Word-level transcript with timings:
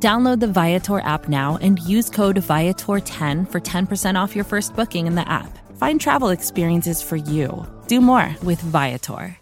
Download 0.00 0.38
the 0.38 0.46
Viator 0.46 1.00
app 1.00 1.28
now 1.28 1.58
and 1.60 1.80
use 1.80 2.08
code 2.08 2.36
Viator10 2.36 3.50
for 3.50 3.60
10% 3.60 4.14
off 4.14 4.36
your 4.36 4.44
first 4.44 4.76
booking 4.76 5.08
in 5.08 5.16
the 5.16 5.28
app. 5.28 5.58
Find 5.76 6.00
travel 6.00 6.28
experiences 6.28 7.02
for 7.02 7.16
you. 7.16 7.66
Do 7.88 8.00
more 8.00 8.36
with 8.44 8.60
Viator. 8.60 9.36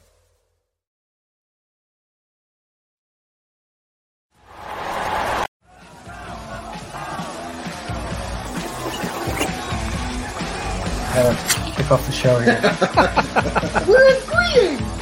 Uh, 11.18 11.34
kick 11.74 11.90
off 11.90 12.04
the 12.06 12.12
show 12.12 12.38
here. 12.40 12.60
We're 13.88 14.18
agreeing. 14.18 14.95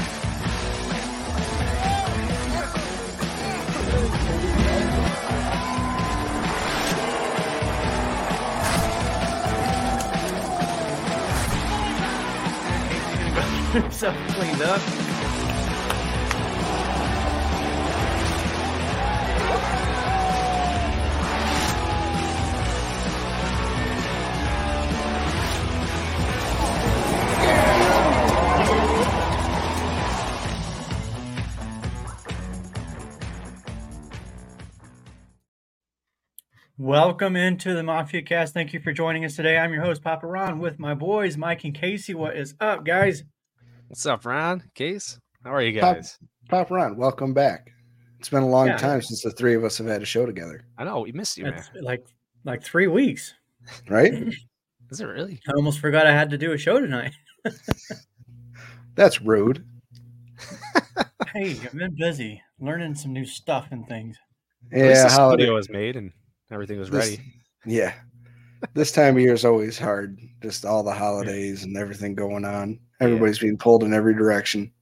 Himself 13.75 14.17
cleaned 14.29 14.63
up. 14.63 14.81
Welcome 36.77 37.35
into 37.35 37.75
the 37.75 37.83
Mafia 37.83 38.23
Cast. 38.23 38.55
Thank 38.55 38.73
you 38.73 38.79
for 38.79 38.93
joining 38.93 39.25
us 39.25 39.37
today. 39.37 39.57
I'm 39.57 39.73
your 39.73 39.83
host, 39.83 40.03
Papa 40.03 40.27
Ron, 40.27 40.59
with 40.59 40.79
my 40.79 40.95
boys, 40.95 41.37
Mike 41.37 41.65
and 41.65 41.75
Casey. 41.75 42.15
What 42.15 42.37
is 42.37 42.55
up, 42.61 42.85
guys? 42.85 43.25
What's 43.95 44.07
up, 44.07 44.27
Ron? 44.27 44.61
Case? 44.75 45.21
How 45.45 45.55
are 45.55 45.63
you 45.63 45.71
guys? 45.71 46.19
Pop 46.49 46.69
Ron, 46.73 46.97
welcome 46.97 47.33
back. 47.33 47.71
It's 48.19 48.29
been 48.29 48.43
a 48.43 48.49
long 48.49 48.67
Yeah. 48.67 48.77
time 48.77 49.01
since 49.01 49.23
the 49.23 49.31
three 49.31 49.55
of 49.55 49.63
us 49.63 49.79
have 49.79 49.87
had 49.87 50.03
a 50.03 50.05
show 50.05 50.27
together, 50.27 50.67
I 50.77 50.83
know 50.83 51.03
we 51.03 51.13
missed 51.13 51.39
you, 51.39 51.45
man. 51.45 51.63
Like 51.81 52.05
like 52.43 52.65
three 52.65 52.89
weeks. 52.89 53.35
right? 53.89 54.13
Is 54.91 55.01
it 55.01 55.05
really? 55.05 55.41
I 55.49 55.53
almost 55.53 55.79
forgot 55.79 56.09
I 56.09 56.13
had 56.13 56.29
to 56.31 56.37
do 56.37 56.51
a 56.51 56.59
show 56.59 56.81
tonight. 56.81 57.13
That's 58.97 59.23
rude. 59.23 59.65
Hey, 61.33 61.53
I've 61.53 61.73
been 61.73 61.95
busy 61.97 62.43
learning 62.59 62.97
some 62.97 63.13
new 63.13 63.25
stuff 63.25 63.69
and 63.71 63.87
things. 63.87 64.17
At 64.73 64.79
least 64.89 64.97
Yeah, 64.97 65.03
the 65.05 65.15
holiday. 65.15 65.43
studio 65.45 65.55
was 65.55 65.71
made 65.71 65.95
and 65.95 66.11
everything 66.51 66.81
was 66.81 66.91
This- 66.91 67.11
ready. 67.11 67.23
Yeah. 67.65 67.95
This 68.75 68.91
time 68.91 69.15
of 69.15 69.21
year 69.21 69.35
is 69.35 69.45
always 69.45 69.79
hard. 69.79 70.19
Just 70.43 70.65
all 70.65 70.83
the 70.83 70.93
holidays 70.93 71.63
and 71.63 71.77
everything 71.77 72.17
going 72.17 72.45
on. 72.45 72.81
Everybody's 73.01 73.39
being 73.39 73.59
pulled 73.59 73.83
in 73.83 73.93
every 73.93 74.15
direction. 74.15 74.73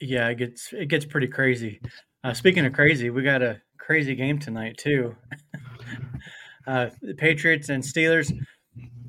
Yeah, 0.00 0.28
it 0.28 0.36
gets 0.36 0.72
it 0.72 0.86
gets 0.86 1.04
pretty 1.04 1.26
crazy. 1.26 1.80
Uh, 2.24 2.32
speaking 2.32 2.64
of 2.64 2.72
crazy, 2.72 3.10
we 3.10 3.22
got 3.22 3.42
a 3.42 3.60
crazy 3.78 4.14
game 4.14 4.38
tonight 4.38 4.78
too. 4.78 5.14
uh, 6.66 6.90
the 7.02 7.14
Patriots 7.14 7.68
and 7.68 7.82
Steelers. 7.82 8.32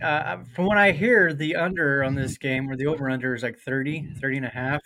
Uh, 0.02 0.38
from 0.56 0.66
what 0.66 0.78
I 0.78 0.92
hear, 0.92 1.34
the 1.34 1.56
under 1.56 2.04
on 2.04 2.16
this 2.16 2.38
game 2.38 2.70
or 2.70 2.76
the 2.76 2.88
over 2.88 3.10
under 3.10 3.36
is 3.36 3.44
like 3.44 3.60
30, 3.60 4.16
30 4.20 4.38
and 4.38 4.46
a 4.48 4.50
half. 4.50 4.82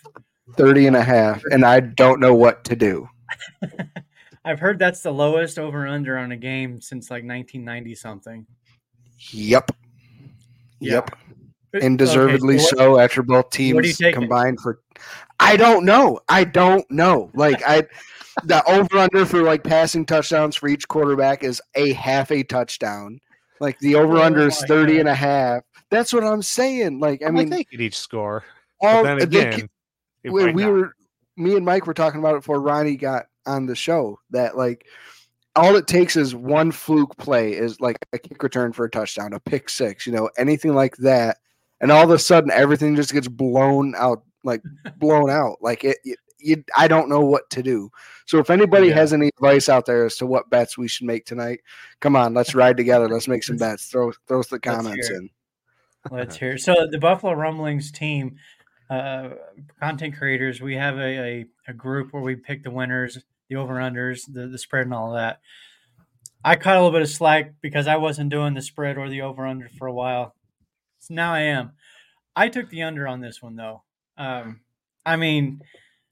30 0.58 0.88
and 0.88 0.96
a 0.96 1.04
half, 1.04 1.42
and 1.52 1.66
I 1.66 1.80
don't 1.80 2.20
know 2.20 2.36
what 2.36 2.64
to 2.66 2.76
do. 2.76 3.08
I've 4.46 4.60
heard 4.60 4.78
that's 4.78 5.02
the 5.02 5.12
lowest 5.12 5.58
over 5.58 5.88
under 5.88 6.18
on 6.18 6.32
a 6.32 6.38
game 6.38 6.80
since 6.82 7.10
like 7.10 7.24
1990 7.24 7.96
something. 7.96 8.46
Yep. 9.32 9.72
Yeah. 10.80 11.02
And 11.82 11.98
deservedly 11.98 12.56
Okay, 12.56 12.64
so 12.64 12.78
so 12.78 13.00
after 13.00 13.24
both 13.24 13.46
what 13.46 13.60
are 13.60 13.88
you 13.88 13.94
teams 13.94 14.14
combined 14.14 14.60
for 14.62 14.80
I 15.40 15.58
don't 15.58 15.86
know. 15.86 16.20
I 16.30 16.44
don't 16.44 16.90
know. 16.90 17.32
Like 17.34 17.62
I 17.68 17.84
the 18.44 18.64
over 18.70 18.98
under 18.98 19.26
for 19.26 19.44
like 19.44 19.64
passing 19.64 20.06
touchdowns 20.06 20.56
for 20.56 20.68
each 20.68 20.88
quarterback 20.88 21.44
is 21.44 21.62
a 21.76 21.94
half 21.94 22.32
a 22.32 22.44
touchdown. 22.44 23.20
Like 23.60 23.80
the 23.80 23.96
over 23.96 24.18
under 24.18 24.44
Oh 24.44 24.48
is 24.48 24.62
my 24.62 24.68
30 24.68 24.94
God. 24.94 25.00
and 25.00 25.10
a 25.10 25.16
half. 25.16 25.64
That's 25.90 26.14
what 26.14 26.24
I'm 26.24 26.42
saying. 26.42 27.00
Like 27.00 27.22
I 27.24 27.28
I 27.28 27.32
mean 27.32 27.50
they 27.50 27.64
could 27.64 27.82
each 27.82 27.98
score. 27.98 28.44
all 28.82 29.04
but 29.04 29.20
then 29.32 29.50
again, 29.50 29.70
it 30.24 30.32
we, 30.32 30.52
we 30.52 30.66
were 30.66 30.96
me 31.38 31.56
and 31.56 31.66
Mike 31.66 31.88
were 31.88 31.94
talking 31.94 32.20
about 32.20 32.36
it 32.36 32.40
before 32.40 32.62
Ronnie 32.62 32.96
got 32.96 33.26
on 33.46 33.66
the 33.66 33.76
show 33.76 34.20
that 34.32 34.58
like 34.58 34.86
all 35.56 35.76
it 35.76 35.88
takes 35.88 36.16
is 36.16 36.36
one 36.36 36.72
fluke 36.72 37.16
play 37.18 37.54
is 37.54 37.80
like 37.80 37.98
a 38.14 38.20
kick 38.20 38.44
return 38.44 38.74
for 38.74 38.86
a 38.86 38.90
touchdown, 38.90 39.34
a 39.34 39.40
pick 39.40 39.70
six, 39.70 40.06
you 40.06 40.12
know, 40.12 40.30
anything 40.38 40.74
like 40.74 40.98
that, 40.98 41.38
and 41.82 41.92
all 41.92 42.04
of 42.04 42.12
a 42.12 42.20
sudden 42.20 42.52
everything 42.52 42.96
just 42.96 43.14
gets 43.14 43.28
blown 43.28 43.94
out, 43.98 44.24
like 44.44 44.62
blown 44.98 45.30
out. 45.30 45.58
Like 45.62 45.84
it, 45.84 45.98
it 46.04 46.20
you, 46.40 46.64
I 46.78 46.88
don't 46.88 47.10
know 47.10 47.22
what 47.22 47.50
to 47.52 47.64
do. 47.64 47.90
So 48.28 48.38
if 48.38 48.50
anybody 48.52 48.88
Yeah. 48.90 48.96
has 48.96 49.14
any 49.14 49.30
advice 49.30 49.68
out 49.68 49.86
there 49.88 50.06
as 50.06 50.16
to 50.18 50.26
what 50.28 50.50
bets 50.50 50.78
we 50.78 50.88
should 50.88 51.08
make 51.08 51.26
tonight, 51.26 51.62
come 52.02 52.16
on, 52.16 52.34
let's 52.36 52.54
ride 52.54 52.78
together. 52.78 53.10
Let's 53.10 53.28
make 53.28 53.44
some 53.44 53.58
bets. 53.58 53.88
Throw 53.88 54.12
throw 54.28 54.44
the 54.44 54.60
hear 54.64 54.74
comments 54.74 55.10
it. 55.10 55.16
in. 55.16 55.30
Let's 56.12 56.36
hear. 56.40 56.58
So 56.60 56.88
the 56.92 57.00
Buffalo 57.00 57.34
Rumblings 57.34 57.92
team, 57.92 58.36
uh, 58.92 59.30
content 59.80 60.16
creators, 60.18 60.62
we 60.62 60.76
have 60.76 60.98
a, 60.98 61.02
a, 61.42 61.46
a 61.70 61.74
group 61.74 62.14
where 62.14 62.22
we 62.22 62.36
pick 62.36 62.64
the 62.64 62.70
winners, 62.70 63.18
the 63.50 63.56
over 63.56 63.74
unders, 63.76 64.22
the, 64.32 64.46
the 64.48 64.60
spread, 64.60 64.86
and 64.86 64.94
all 64.94 65.14
that. 65.14 65.40
I 66.44 66.58
caught 66.58 66.76
a 66.76 66.80
little 66.80 66.92
bit 66.92 67.02
of 67.02 67.10
slack 67.10 67.54
because 67.60 67.88
I 67.88 67.98
wasn't 67.98 68.30
doing 68.30 68.54
the 68.54 68.62
spread 68.62 69.00
or 69.00 69.10
the 69.10 69.24
over 69.24 69.48
under 69.48 69.68
for 69.68 69.88
a 69.88 69.94
while. 69.94 70.35
So 71.06 71.14
now 71.14 71.34
I 71.34 71.42
am. 71.42 71.72
I 72.36 72.50
took 72.50 72.70
the 72.70 72.84
under 72.84 73.08
on 73.08 73.22
this 73.22 73.42
one 73.42 73.56
though. 73.56 73.84
Um, 74.18 74.62
I 75.06 75.16
mean, 75.16 75.62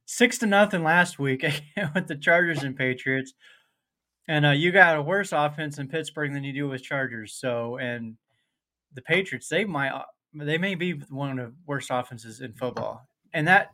six 0.06 0.38
to 0.40 0.46
nothing 0.46 0.84
last 0.84 1.20
week 1.20 1.44
with 1.96 2.08
the 2.08 2.16
Chargers 2.16 2.64
and 2.64 2.76
Patriots, 2.76 3.34
and 4.28 4.46
uh, 4.46 4.52
you 4.52 4.72
got 4.72 4.98
a 4.98 5.02
worse 5.02 5.32
offense 5.32 5.78
in 5.78 5.88
Pittsburgh 5.88 6.34
than 6.34 6.44
you 6.44 6.54
do 6.54 6.70
with 6.70 6.84
Chargers. 6.84 7.34
So 7.34 7.78
and 7.78 8.18
the 8.94 9.02
Patriots, 9.02 9.50
they 9.50 9.66
might 9.66 9.92
they 10.34 10.58
may 10.58 10.76
be 10.76 10.94
one 11.10 11.40
of 11.40 11.48
the 11.48 11.56
worst 11.66 11.90
offenses 11.92 12.42
in 12.42 12.54
football, 12.54 13.08
and 13.34 13.48
that 13.48 13.72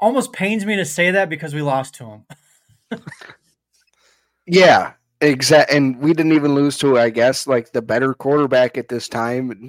almost 0.00 0.32
pains 0.32 0.64
me 0.64 0.76
to 0.76 0.84
say 0.84 1.10
that 1.10 1.28
because 1.28 1.54
we 1.54 1.62
lost 1.62 1.94
to 1.94 2.22
them. 2.90 3.00
Yeah, 4.48 4.94
exact. 5.20 5.70
And 5.70 5.98
we 6.00 6.14
didn't 6.14 6.32
even 6.32 6.54
lose 6.54 6.78
to, 6.78 6.98
I 6.98 7.10
guess, 7.10 7.46
like 7.46 7.72
the 7.72 7.82
better 7.82 8.14
quarterback 8.14 8.78
at 8.78 8.88
this 8.88 9.08
time. 9.08 9.68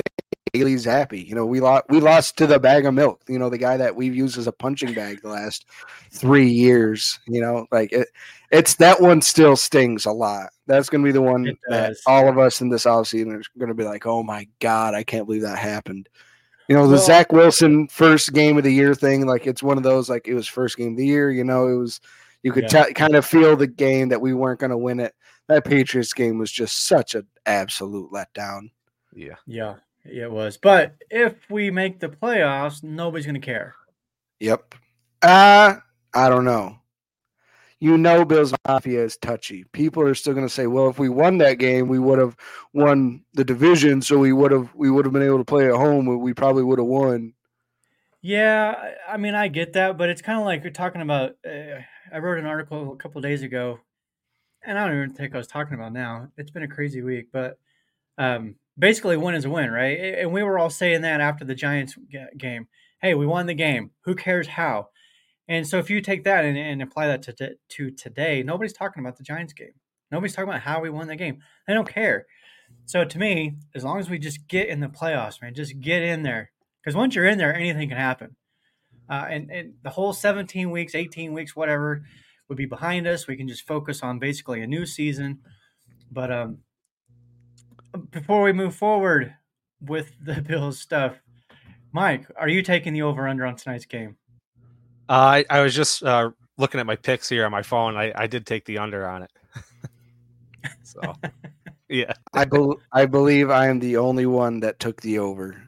Bailey 0.54 0.76
Zappe. 0.76 1.26
You 1.26 1.36
know, 1.36 1.46
we 1.46 1.60
lost. 1.60 1.86
We 1.90 2.00
lost 2.00 2.38
to 2.38 2.48
the 2.48 2.60
bag 2.60 2.86
of 2.86 2.94
milk. 2.94 3.22
You 3.28 3.40
know, 3.40 3.50
the 3.50 3.58
guy 3.58 3.78
that 3.78 3.96
we've 3.96 4.16
used 4.16 4.38
as 4.38 4.48
a 4.48 4.52
punching 4.52 4.94
bag 4.94 5.22
the 5.22 5.30
last 5.30 5.66
three 6.12 6.50
years. 6.50 7.20
You 7.28 7.42
know, 7.42 7.66
like 7.72 7.92
it. 7.92 8.08
It's 8.52 8.76
that 8.76 9.00
one 9.00 9.22
still 9.22 9.56
stings 9.56 10.06
a 10.06 10.12
lot. 10.12 10.50
That's 10.66 10.90
going 10.90 11.04
to 11.04 11.08
be 11.08 11.12
the 11.12 11.22
one 11.22 11.56
that 11.70 11.96
all 12.08 12.28
of 12.28 12.40
us 12.40 12.62
in 12.62 12.70
this 12.70 12.86
offseason 12.86 13.28
are 13.34 13.44
going 13.60 13.70
to 13.70 13.76
be 13.76 13.84
like, 13.84 14.06
"Oh 14.06 14.24
my 14.24 14.48
god, 14.60 14.94
I 14.96 15.04
can't 15.04 15.26
believe 15.26 15.44
that 15.44 15.58
happened." 15.60 16.10
You 16.68 16.76
know, 16.76 16.88
the 16.88 16.96
Well- 16.96 17.06
Zach 17.06 17.32
Wilson 17.32 17.88
first 17.88 18.34
game 18.34 18.58
of 18.58 18.64
the 18.64 18.74
year 18.74 18.94
thing. 18.96 19.26
Like 19.26 19.48
it's 19.48 19.64
one 19.64 19.78
of 19.78 19.84
those. 19.84 20.10
Like 20.10 20.28
it 20.28 20.34
was 20.34 20.48
first 20.48 20.78
game 20.78 20.92
of 20.92 20.98
the 20.98 21.06
year. 21.06 21.32
You 21.32 21.44
know, 21.44 21.68
it 21.68 21.76
was. 21.78 22.00
You 22.42 22.54
could 22.54 22.72
Yeah. 22.72 22.86
t- 22.86 22.94
kind 22.94 23.16
of 23.16 23.26
feel 23.26 23.58
the 23.58 23.68
game 23.68 24.08
that 24.10 24.22
we 24.22 24.34
weren't 24.34 24.62
going 24.62 24.70
to 24.70 24.78
win 24.78 25.02
it. 25.02 25.14
That 25.50 25.66
Patriots 25.66 26.14
game 26.14 26.38
was 26.38 26.50
just 26.52 26.86
such 26.86 27.14
an 27.16 27.28
absolute 27.46 28.12
letdown. 28.14 28.70
Yeah. 29.14 29.36
Yeah, 29.46 29.76
it 30.06 30.32
was. 30.32 30.58
But 30.58 30.96
if 31.10 31.50
we 31.50 31.72
make 31.72 32.00
the 32.00 32.10
playoffs, 32.10 32.84
nobody's 32.84 33.26
going 33.26 33.40
to 33.40 33.46
care. 33.46 33.76
Yep. 34.40 34.76
Uh, 35.22 35.76
I 36.14 36.30
don't 36.30 36.46
know. 36.46 36.78
You 37.82 37.98
know, 37.98 38.26
Bills 38.26 38.54
Mafia 38.68 39.04
is 39.04 39.16
touchy. 39.16 39.64
People 39.72 40.04
are 40.04 40.16
still 40.16 40.34
going 40.34 40.46
to 40.46 40.54
say, 40.54 40.68
"Well, 40.68 40.90
if 40.90 41.00
we 41.00 41.08
won 41.08 41.38
that 41.38 41.60
game, 41.60 41.88
we 41.88 41.98
would 41.98 42.20
have 42.20 42.36
won 42.74 43.24
the 43.34 43.46
division, 43.46 44.02
so 44.02 44.18
we 44.18 44.34
would 44.34 44.52
have 44.52 44.76
we 44.76 44.92
would 44.92 45.06
have 45.06 45.14
been 45.14 45.24
able 45.24 45.38
to 45.38 45.46
play 45.46 45.68
at 45.68 45.76
home. 45.76 46.06
We 46.20 46.34
probably 46.34 46.64
would 46.64 46.80
have 46.80 46.88
won." 46.88 47.34
Yeah, 48.22 48.76
I 49.08 49.14
I 49.14 49.18
mean, 49.18 49.34
I 49.34 49.48
get 49.48 49.74
that, 49.74 49.98
but 49.98 50.10
it's 50.10 50.22
kind 50.22 50.38
of 50.38 50.46
like 50.46 50.64
you're 50.64 50.74
talking 50.74 51.02
about. 51.02 51.38
Uh, 51.46 51.80
I 52.12 52.20
wrote 52.20 52.38
an 52.38 52.46
article 52.46 52.92
a 52.92 52.98
couple 52.98 53.22
days 53.22 53.44
ago, 53.44 53.80
and 54.62 54.78
I 54.78 54.86
don't 54.86 54.98
even 54.98 55.14
think 55.14 55.34
I 55.34 55.38
was 55.38 55.48
talking 55.48 55.76
about 55.76 55.94
now. 55.94 56.28
It's 56.38 56.52
been 56.52 56.64
a 56.64 56.68
crazy 56.68 57.02
week, 57.02 57.28
but 57.32 57.58
um, 58.18 58.56
basically 58.80 59.18
win 59.18 59.36
is 59.36 59.46
a 59.46 59.50
win, 59.50 59.72
right? 59.72 60.00
And 60.20 60.32
we 60.32 60.42
were 60.42 60.58
all 60.58 60.70
saying 60.70 61.02
that 61.02 61.22
after 61.22 61.46
the 61.46 61.56
Giants 61.56 61.96
game. 62.38 62.68
Hey, 63.02 63.14
we 63.14 63.26
won 63.26 63.46
the 63.46 63.54
game. 63.54 63.92
Who 64.06 64.16
cares 64.16 64.48
how? 64.48 64.90
And 65.48 65.68
so 65.68 65.78
if 65.80 65.90
you 65.90 66.02
take 66.02 66.24
that 66.26 66.46
and, 66.46 66.58
and 66.58 66.82
apply 66.82 67.08
that 67.08 67.24
to, 67.24 67.56
to 67.70 67.92
today, 67.92 68.44
nobody's 68.44 68.74
talking 68.74 69.04
about 69.04 69.18
the 69.18 69.24
Giants 69.24 69.54
game. 69.54 69.74
Nobody's 70.12 70.36
talking 70.36 70.50
about 70.50 70.62
how 70.62 70.82
we 70.82 70.90
won 70.90 71.08
the 71.08 71.16
game. 71.16 71.40
They 71.68 71.74
don't 71.74 71.88
care. 71.88 72.26
So 72.86 73.04
to 73.04 73.20
me, 73.20 73.56
as 73.76 73.84
long 73.84 74.00
as 74.00 74.10
we 74.10 74.20
just 74.20 74.48
get 74.48 74.70
in 74.70 74.80
the 74.80 74.88
playoffs, 74.88 75.42
man, 75.42 75.54
just 75.54 75.80
get 75.80 76.04
in 76.04 76.24
there. 76.24 76.52
Because 76.82 76.96
once 76.96 77.16
you're 77.16 77.26
in 77.26 77.38
there, 77.38 77.54
anything 77.54 77.90
can 77.90 77.98
happen. 77.98 78.36
Uh, 79.10 79.26
and, 79.30 79.50
and 79.50 79.74
the 79.84 79.90
whole 79.90 80.14
17 80.14 80.70
weeks, 80.70 80.94
18 80.94 81.34
weeks, 81.34 81.56
whatever, 81.56 82.04
would 82.48 82.58
be 82.58 82.66
behind 82.66 83.08
us. 83.08 83.28
We 83.28 83.36
can 83.36 83.48
just 83.48 83.68
focus 83.68 84.04
on 84.04 84.20
basically 84.20 84.62
a 84.62 84.68
new 84.68 84.86
season. 84.86 85.40
But 86.12 86.32
um, 86.32 86.60
before 88.12 88.42
we 88.42 88.54
move 88.54 88.76
forward 88.76 89.34
with 89.82 90.12
the 90.22 90.42
Bills 90.48 90.80
stuff, 90.80 91.16
Mike, 91.92 92.28
are 92.38 92.50
you 92.50 92.62
taking 92.62 92.94
the 92.94 93.02
over 93.02 93.28
under 93.28 93.46
on 93.46 93.56
tonight's 93.56 93.86
game? 93.86 94.16
Uh, 95.08 95.42
I, 95.42 95.46
I 95.50 95.62
was 95.62 95.74
just 95.74 96.04
uh, 96.04 96.30
looking 96.58 96.80
at 96.80 96.86
my 96.86 96.96
picks 96.96 97.28
here 97.28 97.46
on 97.46 97.52
my 97.52 97.64
phone. 97.64 97.98
I, 97.98 98.12
I 98.16 98.28
did 98.28 98.46
take 98.46 98.66
the 98.66 98.78
under 98.78 99.08
on 99.08 99.24
it. 99.24 99.32
so, 100.84 101.02
yeah. 101.90 102.14
I, 102.34 102.46
be- 102.46 102.76
I 102.92 103.06
believe 103.06 103.50
I 103.50 103.68
am 103.68 103.80
the 103.80 103.98
only 103.98 104.28
one 104.28 104.60
that 104.60 104.80
took 104.80 105.02
the 105.02 105.18
over 105.20 105.62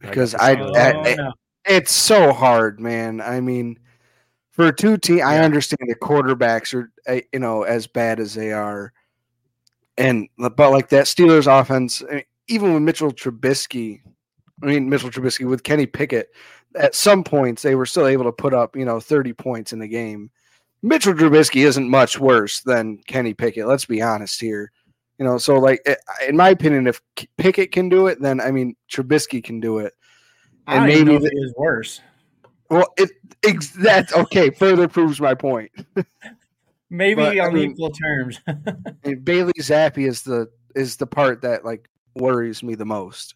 because 0.00 0.34
I, 0.34 0.56
Oh, 0.60 0.72
I- 0.74 1.14
no. 1.14 1.32
it's 1.66 1.92
so 1.92 2.32
hard, 2.32 2.80
man. 2.80 3.20
I 3.20 3.40
mean, 3.40 3.78
for 4.50 4.72
two 4.72 4.96
team, 4.96 5.20
I 5.24 5.38
understand 5.38 5.88
the 5.88 5.94
quarterbacks 5.94 6.74
are 6.74 6.90
uh, 7.06 7.20
you 7.32 7.38
know 7.38 7.62
as 7.62 7.86
bad 7.86 8.18
as 8.18 8.34
they 8.34 8.52
are, 8.52 8.92
and 10.00 10.28
but 10.38 10.70
like 10.70 10.88
that 10.88 11.04
Steelers 11.04 11.46
offense, 11.46 12.02
I 12.10 12.14
mean, 12.14 12.24
even 12.48 12.72
with 12.74 12.82
Mitchell 12.82 13.12
Trubisky, 13.12 14.00
I 14.62 14.66
mean 14.66 14.88
Mitchell 14.88 15.10
Trubisky 15.10 15.46
with 15.46 15.62
Kenny 15.62 15.86
Pickett, 15.86 16.34
at 16.74 16.94
some 16.94 17.22
points 17.22 17.62
they 17.62 17.74
were 17.74 17.86
still 17.86 18.06
able 18.06 18.24
to 18.24 18.32
put 18.32 18.54
up 18.54 18.74
you 18.74 18.84
know 18.84 18.98
thirty 18.98 19.32
points 19.32 19.72
in 19.72 19.78
the 19.78 19.86
game. 19.86 20.30
Mitchell 20.82 21.12
Trubisky 21.12 21.66
isn't 21.66 21.88
much 21.88 22.18
worse 22.18 22.60
than 22.62 22.98
Kenny 23.06 23.34
Pickett. 23.34 23.66
Let's 23.66 23.84
be 23.84 24.00
honest 24.00 24.40
here. 24.40 24.72
You 25.18 25.26
know, 25.26 25.36
so 25.36 25.58
like 25.58 25.82
eh, 25.84 25.96
in 26.26 26.36
my 26.36 26.48
opinion, 26.48 26.86
if 26.86 27.02
Pickett 27.36 27.70
can 27.70 27.90
do 27.90 28.06
it, 28.06 28.20
then 28.20 28.40
I 28.40 28.50
mean 28.50 28.76
Trubisky 28.90 29.44
can 29.44 29.60
do 29.60 29.78
it. 29.78 29.92
I 30.66 30.76
and 30.76 30.86
maybe 30.86 31.14
it 31.14 31.32
is 31.32 31.54
worse. 31.58 32.00
Well, 32.70 32.86
it 32.96 33.10
ex- 33.42 33.72
that's 33.72 34.14
okay. 34.14 34.48
Further 34.50 34.88
proves 34.88 35.20
my 35.20 35.34
point. 35.34 35.70
Maybe 36.90 37.22
But, 37.22 37.38
I 37.38 37.46
on 37.46 37.54
mean- 37.54 37.70
equal 37.72 37.90
terms. 37.90 38.40
Bailey 39.24 39.52
Zappe 39.58 40.06
is 40.06 40.22
the 40.22 40.48
is 40.74 40.96
the 40.96 41.06
part 41.06 41.42
that 41.42 41.64
like 41.64 41.88
worries 42.16 42.62
me 42.62 42.74
the 42.74 42.84
most. 42.84 43.34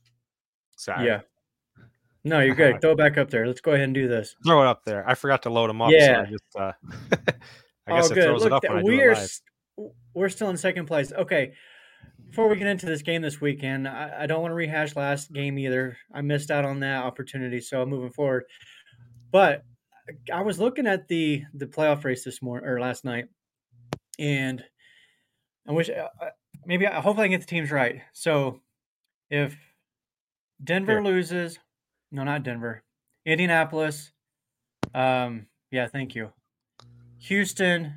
Sorry. 0.77 1.07
yeah. 1.07 1.21
No, 2.25 2.41
you're 2.41 2.55
good. 2.55 2.81
Throw 2.81 2.93
it 2.93 2.99
back 2.99 3.17
up 3.19 3.31
there. 3.31 3.47
Let's 3.47 3.61
go 3.61 3.73
ahead 3.73 3.85
and 3.85 3.95
do 3.95 4.09
this. 4.09 4.35
Throw 4.45 4.63
it 4.63 4.67
up 4.67 4.85
there. 4.85 5.09
I 5.09 5.15
forgot 5.15 5.43
to 5.43 5.51
load 5.51 5.71
them 5.71 5.81
up. 5.83 5.91
Yeah. 5.93 6.15
So 6.17 6.21
I 6.21 6.31
just, 6.31 6.45
uh, 6.59 6.73
I 7.87 7.97
guess 7.97 8.09
oh, 8.09 8.13
it 8.13 8.15
good. 8.15 8.25
throws 8.25 8.41
Look, 8.43 8.47
it 8.47 8.53
up 8.53 8.63
th- 8.63 8.71
when 8.71 8.79
I 8.79 8.83
do 8.83 8.89
we 8.89 9.01
it 9.01 9.07
are 9.07 9.15
live. 9.15 9.91
we're 10.15 10.29
still 10.29 10.51
in 10.51 10.57
second 10.57 10.87
place. 10.87 11.13
Okay. 11.13 11.53
Before 12.31 12.49
we 12.49 12.57
get 12.57 12.67
into 12.67 12.87
this 12.87 13.03
game 13.03 13.23
this 13.23 13.41
weekend, 13.41 13.87
I, 13.87 14.23
I 14.23 14.27
don't 14.27 14.41
want 14.43 14.51
to 14.51 14.57
rehash 14.57 14.97
last 14.97 15.33
game 15.33 15.57
either. 15.59 15.97
I 16.13 16.21
missed 16.23 16.51
out 16.51 16.65
on 16.65 16.81
that 16.81 17.05
opportunity, 17.05 17.61
so 17.61 17.81
I'm 17.81 17.89
moving 17.89 18.11
forward. 18.11 18.45
But 19.31 19.63
I 20.33 20.43
was 20.43 20.59
looking 20.59 20.87
at 20.87 21.07
the 21.07 21.45
the 21.55 21.67
playoff 21.67 22.05
race 22.05 22.25
this 22.25 22.43
morning 22.43 22.69
or 22.69 22.81
last 22.81 23.05
night, 23.05 23.27
and 24.19 24.63
I 25.69 25.73
wish 25.73 25.89
uh, 25.91 26.09
uh, 26.21 26.31
maybe 26.67 26.87
I 26.87 27.01
hopefully 27.01 27.27
I 27.27 27.29
get 27.29 27.41
the 27.41 27.47
teams 27.47 27.71
right. 27.71 28.03
So 28.13 28.61
if 29.31 29.57
Denver 30.63 31.03
loses, 31.03 31.59
no, 32.13 32.25
not 32.25 32.43
Denver, 32.43 32.83
Indianapolis. 33.27 34.13
Um, 34.95 35.47
yeah, 35.71 35.89
thank 35.89 36.15
you. 36.15 36.33
Houston, 37.19 37.95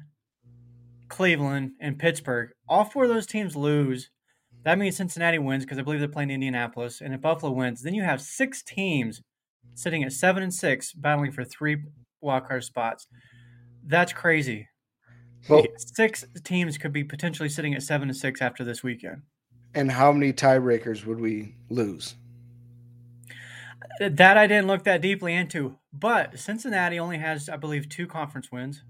Cleveland, 1.10 1.72
and 1.80 2.00
Pittsburgh. 2.00 2.50
All 2.68 2.86
four 2.86 3.04
of 3.04 3.10
those 3.10 3.28
teams 3.28 3.56
lose. 3.56 4.10
That 4.64 4.78
means 4.78 4.98
Cincinnati 4.98 5.38
wins 5.38 5.64
because 5.64 5.78
I 5.78 5.82
believe 5.82 6.00
they're 6.00 6.10
playing 6.10 6.32
Indianapolis. 6.32 7.02
And 7.02 7.14
if 7.14 7.22
Buffalo 7.22 7.52
wins, 7.52 7.84
then 7.84 7.94
you 7.94 8.04
have 8.04 8.22
six 8.22 8.64
teams 8.64 9.22
sitting 9.76 10.04
at 10.04 10.12
seven 10.12 10.44
and 10.44 10.54
six, 10.54 10.94
battling 10.94 11.32
for 11.32 11.44
three 11.44 11.78
wildcard 12.24 12.64
spots. 12.64 13.08
That's 13.86 14.12
crazy. 14.12 14.68
Well, 15.50 15.66
Six 15.78 16.26
teams 16.44 16.78
could 16.78 16.92
be 16.94 17.04
potentially 17.04 17.50
sitting 17.50 17.74
at 17.74 17.84
seven 17.84 18.08
to 18.10 18.14
six 18.14 18.42
after 18.42 18.64
this 18.64 18.84
weekend. 18.84 19.22
and 19.74 19.92
how 19.92 20.12
many 20.12 20.34
tiebreakers 20.34 21.06
would 21.06 21.20
we 21.20 21.56
lose? 21.70 22.16
That 24.00 24.38
I 24.38 24.48
didn't 24.48 24.68
look 24.68 24.84
that 24.84 25.02
deeply 25.02 25.34
into, 25.34 25.78
but 25.94 26.38
Cincinnati 26.40 27.00
only 27.00 27.18
has, 27.18 27.50
I 27.50 27.58
believe, 27.58 27.90
two 27.90 28.06
conference 28.08 28.52
wins. 28.52 28.84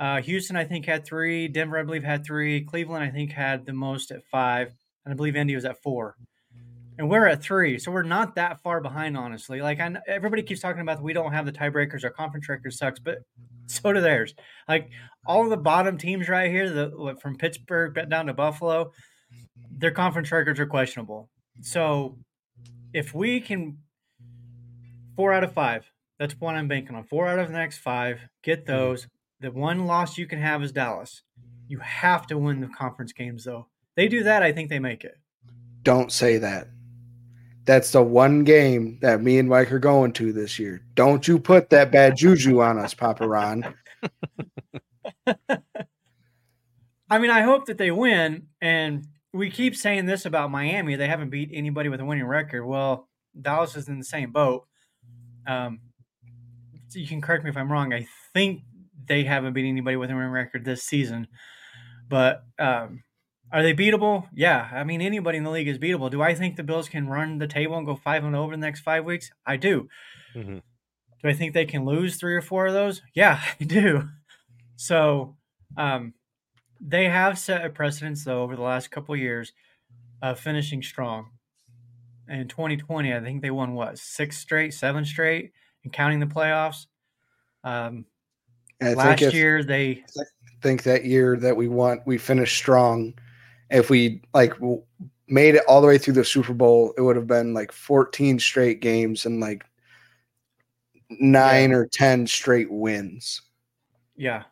Uh, 0.00 0.20
Houston, 0.22 0.56
I 0.56 0.64
think, 0.64 0.86
had 0.86 1.04
three. 1.04 1.46
Denver, 1.46 1.78
I 1.78 1.82
believe, 1.82 2.02
had 2.04 2.24
three. 2.24 2.62
Cleveland, 2.64 3.04
I 3.04 3.10
think, 3.10 3.32
had 3.32 3.66
the 3.66 3.72
most 3.72 4.10
at 4.10 4.24
five, 4.24 4.72
and 5.04 5.12
I 5.12 5.16
believe 5.16 5.36
Indy 5.36 5.54
was 5.54 5.64
at 5.64 5.80
four. 5.82 6.16
And 6.98 7.08
we're 7.08 7.26
at 7.26 7.42
three, 7.42 7.78
so 7.78 7.90
we're 7.92 8.02
not 8.02 8.34
that 8.34 8.60
far 8.62 8.80
behind, 8.80 9.16
honestly. 9.16 9.60
Like, 9.60 9.80
I, 9.80 9.94
everybody 10.06 10.42
keeps 10.42 10.60
talking 10.60 10.82
about 10.82 11.02
we 11.02 11.12
don't 11.12 11.32
have 11.32 11.46
the 11.46 11.52
tiebreakers. 11.52 12.04
Our 12.04 12.10
conference 12.10 12.48
record 12.48 12.72
sucks, 12.72 12.98
but 12.98 13.18
so 13.82 13.92
do 13.92 14.00
theirs. 14.00 14.34
Like 14.68 14.90
all 15.26 15.48
the 15.48 15.56
bottom 15.56 15.98
teams 15.98 16.28
right 16.28 16.50
here, 16.50 16.70
the 16.70 16.92
what, 16.94 17.20
from 17.20 17.36
Pittsburgh 17.36 17.98
down 18.08 18.26
to 18.26 18.34
Buffalo, 18.34 18.92
their 19.70 19.90
conference 19.90 20.30
records 20.32 20.60
are 20.60 20.66
questionable. 20.66 21.28
So 21.62 22.18
if 22.92 23.14
we 23.14 23.40
can 23.40 23.78
four 25.16 25.32
out 25.32 25.44
of 25.44 25.52
five, 25.52 25.90
that's 26.18 26.34
what 26.38 26.54
I'm 26.54 26.68
banking 26.68 26.96
on. 26.96 27.04
Four 27.04 27.28
out 27.28 27.38
of 27.38 27.48
the 27.48 27.54
next 27.54 27.78
five, 27.78 28.20
get 28.42 28.60
hmm. 28.60 28.72
those. 28.72 29.06
The 29.40 29.50
one 29.50 29.86
loss 29.86 30.18
you 30.18 30.26
can 30.26 30.38
have 30.38 30.62
is 30.62 30.72
Dallas. 30.72 31.22
You 31.66 31.78
have 31.78 32.26
to 32.26 32.36
win 32.36 32.60
the 32.60 32.68
conference 32.68 33.12
games, 33.12 33.44
though. 33.44 33.68
They 33.96 34.08
do 34.08 34.22
that, 34.24 34.42
I 34.42 34.52
think 34.52 34.68
they 34.68 34.78
make 34.78 35.04
it. 35.04 35.14
Don't 35.82 36.12
say 36.12 36.36
that. 36.38 36.68
That's 37.70 37.92
the 37.92 38.02
one 38.02 38.42
game 38.42 38.98
that 39.00 39.22
me 39.22 39.38
and 39.38 39.48
Mike 39.48 39.70
are 39.70 39.78
going 39.78 40.12
to 40.14 40.32
this 40.32 40.58
year. 40.58 40.82
Don't 40.94 41.28
you 41.28 41.38
put 41.38 41.70
that 41.70 41.92
bad 41.92 42.16
juju 42.16 42.60
on 42.60 42.80
us, 42.80 42.94
Papa 42.94 43.28
Ron. 43.28 43.76
I 47.08 47.20
mean, 47.20 47.30
I 47.30 47.42
hope 47.42 47.66
that 47.66 47.78
they 47.78 47.92
win. 47.92 48.48
And 48.60 49.06
we 49.32 49.50
keep 49.50 49.76
saying 49.76 50.06
this 50.06 50.26
about 50.26 50.50
Miami. 50.50 50.96
They 50.96 51.06
haven't 51.06 51.30
beat 51.30 51.50
anybody 51.52 51.88
with 51.88 52.00
a 52.00 52.04
winning 52.04 52.26
record. 52.26 52.66
Well, 52.66 53.08
Dallas 53.40 53.76
is 53.76 53.86
in 53.86 54.00
the 54.00 54.04
same 54.04 54.32
boat. 54.32 54.66
Um, 55.46 55.78
so 56.88 56.98
you 56.98 57.06
can 57.06 57.20
correct 57.20 57.44
me 57.44 57.50
if 57.50 57.56
I'm 57.56 57.70
wrong. 57.70 57.92
I 57.92 58.08
think 58.34 58.62
they 59.06 59.22
haven't 59.22 59.52
beat 59.52 59.68
anybody 59.68 59.94
with 59.94 60.10
a 60.10 60.14
winning 60.16 60.32
record 60.32 60.64
this 60.64 60.82
season. 60.82 61.28
But 62.08 62.42
um, 62.58 63.04
are 63.52 63.62
they 63.62 63.74
beatable? 63.74 64.28
Yeah. 64.34 64.68
I 64.72 64.84
mean, 64.84 65.00
anybody 65.00 65.38
in 65.38 65.44
the 65.44 65.50
league 65.50 65.68
is 65.68 65.78
beatable. 65.78 66.10
Do 66.10 66.22
I 66.22 66.34
think 66.34 66.56
the 66.56 66.62
Bills 66.62 66.88
can 66.88 67.08
run 67.08 67.38
the 67.38 67.46
table 67.46 67.76
and 67.76 67.86
go 67.86 67.96
5 67.96 68.24
and 68.24 68.36
over 68.36 68.52
the 68.52 68.60
next 68.60 68.80
five 68.80 69.04
weeks? 69.04 69.30
I 69.46 69.56
do. 69.56 69.88
Mhm. 70.34 70.62
Do 71.22 71.28
I 71.28 71.34
think 71.34 71.52
they 71.52 71.66
can 71.66 71.84
lose 71.84 72.16
three 72.16 72.34
or 72.34 72.42
four 72.42 72.66
of 72.66 72.72
those? 72.72 73.02
Yeah, 73.14 73.40
I 73.60 73.64
do. 73.64 74.08
So 74.76 75.36
um, 75.76 76.14
they 76.80 77.04
have 77.08 77.38
set 77.38 77.64
a 77.64 77.70
precedence, 77.70 78.24
though, 78.24 78.42
over 78.42 78.56
the 78.56 78.62
last 78.62 78.90
couple 78.90 79.14
of 79.14 79.20
years 79.20 79.52
of 80.22 80.38
finishing 80.38 80.82
strong. 80.82 81.30
In 82.28 82.46
2020, 82.46 83.12
I 83.12 83.20
think 83.20 83.42
they 83.42 83.50
won 83.50 83.74
what 83.74 83.98
six 83.98 84.38
straight, 84.38 84.72
seven 84.72 85.04
straight, 85.04 85.52
and 85.82 85.92
counting 85.92 86.20
the 86.20 86.26
playoffs. 86.26 86.86
Um, 87.64 88.06
I 88.80 88.94
last 88.94 89.18
think 89.18 89.22
if, 89.22 89.34
year 89.34 89.62
they 89.62 90.04
think 90.62 90.84
that 90.84 91.04
year 91.04 91.36
that 91.36 91.56
we 91.56 91.68
want, 91.68 92.06
we 92.06 92.18
finished 92.18 92.56
strong. 92.56 93.14
If 93.70 93.90
we 93.90 94.20
like 94.34 94.54
w- 94.54 94.82
made 95.28 95.54
it 95.54 95.62
all 95.68 95.80
the 95.80 95.86
way 95.86 95.98
through 95.98 96.14
the 96.14 96.24
Super 96.24 96.52
Bowl, 96.54 96.92
it 96.98 97.02
would 97.02 97.16
have 97.16 97.26
been 97.26 97.54
like 97.54 97.72
14 97.72 98.38
straight 98.38 98.80
games 98.80 99.26
and 99.26 99.40
like 99.40 99.64
nine 101.10 101.72
or 101.72 101.86
10 101.86 102.26
straight 102.26 102.70
wins. 102.70 103.42
yeah. 104.16 104.44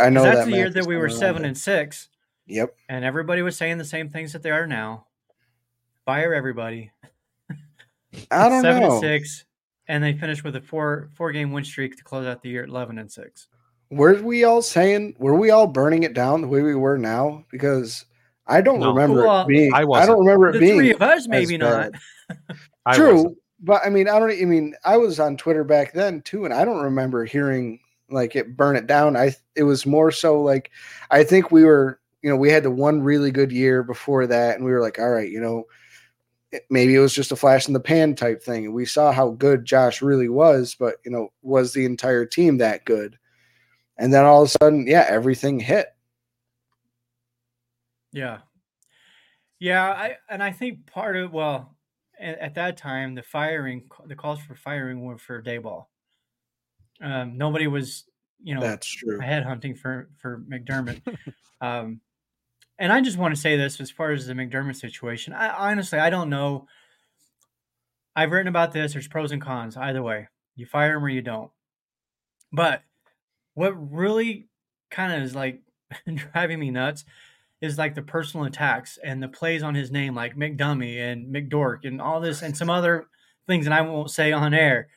I 0.00 0.10
know 0.10 0.22
that's 0.22 0.38
that 0.38 0.44
the 0.46 0.56
year 0.56 0.70
that 0.70 0.86
we 0.86 0.96
were 0.96 1.08
seven 1.08 1.44
and 1.44 1.58
six, 1.58 2.08
Yep. 2.46 2.72
and 2.88 3.04
everybody 3.04 3.42
was 3.42 3.56
saying 3.56 3.78
the 3.78 3.84
same 3.84 4.08
things 4.08 4.32
that 4.32 4.40
they 4.44 4.50
are 4.52 4.64
now. 4.64 5.06
Fire 6.04 6.32
everybody. 6.32 6.92
I 8.30 8.48
don't 8.48 8.62
seven 8.62 8.82
know. 8.82 8.92
and 8.92 9.00
six, 9.00 9.44
and 9.88 10.04
they 10.04 10.12
finished 10.12 10.44
with 10.44 10.54
a 10.54 10.60
four 10.60 11.08
four 11.16 11.32
game 11.32 11.50
win 11.50 11.64
streak 11.64 11.96
to 11.96 12.04
close 12.04 12.26
out 12.28 12.42
the 12.42 12.48
year 12.50 12.62
at 12.62 12.68
eleven 12.68 12.96
and 12.98 13.10
six. 13.10 13.48
Were 13.90 14.22
we 14.22 14.44
all 14.44 14.62
saying? 14.62 15.16
Were 15.18 15.34
we 15.34 15.50
all 15.50 15.66
burning 15.66 16.04
it 16.04 16.14
down 16.14 16.42
the 16.42 16.46
way 16.48 16.62
we 16.62 16.76
were 16.76 16.96
now? 16.96 17.44
Because 17.50 18.04
I 18.52 18.60
don't 18.60 18.80
No. 18.80 18.90
remember 18.90 19.22
Well, 19.26 19.42
it 19.42 19.48
being. 19.48 19.72
I 19.74 19.80
I, 19.80 19.84
wasn't. 19.84 20.10
don't 20.10 20.24
remember 20.26 20.48
it 20.48 20.52
The 20.52 20.58
being 20.60 20.76
three 20.78 20.92
of 20.92 21.02
us, 21.02 21.26
maybe 21.28 21.56
not. 21.56 21.92
True. 22.92 23.14
wasn't. 23.14 23.38
But 23.64 23.82
I 23.84 23.90
mean, 23.90 24.08
I 24.08 24.18
don't. 24.18 24.30
I 24.32 24.44
mean, 24.44 24.74
I 24.84 24.96
was 24.96 25.20
on 25.20 25.36
Twitter 25.36 25.62
back 25.64 25.92
then 25.92 26.20
too, 26.22 26.44
and 26.44 26.52
I 26.52 26.64
don't 26.64 26.82
remember 26.82 27.24
hearing 27.24 27.78
like 28.10 28.34
it 28.36 28.56
burn 28.56 28.76
it 28.76 28.86
down. 28.86 29.16
I 29.16 29.34
it 29.54 29.62
was 29.62 29.86
more 29.86 30.10
so 30.10 30.42
like 30.42 30.70
I 31.10 31.24
think 31.24 31.50
we 31.50 31.64
were. 31.64 31.98
You 32.22 32.30
know, 32.30 32.36
we 32.36 32.50
had 32.50 32.62
the 32.62 32.70
one 32.70 33.02
really 33.02 33.32
good 33.32 33.50
year 33.50 33.82
before 33.82 34.26
that, 34.28 34.54
and 34.56 34.64
we 34.64 34.70
were 34.70 34.80
like, 34.80 34.98
all 35.00 35.10
right, 35.10 35.28
you 35.28 35.40
know, 35.40 35.64
it- 36.52 36.64
maybe 36.70 36.94
it 36.94 37.00
was 37.00 37.12
just 37.14 37.32
a 37.32 37.36
flash 37.36 37.66
in 37.66 37.72
the 37.74 37.80
pan 37.80 38.14
type 38.14 38.42
thing. 38.44 38.72
We 38.72 38.84
saw 38.84 39.10
how 39.10 39.30
good 39.30 39.64
Josh 39.64 40.02
really 40.02 40.28
was, 40.28 40.76
but 40.78 40.96
you 41.04 41.10
know, 41.10 41.32
was 41.42 41.72
the 41.72 41.84
entire 41.84 42.24
team 42.24 42.58
that 42.58 42.84
good? 42.84 43.18
And 43.98 44.12
then 44.14 44.24
all 44.24 44.42
of 44.42 44.48
a 44.48 44.50
sudden, 44.62 44.86
yeah, 44.86 45.04
everything 45.08 45.58
hit. 45.60 45.91
Yeah. 48.12 48.38
Yeah, 49.62 49.84
I 49.84 50.16
and 50.28 50.42
I 50.42 50.50
think 50.50 50.86
part 50.86 51.16
of 51.16 51.32
well, 51.32 51.76
at, 52.18 52.38
at 52.38 52.54
that 52.56 52.76
time 52.76 53.14
the 53.14 53.22
firing 53.22 53.84
the 54.06 54.16
calls 54.16 54.40
for 54.40 54.56
firing 54.56 55.04
were 55.04 55.18
for 55.18 55.40
Daboll. 55.40 55.86
Um, 57.00 57.38
nobody 57.38 57.68
was, 57.68 58.04
you 58.42 58.56
know, 58.56 58.60
That's 58.60 58.88
true. 58.88 59.20
Head 59.20 59.44
hunting 59.44 59.76
for 59.76 60.10
for 60.18 60.42
McDermott. 60.50 61.00
um, 61.60 62.00
and 62.76 62.92
I 62.92 63.00
just 63.02 63.18
want 63.18 63.36
to 63.36 63.40
say 63.40 63.56
this 63.56 63.80
as 63.80 63.88
far 63.88 64.10
as 64.10 64.26
the 64.26 64.34
McDermott 64.34 64.74
situation. 64.74 65.32
I 65.32 65.70
honestly 65.70 66.00
I 66.00 66.10
don't 66.10 66.28
know. 66.28 66.66
I've 68.16 68.32
written 68.32 68.48
about 68.48 68.72
this. 68.72 68.94
There's 68.94 69.06
pros 69.06 69.30
and 69.30 69.40
cons 69.40 69.76
either 69.76 70.02
way. 70.02 70.26
You 70.56 70.66
fire 70.66 70.96
him 70.96 71.04
or 71.04 71.08
you 71.08 71.22
don't. 71.22 71.52
But 72.52 72.82
what 73.54 73.74
really 73.92 74.48
kind 74.90 75.12
of 75.12 75.22
is 75.22 75.36
like 75.36 75.62
driving 76.32 76.58
me 76.58 76.72
nuts 76.72 77.04
is 77.62 77.78
like 77.78 77.94
the 77.94 78.02
personal 78.02 78.44
attacks 78.44 78.98
and 79.02 79.22
the 79.22 79.28
plays 79.28 79.62
on 79.62 79.74
his 79.74 79.90
name, 79.90 80.14
like 80.14 80.36
McDummy 80.36 80.98
and 80.98 81.32
McDork 81.34 81.84
and 81.84 82.02
all 82.02 82.20
this 82.20 82.42
and 82.42 82.54
some 82.56 82.68
other 82.68 83.06
things 83.46 83.64
that 83.64 83.72
I 83.72 83.80
won't 83.80 84.10
say 84.10 84.32
on 84.32 84.52
air. 84.52 84.88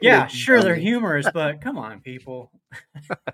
Yeah, 0.00 0.28
sure, 0.28 0.62
they're 0.62 0.76
humorous, 0.76 1.26
but 1.34 1.60
come 1.64 1.76
on, 1.76 2.00
people. 2.00 2.52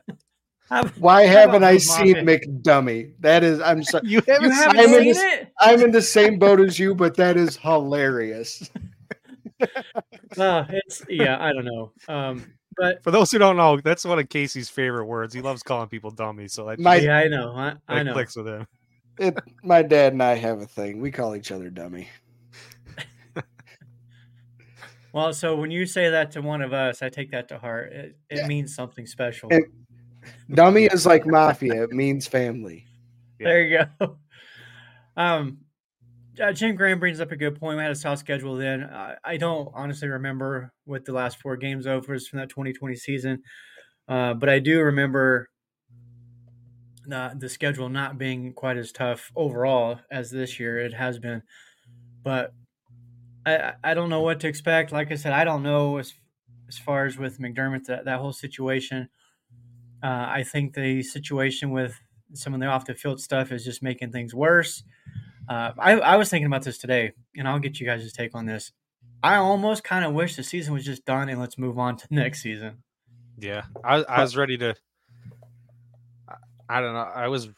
Why 0.98 1.22
haven't 1.24 1.62
I 1.62 1.76
seen 1.76 2.16
McDummy? 2.16 3.12
That 3.20 3.44
is, 3.44 3.60
I'm 3.60 3.82
sorry. 3.84 4.08
You 4.08 4.22
You 4.26 4.32
haven't, 4.32 4.50
haven't 4.52 4.78
I'm 4.80 4.84
in 4.86 4.94
seen 4.94 5.04
this- 5.04 5.22
it? 5.22 5.52
I'm 5.60 5.80
in 5.82 5.90
the 5.90 6.02
same 6.02 6.38
boat 6.38 6.58
as 6.60 6.78
you, 6.78 6.94
but 6.94 7.16
that 7.16 7.36
is 7.36 7.56
hilarious. 7.56 8.68
Uh, 10.36 10.64
it's 10.68 11.02
yeah, 11.08 11.42
I 11.42 11.52
don't 11.52 11.64
know. 11.64 11.92
Um, 12.08 12.52
but 12.76 13.02
For 13.02 13.10
those 13.10 13.30
who 13.30 13.38
don't 13.38 13.56
know, 13.56 13.78
that's 13.80 14.04
one 14.04 14.18
of 14.18 14.28
Casey's 14.28 14.68
favorite 14.68 15.06
words. 15.06 15.34
He 15.34 15.40
loves 15.40 15.62
calling 15.62 15.88
people 15.88 16.10
dummies, 16.10 16.52
so 16.52 16.66
that, 16.66 16.78
My- 16.78 16.96
yeah, 16.96 17.16
I 17.18 17.28
know. 17.28 17.52
I, 17.54 17.74
I 17.88 18.02
know. 18.02 18.12
clicks 18.12 18.36
with 18.36 18.46
him. 18.48 18.66
It, 19.18 19.38
my 19.62 19.82
dad 19.82 20.12
and 20.12 20.22
I 20.22 20.34
have 20.34 20.60
a 20.60 20.66
thing. 20.66 21.00
We 21.00 21.10
call 21.10 21.36
each 21.36 21.52
other 21.52 21.70
dummy. 21.70 22.08
Well, 25.12 25.32
so 25.32 25.54
when 25.54 25.70
you 25.70 25.86
say 25.86 26.10
that 26.10 26.32
to 26.32 26.42
one 26.42 26.60
of 26.60 26.72
us, 26.72 27.00
I 27.00 27.08
take 27.08 27.30
that 27.30 27.46
to 27.50 27.58
heart. 27.58 27.92
It, 27.92 28.16
it 28.28 28.36
Yeah. 28.38 28.46
means 28.48 28.74
something 28.74 29.06
special. 29.06 29.48
And- 29.52 29.64
Dummy 30.52 30.86
is 30.86 31.06
like 31.06 31.24
mafia. 31.26 31.84
It 31.84 31.90
means 31.90 32.26
family. 32.26 32.86
Yeah. 33.38 33.46
There 33.46 33.62
you 33.62 33.84
go. 34.00 34.16
Um, 35.16 35.58
uh, 36.42 36.52
Jim 36.52 36.74
Graham 36.76 36.98
brings 36.98 37.20
up 37.20 37.32
a 37.32 37.36
good 37.36 37.58
point. 37.58 37.76
We 37.76 37.82
had 37.82 37.92
a 37.92 37.96
soft 37.96 38.20
schedule 38.20 38.56
then. 38.56 38.84
I, 38.84 39.16
I 39.24 39.36
don't 39.36 39.70
honestly 39.74 40.08
remember 40.08 40.72
what 40.84 41.04
the 41.04 41.12
last 41.12 41.40
four 41.40 41.56
games 41.56 41.86
was 41.86 42.28
from 42.28 42.38
that 42.40 42.48
2020 42.48 42.96
season, 42.96 43.42
uh, 44.08 44.34
but 44.34 44.48
I 44.48 44.58
do 44.60 44.80
remember 44.82 45.48
the, 47.06 47.34
the 47.38 47.48
schedule 47.48 47.88
not 47.88 48.18
being 48.18 48.52
quite 48.52 48.76
as 48.76 48.92
tough 48.92 49.30
overall 49.36 50.00
as 50.10 50.30
this 50.30 50.58
year 50.58 50.78
it 50.78 50.94
has 50.94 51.18
been. 51.18 51.42
But 52.22 52.52
I, 53.46 53.56
I- 53.58 53.74
I 53.84 53.94
don't 53.94 54.10
know 54.10 54.22
what 54.22 54.40
to 54.40 54.48
expect. 54.48 54.92
Like 54.92 55.12
I 55.12 55.16
said, 55.16 55.32
I 55.32 55.44
don't 55.44 55.62
know 55.62 55.98
as 55.98 56.14
as 56.68 56.78
far 56.78 57.06
as 57.06 57.18
with 57.18 57.38
McDermott 57.40 57.84
that, 57.86 58.06
that 58.06 58.20
whole 58.20 58.32
situation. 58.32 59.08
Uh, 60.02 60.26
I 60.28 60.44
think 60.44 60.74
the 60.74 61.02
situation 61.02 61.70
with 61.70 61.98
some 62.34 62.54
of 62.54 62.60
the 62.60 62.66
off 62.66 62.86
the 62.86 62.94
field 62.94 63.20
stuff 63.20 63.52
is 63.52 63.64
just 63.64 63.82
making 63.82 64.12
things 64.12 64.34
worse. 64.34 64.82
Uh, 65.48 65.72
I, 65.78 65.92
I 66.00 66.16
was 66.16 66.30
thinking 66.30 66.46
about 66.46 66.62
this 66.62 66.78
today, 66.78 67.12
and 67.36 67.46
I'll 67.46 67.58
get 67.58 67.78
you 67.80 67.86
guys' 67.86 68.12
take 68.12 68.34
on 68.34 68.46
this. 68.46 68.72
I 69.22 69.36
almost 69.36 69.84
kind 69.84 70.04
of 70.04 70.12
wish 70.12 70.36
the 70.36 70.42
season 70.42 70.74
was 70.74 70.84
just 70.84 71.04
done 71.04 71.28
and 71.28 71.40
let's 71.40 71.58
move 71.58 71.78
on 71.78 71.96
to 71.96 72.06
next 72.10 72.42
season. 72.42 72.82
Yeah, 73.38 73.64
I, 73.82 73.96
I 74.04 74.20
was 74.22 74.36
ready 74.36 74.56
to. 74.58 74.74
I, 76.28 76.34
I 76.68 76.80
don't 76.80 76.94
know. 76.94 77.00
I 77.00 77.28
was. 77.28 77.48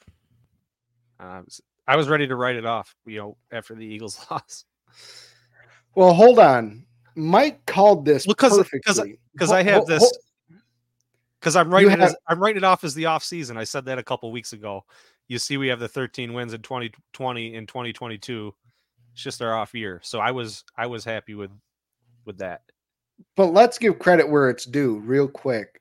I 1.21 1.40
was 1.40 1.61
I 1.88 1.97
was 1.97 2.09
ready 2.09 2.26
to 2.26 2.37
write 2.37 2.57
it 2.57 2.66
off. 2.66 2.95
You 3.07 3.19
know, 3.19 3.37
after 3.52 3.75
the 3.75 3.85
Eagles 3.85 4.19
loss, 4.31 4.64
Well, 5.95 6.12
hold 6.14 6.38
on. 6.38 6.85
Mike 7.14 7.64
called 7.66 8.05
this 8.05 8.26
Well, 8.26 8.35
'cause- 8.35 8.50
'cause- 8.52 8.69
perfectly. 8.99 9.19
because 9.33 9.50
I 9.50 9.62
have 9.62 9.87
this. 9.87 10.16
Because 11.40 11.55
I'm 11.57 11.71
writing 11.73 11.93
it 11.93 12.00
as, 12.00 12.16
I'm 12.26 12.40
writing 12.40 12.57
it 12.59 12.64
off 12.64 12.83
as 12.83 12.95
the 12.95 13.07
off 13.07 13.23
season. 13.23 13.57
I 13.57 13.64
said 13.64 13.85
that 13.85 13.99
a 13.99 14.02
couple 14.02 14.31
weeks 14.33 14.52
ago. 14.52 14.85
You 15.28 15.38
see, 15.38 15.56
we 15.56 15.68
have 15.68 15.80
the 15.80 15.88
13 15.88 16.33
wins 16.33 16.52
in 16.54 16.62
2020 16.62 17.56
and 17.56 17.66
2022. 17.66 18.54
It's 19.12 19.23
just 19.23 19.42
our 19.42 19.54
off 19.54 19.75
year. 19.75 20.00
So 20.04 20.21
I 20.21 20.30
was 20.30 20.62
I 20.76 20.87
was 20.87 21.04
happy 21.04 21.35
with 21.35 21.50
with 22.25 22.38
that. 22.38 22.62
but 23.35 23.47
let's 23.47 23.78
give 23.78 23.99
credit 23.99 24.28
where 24.28 24.50
it's 24.50 24.66
due, 24.66 24.99
real 24.99 25.26
quick. 25.28 25.80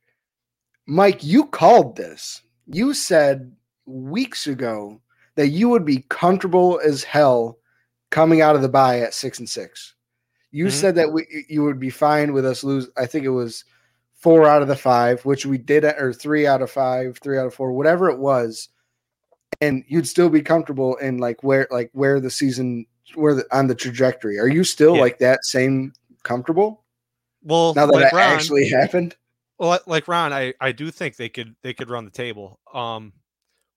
Mike, 0.87 1.23
you 1.23 1.45
called 1.45 1.95
this. 1.97 2.41
You 2.67 2.93
said 2.93 3.53
weeks 3.85 4.47
ago 4.47 5.01
that 5.35 5.49
you 5.49 5.67
would 5.69 5.83
be 5.85 6.05
comfortable 6.09 6.79
as 6.83 7.03
hell 7.03 7.57
coming 8.09 8.41
out 8.41 8.55
of 8.55 8.61
the 8.61 8.69
bye 8.69 8.99
at 9.01 9.13
six 9.13 9.39
and 9.39 9.49
six. 9.49 9.95
You 10.51 10.67
Mhm. 10.67 10.71
said 10.71 10.95
that 10.95 11.11
we 11.11 11.45
you 11.49 11.63
would 11.63 11.79
be 11.79 11.89
fine 11.89 12.31
with 12.33 12.45
us 12.45 12.63
lose. 12.63 12.89
I 12.97 13.05
think 13.05 13.25
it 13.25 13.29
was 13.29 13.65
four 14.13 14.47
out 14.47 14.61
of 14.61 14.67
the 14.69 14.75
five, 14.77 15.25
which 15.25 15.45
we 15.45 15.57
did, 15.57 15.83
or 15.83 16.13
three 16.13 16.47
out 16.47 16.61
of 16.61 16.71
five, 16.71 17.17
three 17.21 17.37
out 17.37 17.45
of 17.47 17.53
four, 17.53 17.73
whatever 17.73 18.09
it 18.09 18.17
was, 18.19 18.69
and 19.61 19.83
you'd 19.87 20.07
still 20.07 20.29
be 20.29 20.41
comfortable 20.41 20.95
in 20.97 21.17
like 21.17 21.43
where 21.43 21.67
like 21.71 21.89
where 21.93 22.19
the 22.19 22.29
season 22.31 22.85
where 23.15 23.35
the, 23.35 23.45
on 23.57 23.67
the 23.67 23.75
trajectory. 23.75 24.37
Are 24.39 24.47
you 24.47 24.63
still 24.63 24.95
Yeah. 24.95 25.01
like 25.01 25.19
that 25.19 25.45
same 25.45 25.93
comfortable? 26.23 26.83
Well, 27.43 27.73
now 27.75 27.85
that 27.85 27.93
like 27.93 28.05
it 28.13 28.15
Ron, 28.15 28.21
actually 28.23 28.67
happened. 28.81 29.15
Well, 29.59 29.69
like- 29.69 29.87
like 29.87 30.07
Ron, 30.07 30.33
I 30.33 30.53
I 30.59 30.71
do 30.71 30.91
think 30.91 31.15
they 31.15 31.29
could 31.29 31.55
they 31.63 31.73
could 31.73 31.89
run 31.89 32.05
the 32.05 32.11
table. 32.11 32.59
Um, 32.73 33.13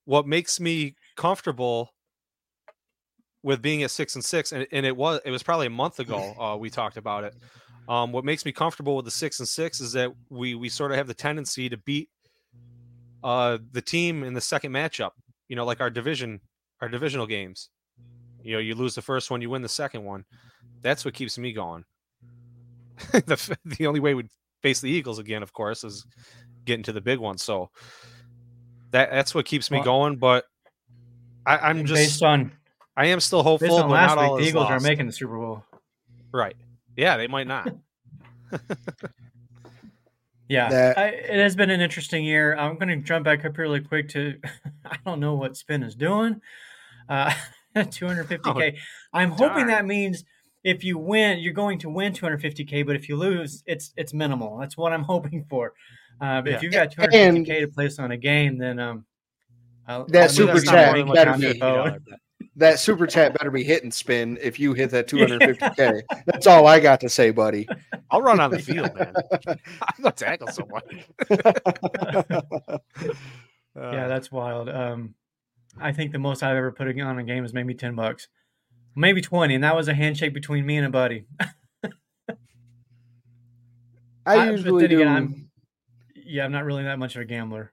what 0.07 0.27
makes 0.27 0.59
me 0.59 0.97
comfortable 1.17 1.93
with 3.43 3.63
being 3.63 3.83
at 3.83 3.91
six 3.91 4.15
and 4.15 4.25
six, 4.25 4.53
and, 4.53 4.67
and 4.73 4.85
it 4.85 4.97
was 4.97 5.21
it 5.25 5.31
was 5.31 5.43
probably 5.43 5.67
a 5.67 5.71
month 5.71 6.01
ago 6.01 6.35
uh, 6.41 6.57
we 6.57 6.71
talked 6.71 6.97
about 6.97 7.25
it. 7.25 7.35
Um, 7.89 8.13
what 8.13 8.25
makes 8.25 8.45
me 8.45 8.53
comfortable 8.53 8.97
with 8.97 9.05
the 9.05 9.11
six 9.11 9.39
and 9.39 9.49
six 9.49 9.81
is 9.81 9.93
that 9.93 10.11
we 10.31 10.55
we 10.55 10.69
sort 10.69 10.91
of 10.91 10.97
have 10.99 11.07
the 11.07 11.15
tendency 11.15 11.69
to 11.69 11.77
beat 11.77 12.09
uh 13.25 13.59
the 13.73 13.83
team 13.83 14.23
in 14.25 14.33
the 14.35 14.41
second 14.41 14.73
matchup. 14.73 15.11
You 15.49 15.57
know, 15.57 15.64
like 15.64 15.81
our 15.81 15.90
division 15.90 16.40
our 16.81 16.88
divisional 16.88 17.26
games. 17.26 17.71
You 18.43 18.52
know, 18.52 18.59
you 18.61 18.75
lose 18.75 18.95
the 18.95 19.02
first 19.02 19.31
one, 19.31 19.43
you 19.43 19.50
win 19.50 19.62
the 19.62 19.69
second 19.69 20.05
one. 20.05 20.25
That's 20.81 21.05
what 21.05 21.14
keeps 21.14 21.37
me 21.38 21.52
going. 21.52 21.85
the 23.12 23.59
the 23.64 23.87
only 23.87 24.00
way 24.00 24.14
we'd 24.14 24.28
face 24.62 24.81
the 24.81 24.90
Eagles 24.90 25.19
again, 25.19 25.43
of 25.43 25.52
course, 25.52 25.85
is 25.85 26.07
getting 26.64 26.85
to 26.85 26.93
the 26.93 27.00
big 27.00 27.19
one. 27.19 27.38
So 27.38 27.71
that 28.90 29.11
that's 29.11 29.35
what 29.35 29.45
keeps 29.45 29.71
me 29.71 29.78
Well- 29.78 29.85
going. 29.85 30.17
But 30.17 30.45
I, 31.47 31.59
I'm 31.59 31.85
just 31.87 31.95
based 31.99 32.23
on 32.23 32.52
I 32.97 33.07
am 33.07 33.21
still 33.21 33.43
based 33.43 33.71
hopeful, 33.71 33.76
on 33.76 33.88
but 33.88 33.95
last 33.95 34.19
week, 34.19 34.43
the 34.43 34.49
Eagles 34.49 34.71
are 34.71 34.81
making 34.81 35.07
the 35.07 35.12
Super 35.12 35.37
Bowl. 35.38 35.64
right. 36.33 36.57
Yeah, 36.97 37.17
they 37.17 37.28
might 37.28 37.47
not. 37.47 37.73
Yeah, 40.49 40.69
That- 40.71 40.99
I, 40.99 41.07
it 41.09 41.38
has 41.40 41.55
been 41.57 41.71
an 41.71 41.81
interesting 41.81 42.25
year. 42.25 42.57
I'm 42.57 42.76
going 42.78 42.88
to 42.88 42.97
jump 42.97 43.25
back 43.25 43.45
up 43.45 43.55
here 43.57 43.64
really 43.64 43.81
quick 43.81 44.09
to 44.11 44.35
I 44.85 44.97
don't 45.05 45.21
know 45.21 45.35
what 45.35 45.57
Spin 45.57 45.83
is 45.83 45.95
doing. 45.95 46.40
Uh, 47.09 47.33
250k. 47.76 48.76
I'm 49.12 49.31
hoping 49.33 49.49
darn. 49.57 49.67
that 49.69 49.87
means 49.87 50.25
if 50.64 50.83
you 50.85 50.99
win, 50.99 51.38
you're 51.38 51.52
going 51.52 51.78
to 51.81 51.88
win 51.88 52.12
250k, 52.12 52.85
but 52.87 52.97
if 52.97 53.09
you 53.09 53.17
lose, 53.17 53.62
it's 53.67 53.93
it's 53.97 54.12
minimal. 54.12 54.59
That's 54.59 54.76
what 54.76 54.93
I'm 54.93 55.02
hoping 55.14 55.45
for. 55.49 55.75
Uh, 56.21 56.40
but 56.43 56.50
Yeah. 56.50 56.57
if 56.57 56.62
you've 56.62 56.73
got 56.73 56.90
250k 56.93 57.61
to 57.61 57.69
place 57.69 57.99
on 57.99 58.11
a 58.11 58.17
game, 58.17 58.59
then 58.59 58.78
um, 58.81 59.05
I'll, 59.87 60.07
That 60.07 60.23
I'll 60.25 60.28
super 60.31 60.61
chat 60.61 60.87
more 60.88 60.99
than 60.99 61.07
what 61.09 61.14
better 61.14 61.31
I'm 61.31 61.40
be- 61.40 61.47
on 61.47 61.52
the 61.52 61.59
phone. 61.59 62.19
That 62.59 62.79
super 62.81 63.07
chat 63.07 63.38
better 63.38 63.50
be 63.53 63.62
hit 63.62 63.85
and 63.85 63.95
spin 63.95 64.37
if 64.43 64.59
you 64.59 64.73
hit 64.75 64.91
that 64.91 65.07
250k. 65.09 66.03
That's 66.27 66.47
all 66.47 66.67
I 66.67 66.81
got 66.81 67.00
to 67.00 67.09
say, 67.09 67.31
buddy. 67.31 67.69
I'll 68.11 68.21
run 68.21 68.41
on 68.41 68.50
the 68.50 68.59
field, 68.62 68.93
man. 68.95 69.15
I'm 69.83 70.03
gonna 70.03 70.12
tackle 70.15 70.49
someone. 70.49 70.83
Yeah, 73.77 74.09
that's 74.09 74.33
wild. 74.33 74.69
Um, 74.69 75.15
I 75.81 75.93
think 75.93 76.11
the 76.12 76.19
most 76.19 76.43
I've 76.43 76.57
ever 76.57 76.73
put 76.73 76.88
on 77.00 77.19
a 77.19 77.23
game 77.25 77.45
is 77.45 77.55
maybe 77.55 77.75
ten 77.75 77.95
bucks, 77.95 78.27
maybe 78.97 79.21
twenty, 79.21 79.55
and 79.55 79.62
that 79.62 79.77
was 79.77 79.87
a 79.88 79.95
handshake 79.95 80.35
between 80.35 80.67
me 80.67 80.77
and 80.79 80.87
a 80.87 80.91
buddy. 80.91 81.27
I- 84.27 84.37
I 84.37 84.50
usually 84.50 84.83
then 84.83 84.91
do 84.91 84.97
again, 85.00 85.09
I'm- 85.15 85.50
Yeah, 86.17 86.45
I'm 86.45 86.53
not 86.53 86.65
really 86.65 86.83
that 86.83 86.99
much 86.99 87.15
of 87.17 87.23
a 87.23 87.25
gambler. 87.25 87.73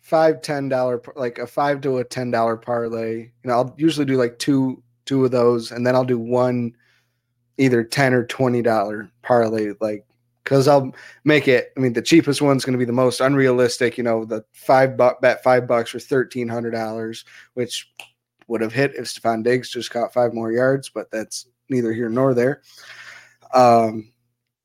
Five 0.00 0.42
ten 0.42 0.68
dollar 0.68 1.00
like 1.16 1.38
a 1.38 1.46
five 1.46 1.80
to 1.82 1.98
a 1.98 2.04
ten 2.04 2.30
dollar 2.30 2.56
parlay. 2.56 3.18
You 3.18 3.32
know, 3.44 3.54
I'll 3.54 3.74
usually 3.78 4.06
do 4.06 4.16
like 4.16 4.38
two 4.38 4.82
two 5.04 5.24
of 5.24 5.30
those, 5.30 5.70
and 5.70 5.86
then 5.86 5.94
I'll 5.94 6.04
do 6.04 6.18
one 6.18 6.74
either 7.58 7.84
ten 7.84 8.14
or 8.14 8.24
twenty 8.24 8.62
dollar 8.62 9.10
parlay, 9.22 9.72
like 9.80 10.04
because 10.44 10.66
I'll 10.66 10.92
make 11.24 11.48
it. 11.48 11.72
I 11.76 11.80
mean, 11.80 11.92
the 11.92 12.02
cheapest 12.02 12.42
one's 12.42 12.64
going 12.64 12.72
to 12.72 12.78
be 12.78 12.84
the 12.84 12.92
most 12.92 13.20
unrealistic. 13.20 13.98
You 13.98 14.04
know, 14.04 14.24
the 14.24 14.44
five 14.52 14.96
buck 14.96 15.20
bet 15.20 15.42
five 15.42 15.66
bucks 15.66 15.90
for 15.90 16.00
thirteen 16.00 16.48
hundred 16.48 16.72
dollars, 16.72 17.24
which 17.54 17.90
would 18.48 18.60
have 18.60 18.72
hit 18.72 18.96
if 18.96 19.04
Stefon 19.04 19.44
Diggs 19.44 19.70
just 19.70 19.90
caught 19.90 20.12
five 20.12 20.34
more 20.34 20.50
yards, 20.50 20.88
but 20.88 21.10
that's 21.12 21.46
neither 21.68 21.92
here 21.92 22.08
nor 22.08 22.34
there. 22.34 22.62
Um, 23.54 24.12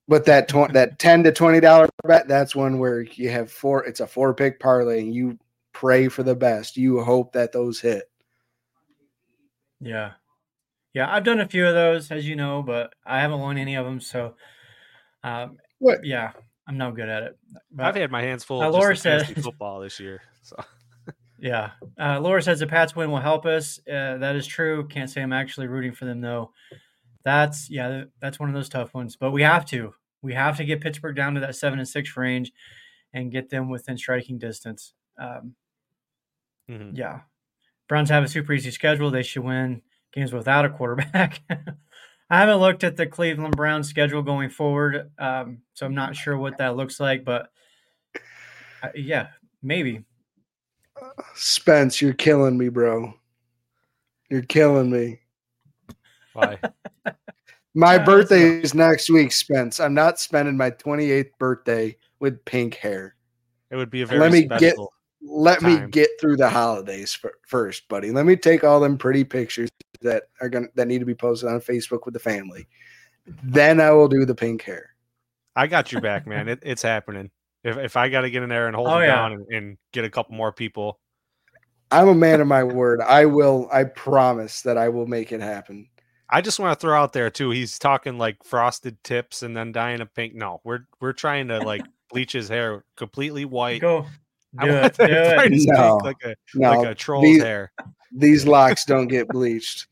but 0.08 0.26
that 0.26 0.48
tw- 0.48 0.72
that 0.74 1.00
ten 1.00 1.24
to 1.24 1.32
twenty 1.32 1.60
dollar 1.60 1.88
bet, 2.06 2.28
that's 2.28 2.56
one 2.56 2.80
where 2.80 3.02
you 3.02 3.30
have 3.30 3.52
four. 3.52 3.84
It's 3.86 4.00
a 4.00 4.08
four 4.08 4.34
pick 4.34 4.60
parlay, 4.60 5.02
and 5.02 5.14
you 5.14 5.38
pray 5.74 6.08
for 6.08 6.24
the 6.24 6.36
best. 6.36 6.78
You 6.78 7.02
hope 7.04 7.34
that 7.34 7.52
those 7.52 7.80
hit. 7.80 8.04
Yeah. 9.80 10.12
Yeah, 10.94 11.14
I've 11.14 11.26
done 11.26 11.42
a 11.42 11.48
few 11.48 11.68
of 11.68 11.74
those, 11.74 12.10
as 12.12 12.26
you 12.28 12.36
know, 12.38 12.64
but 12.64 12.94
I 13.06 13.20
haven't 13.20 13.40
won 13.42 13.58
any 13.58 13.76
of 13.76 13.86
them. 13.86 14.00
So, 14.00 14.36
um, 15.26 15.58
What? 15.80 16.06
yeah, 16.06 16.32
I'm 16.68 16.78
no 16.78 16.92
good 16.92 17.10
at 17.10 17.24
it. 17.24 17.38
But, 17.70 17.86
I've 17.88 17.96
had 17.96 18.12
my 18.12 18.22
hands 18.22 18.46
full 18.46 18.62
Uh, 18.62 18.68
of 18.70 18.74
Laura 18.74 18.94
just 18.94 19.04
the 19.04 19.26
said- 19.26 19.44
football 19.44 19.82
this 19.82 20.00
year. 20.00 20.22
So 20.42 20.56
yeah. 21.40 21.72
Uh, 22.00 22.22
Laura 22.22 22.42
says 22.42 22.60
the 22.62 22.68
Pats 22.68 22.96
win 22.96 23.12
will 23.12 23.20
help 23.20 23.46
us. 23.46 23.80
Uh, 23.80 24.18
that 24.20 24.38
is 24.38 24.48
true. 24.48 24.88
Can't 24.88 25.10
say 25.10 25.22
I'm 25.22 25.34
actually 25.34 25.68
rooting 25.68 25.92
for 25.94 26.06
them, 26.06 26.22
though. 26.22 26.52
That's, 27.26 27.70
yeah, 27.70 28.06
that's 28.22 28.40
one 28.40 28.48
of 28.48 28.56
those 28.56 28.70
tough 28.70 28.94
ones. 28.94 29.18
But 29.18 29.32
we 29.32 29.42
have 29.42 29.66
to. 29.66 29.94
We 30.22 30.34
have 30.34 30.58
to 30.58 30.66
get 30.66 30.82
Pittsburgh 30.82 31.16
down 31.16 31.34
to 31.34 31.42
that 31.42 31.56
seven 31.56 31.80
and 31.80 31.88
six 31.88 32.16
range 32.16 32.52
and 33.14 33.32
get 33.32 33.50
them 33.50 33.70
within 33.70 33.98
striking 33.98 34.38
distance. 34.38 34.94
Um, 35.18 35.56
mhm. 36.70 36.92
Yeah. 36.96 37.22
Browns 37.88 38.10
have 38.10 38.24
a 38.24 38.28
super 38.28 38.54
easy 38.54 38.72
schedule. 38.72 39.12
They 39.12 39.24
should 39.24 39.44
win 39.44 39.82
games 40.14 40.34
without 40.34 40.66
a 40.66 40.70
quarterback. 40.70 41.42
I 42.30 42.40
haven't 42.40 42.58
looked 42.58 42.84
at 42.84 42.98
the 42.98 43.06
Cleveland 43.06 43.56
Browns 43.56 43.88
schedule 43.88 44.24
going 44.24 44.50
forward, 44.50 45.12
um, 45.20 45.60
so 45.74 45.86
I'm 45.86 45.94
not 45.94 46.16
sure 46.16 46.38
what 46.38 46.58
that 46.58 46.76
looks 46.76 47.00
like. 47.00 47.24
But 47.24 47.50
uh, 48.82 48.90
yeah, 48.96 49.28
maybe. 49.62 50.04
Spence, 51.36 52.02
you're 52.02 52.14
killing 52.14 52.58
me, 52.58 52.70
bro. 52.70 53.14
You're 54.30 54.42
killing 54.42 54.90
me. 54.90 55.20
Why? 56.36 56.60
My 57.78 57.94
Yeah, 57.94 57.98
that's 57.98 58.06
birthday 58.10 58.62
is 58.62 58.74
next 58.74 59.10
week, 59.10 59.32
Spence. 59.34 59.80
I'm 59.82 59.94
not 59.94 60.18
spending 60.20 60.56
my 60.56 60.72
28th 60.72 61.32
birthday 61.40 61.98
with 62.20 62.44
pink 62.46 62.76
hair. 62.76 63.16
It 63.70 63.76
would 63.76 63.90
be 63.90 64.02
a 64.02 64.06
very 64.06 64.22
Let 64.22 64.32
me 64.32 64.44
get- 64.44 64.60
special. 64.76 64.92
Let 65.28 65.64
me 65.64 65.88
get 65.90 66.10
through 66.22 66.38
the 66.38 66.48
holidays 66.50 67.14
fir- 67.16 67.34
first, 67.48 67.88
buddy. 67.90 68.12
Let 68.12 68.28
me 68.28 68.36
take 68.36 68.64
all 68.64 68.80
them 68.80 68.96
pretty 68.96 69.24
pictures 69.24 69.70
that 70.02 70.26
are 70.40 70.50
going 70.50 70.66
to 70.66 70.72
that 70.76 70.88
need 70.88 71.00
to 71.00 71.06
be 71.06 71.16
posted 71.16 71.50
on 71.50 71.60
Facebook 71.62 72.06
with 72.06 72.14
the 72.14 72.20
family. 72.20 72.68
Then 73.44 73.82
I 73.82 73.90
will 73.90 74.08
do 74.08 74.24
the 74.26 74.36
pink 74.36 74.62
hair. 74.62 74.92
I 75.56 75.66
got 75.66 75.92
your 75.92 76.00
back, 76.02 76.28
man. 76.28 76.48
It, 76.48 76.60
it's 76.62 76.84
happening. 76.84 77.32
If 77.64 77.76
if 77.78 77.98
I 77.98 78.08
got 78.10 78.22
to 78.22 78.30
get 78.30 78.44
in 78.44 78.50
there 78.50 78.68
and 78.68 78.76
hold 78.76 78.88
Oh, 78.90 79.00
them 79.00 79.02
yeah. 79.10 79.16
down 79.16 79.32
and, 79.34 79.46
and 79.52 79.78
get 79.94 80.06
a 80.06 80.10
couple 80.12 80.36
more 80.36 80.52
people, 80.54 81.00
I'm 81.90 82.08
a 82.10 82.16
man 82.16 82.40
of 82.40 82.46
my 82.48 82.64
word. 82.64 83.02
I 83.02 83.26
will. 83.26 83.68
I 83.74 83.86
promise 83.86 84.62
that 84.62 84.78
I 84.78 84.90
will 84.90 85.08
make 85.08 85.32
it 85.32 85.42
happen. 85.42 85.90
I 86.30 86.42
just 86.42 86.60
want 86.60 86.78
to 86.78 86.82
throw 86.82 87.00
out 87.00 87.14
there 87.14 87.30
too. 87.30 87.52
He's 87.52 87.78
talking 87.80 88.18
like 88.18 88.44
frosted 88.44 89.04
tips 89.04 89.44
and 89.44 89.56
then 89.56 89.72
dyeing 89.72 90.02
a 90.02 90.06
pink. 90.06 90.34
No, 90.36 90.62
we're 90.64 90.86
we're 91.00 91.14
trying 91.14 91.48
to 91.50 91.60
like 91.60 91.86
bleach 92.12 92.32
his 92.34 92.50
hair 92.50 92.84
completely 92.98 93.46
white. 93.46 93.82
Go. 93.82 94.06
Do 94.60 94.68
it. 94.70 94.98
Do 94.98 95.06
it. 95.08 95.52
No. 95.68 95.98
like 95.98 96.18
a 96.24 96.36
No, 96.56 96.80
like 96.80 96.88
a 96.92 96.96
troll's 96.96 97.24
these, 97.26 97.42
hair. 97.44 97.72
these 98.16 98.48
locks 98.48 98.86
don't 98.86 99.08
get 99.08 99.28
bleached. 99.28 99.88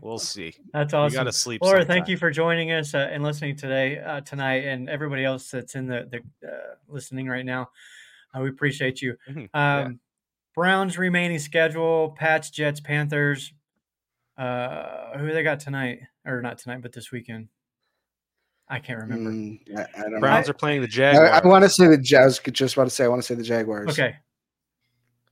We'll 0.00 0.18
see. 0.18 0.54
That's 0.72 0.92
You 0.92 0.98
awesome. 0.98 1.14
got 1.14 1.24
to 1.24 1.32
sleep. 1.32 1.62
Laura, 1.62 1.80
sometime. 1.80 1.94
thank 1.96 2.08
you 2.08 2.16
for 2.16 2.30
joining 2.30 2.72
us 2.72 2.94
uh, 2.94 3.08
and 3.12 3.22
listening 3.22 3.56
today, 3.56 3.98
uh, 3.98 4.20
tonight, 4.22 4.64
and 4.64 4.88
everybody 4.90 5.24
else 5.24 5.50
that's 5.50 5.74
in 5.74 5.86
the, 5.86 6.08
the 6.10 6.48
uh, 6.48 6.74
listening 6.88 7.28
right 7.28 7.44
now. 7.46 7.70
Uh, 8.36 8.40
we 8.40 8.48
appreciate 8.48 9.00
you. 9.00 9.16
Mhm, 9.30 9.42
Um, 9.42 9.48
yeah. 9.54 9.88
Browns 10.54 10.98
remaining 10.98 11.38
schedule: 11.38 12.14
Pats, 12.18 12.50
Jets, 12.50 12.80
Panthers. 12.80 13.52
Uh, 14.42 15.18
who 15.18 15.32
they 15.32 15.42
got 15.44 15.60
tonight, 15.60 16.00
or 16.26 16.42
not 16.42 16.58
tonight, 16.58 16.82
but 16.82 16.92
this 16.92 17.12
weekend? 17.12 17.48
I 18.68 18.78
can't 18.80 19.00
remember. 19.00 19.30
Mm, 19.30 19.60
I, 19.78 19.82
I 19.82 20.02
don't 20.10 20.20
Browns 20.20 20.46
know. 20.46 20.50
are 20.50 20.54
playing 20.54 20.80
the 20.80 20.86
I, 20.86 20.90
Jaguars. 20.90 21.30
I 21.30 21.46
want 21.46 21.62
to 21.64 21.68
say 21.68 21.86
the 21.86 21.98
Jazz. 21.98 22.40
Just 22.50 22.74
about 22.74 22.84
to 22.84 22.90
say. 22.90 23.04
I 23.04 23.08
want 23.08 23.22
to 23.22 23.26
say 23.26 23.34
the 23.34 23.42
Jaguars. 23.42 23.90
Okay. 23.90 24.16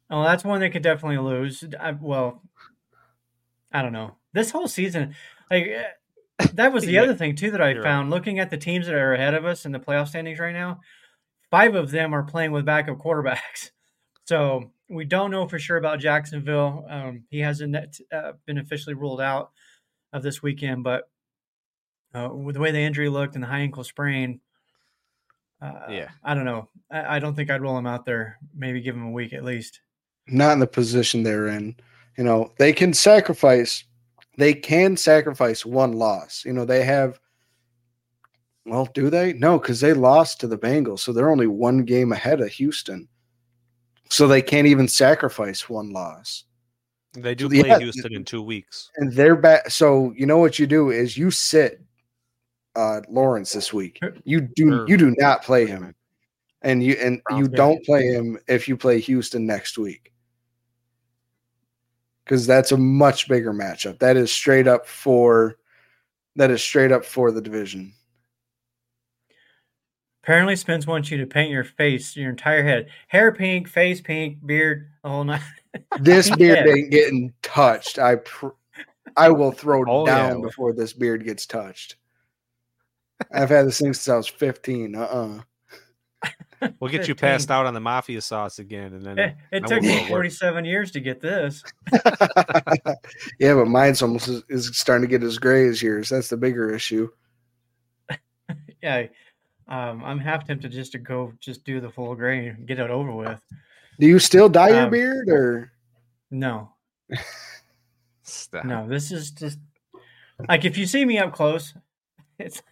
Well, 0.08 0.22
that's 0.22 0.44
one 0.44 0.60
they 0.60 0.70
could 0.70 0.82
definitely 0.82 1.18
lose. 1.18 1.64
I, 1.78 1.92
well, 1.92 2.42
I 3.72 3.82
don't 3.82 3.92
know. 3.92 4.16
This 4.32 4.50
whole 4.50 4.68
season, 4.68 5.14
like 5.50 5.64
eh, 5.66 6.46
that 6.54 6.72
was 6.72 6.84
the 6.84 6.92
Yeah, 6.92 7.02
other 7.02 7.14
thing 7.14 7.34
too 7.34 7.50
that 7.52 7.60
I 7.60 7.70
you're 7.70 7.78
right. 7.82 7.84
found. 7.88 8.10
Looking 8.10 8.38
at 8.38 8.50
the 8.50 8.58
teams 8.58 8.86
that 8.86 8.94
are 8.94 9.14
ahead 9.14 9.34
of 9.34 9.44
us 9.44 9.64
in 9.64 9.72
the 9.72 9.80
playoff 9.80 10.08
standings 10.08 10.38
right 10.38 10.52
now, 10.54 10.80
five 11.50 11.74
of 11.74 11.90
them 11.90 12.14
are 12.14 12.22
playing 12.22 12.52
with 12.52 12.64
backup 12.64 12.98
quarterbacks. 12.98 13.70
So 14.26 14.70
we 14.90 15.04
don't 15.04 15.30
know 15.30 15.46
for 15.46 15.58
sure 15.58 15.76
about 15.76 16.00
Jacksonville. 16.00 16.84
Um, 16.88 17.24
he 17.30 17.38
hasn't 17.38 17.76
uh, 18.12 18.32
been 18.44 18.58
officially 18.58 18.94
ruled 18.94 19.20
out 19.20 19.52
of 20.12 20.22
this 20.22 20.42
weekend, 20.42 20.82
but 20.82 21.08
uh, 22.12 22.28
with 22.32 22.54
the 22.54 22.60
way 22.60 22.72
the 22.72 22.78
injury 22.78 23.08
looked 23.08 23.36
and 23.36 23.44
the 23.44 23.48
high 23.48 23.60
ankle 23.60 23.84
sprain, 23.84 24.40
uh, 25.62 25.86
Yeah. 25.88 26.08
I 26.24 26.34
don't 26.34 26.44
know. 26.44 26.68
I, 26.90 27.16
I 27.16 27.18
don't 27.20 27.34
think 27.34 27.50
I'd 27.50 27.62
roll 27.62 27.78
him 27.78 27.86
out 27.86 28.04
there. 28.04 28.38
Maybe 28.54 28.80
give 28.80 28.96
him 28.96 29.06
a 29.06 29.12
week 29.12 29.32
at 29.32 29.44
least. 29.44 29.80
Not 30.26 30.52
in 30.52 30.58
the 30.58 30.66
position 30.66 31.22
they're 31.22 31.48
in. 31.48 31.76
You 32.18 32.24
know, 32.24 32.52
they 32.58 32.72
can 32.72 32.92
sacrifice. 32.92 33.84
They 34.36 34.54
can 34.54 34.96
sacrifice 34.96 35.64
one 35.64 35.92
loss. 35.92 36.44
You 36.44 36.52
know, 36.52 36.64
they 36.64 36.84
have. 36.84 37.20
Well, 38.66 38.86
do 38.92 39.08
they? 39.08 39.34
No, 39.34 39.58
because 39.58 39.80
they 39.80 39.92
lost 39.92 40.40
to 40.40 40.46
the 40.46 40.58
Bengals, 40.58 41.00
so 41.00 41.12
they're 41.12 41.30
only 41.30 41.46
one 41.46 41.84
game 41.84 42.12
ahead 42.12 42.40
of 42.40 42.48
Houston. 42.48 43.08
So 44.10 44.26
they 44.26 44.42
can't 44.42 44.66
even 44.66 44.88
sacrifice 44.88 45.68
one 45.68 45.90
loss. 45.90 46.44
They 47.14 47.34
do 47.34 47.48
So, 47.48 47.60
play 47.60 47.68
yeah, 47.68 47.78
Houston 47.78 48.12
in 48.14 48.24
two 48.24 48.42
weeks. 48.42 48.90
and 48.96 49.12
they're 49.12 49.36
back. 49.36 49.70
So 49.70 50.12
you 50.16 50.26
know 50.26 50.38
what 50.38 50.58
you 50.58 50.66
do 50.66 50.90
is 50.90 51.16
you 51.16 51.30
sit 51.30 51.80
uh 52.76 53.00
Lawrence 53.08 53.52
this 53.52 53.72
week. 53.72 54.00
You 54.24 54.42
do 54.42 54.84
you 54.86 54.96
do 54.96 55.14
not 55.18 55.42
play 55.42 55.66
him, 55.66 55.94
and 56.62 56.82
you 56.84 56.94
and 56.94 57.20
you 57.36 57.48
don't 57.48 57.84
play 57.84 58.06
him 58.06 58.38
if 58.46 58.68
you 58.68 58.76
play 58.76 59.00
Houston 59.00 59.46
next 59.46 59.76
week, 59.78 60.12
because 62.24 62.46
that's 62.46 62.70
a 62.70 62.76
much 62.76 63.28
bigger 63.28 63.52
matchup. 63.52 63.98
That 63.98 64.16
is 64.16 64.30
straight 64.32 64.68
up 64.68 64.86
for 64.86 65.56
that 66.36 66.52
is 66.52 66.62
straight 66.62 66.92
up 66.92 67.04
for 67.04 67.32
the 67.32 67.40
division. 67.40 67.92
Apparently, 70.22 70.54
Spence 70.56 70.86
wants 70.86 71.10
you 71.10 71.16
to 71.18 71.26
paint 71.26 71.50
your 71.50 71.64
face, 71.64 72.14
your 72.16 72.28
entire 72.30 72.62
head, 72.62 72.88
hair 73.08 73.32
pink, 73.32 73.66
face 73.68 74.00
pink, 74.00 74.44
beard, 74.44 74.88
the 75.02 75.08
whole 75.08 75.24
night. 75.24 75.42
This 76.00 76.34
beard 76.34 76.58
head. 76.58 76.66
ain't 76.68 76.90
getting 76.90 77.32
touched. 77.42 77.98
I 78.00 78.16
pr- 78.16 78.48
I 79.16 79.28
will 79.30 79.52
throw 79.52 79.84
Oh, 79.88 80.04
down 80.04 80.40
yeah. 80.40 80.46
before 80.46 80.72
this 80.72 80.92
beard 80.92 81.24
gets 81.24 81.46
touched. 81.46 81.94
I've 83.32 83.50
had 83.50 83.66
this 83.66 83.78
thing 83.78 83.92
since 83.92 84.08
I 84.08 84.16
was 84.16 84.26
fifteen. 84.26 84.96
Uh 84.96 85.42
uh 86.62 86.68
We'll 86.80 86.90
get 86.90 87.06
you 87.08 87.14
passed 87.14 87.50
out 87.52 87.66
on 87.66 87.72
the 87.74 87.80
mafia 87.80 88.20
sauce 88.20 88.58
again, 88.58 88.92
and 88.94 89.04
then 89.04 89.18
It, 89.18 89.34
it 89.52 89.66
took 89.66 89.80
me 89.82 90.06
47 90.08 90.64
years 90.64 90.90
to 90.90 91.00
get 91.00 91.20
this. 91.20 91.62
yeah, 93.38 93.54
but 93.54 93.66
mine's 93.68 94.02
almost 94.02 94.28
is- 94.28 94.42
is 94.48 94.76
starting 94.76 95.08
to 95.08 95.10
get 95.10 95.22
as 95.24 95.38
gray 95.38 95.68
as 95.68 95.80
yours. 95.82 96.08
That's 96.08 96.28
the 96.28 96.36
bigger 96.36 96.74
issue. 96.74 97.08
Yeah, 98.82 99.06
um, 99.70 100.04
I'm 100.04 100.18
half 100.18 100.46
tempted 100.46 100.72
just 100.72 100.92
to 100.92 100.98
go 100.98 101.32
just 101.40 101.64
do 101.64 101.80
the 101.80 101.90
full 101.90 102.14
gray 102.14 102.54
get 102.66 102.78
it 102.78 102.90
over 102.90 103.12
with. 103.12 103.40
Do 103.98 104.06
you 104.06 104.18
still 104.18 104.48
dye 104.48 104.70
your 104.70 104.82
Um, 104.84 104.90
beard 104.90 105.28
or 105.28 105.72
No, 106.30 106.72
Stop. 108.22 108.64
no, 108.64 108.88
this 108.88 109.10
is 109.12 109.30
just 109.30 109.58
like 110.48 110.64
if 110.64 110.76
you 110.78 110.86
see 110.86 111.04
me 111.04 111.18
up 111.18 111.32
close, 111.32 111.74
it's 112.38 112.62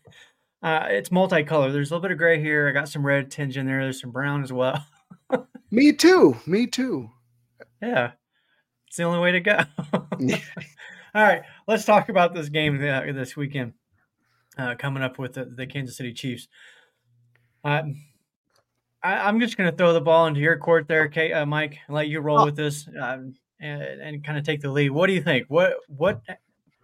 uh, 0.63 0.87
it's 0.89 1.13
multicolored. 1.13 1.73
There's 1.73 1.91
a 1.91 1.95
little 1.95 2.03
bit 2.03 2.13
of 2.13 2.19
gray 2.19 2.41
here. 2.41 2.69
I 2.69 2.73
got 2.73 2.89
some 2.89 3.05
red 3.07 3.31
tinge 3.31 3.57
in 3.57 3.67
there. 3.67 3.83
There's 3.83 4.01
some 4.01 4.11
brown 4.11 4.43
as 4.43 4.53
well. 4.53 4.85
me 5.71 5.93
too? 5.93 6.37
Me 6.47 6.67
too. 6.67 7.11
Yeah, 7.81 8.13
it's 8.89 8.97
the 8.97 9.05
only 9.05 9.21
way 9.21 9.33
to 9.33 9.41
go. 9.41 9.59
All 11.15 11.23
right, 11.23 11.43
let's 11.67 11.85
talk 11.85 12.09
about 12.09 12.35
this 12.35 12.49
game 12.49 12.83
uh, 12.83 13.13
this 13.13 13.37
weekend 13.37 13.75
uh, 14.57 14.75
coming 14.77 15.03
up 15.03 15.19
with 15.19 15.35
the, 15.35 15.45
the 15.45 15.67
Kansas 15.67 15.97
City 15.97 16.13
Chiefs. 16.13 16.49
Uh, 17.65 17.83
I, 19.03 19.15
I'm 19.29 19.41
just 19.41 19.57
going 19.57 19.71
to 19.71 19.77
throw 19.77 19.93
the 19.93 20.01
ball 20.01 20.27
into 20.27 20.41
your 20.41 20.57
court 20.57 20.89
there, 20.89 21.09
Kate, 21.09 21.33
uh, 21.33 21.47
Mike, 21.47 21.79
and 21.87 21.95
let 21.95 22.09
you 22.09 22.21
roll 22.21 22.41
Oh. 22.41 22.45
with 22.47 22.57
this 22.57 22.89
um, 23.01 23.35
and, 23.61 23.83
and 23.83 24.25
kind 24.25 24.39
of 24.39 24.45
take 24.45 24.61
the 24.61 24.71
lead. 24.71 24.91
What 24.91 25.07
do 25.07 25.13
you 25.13 25.23
think? 25.23 25.47
What 25.49 25.75
what 25.89 26.21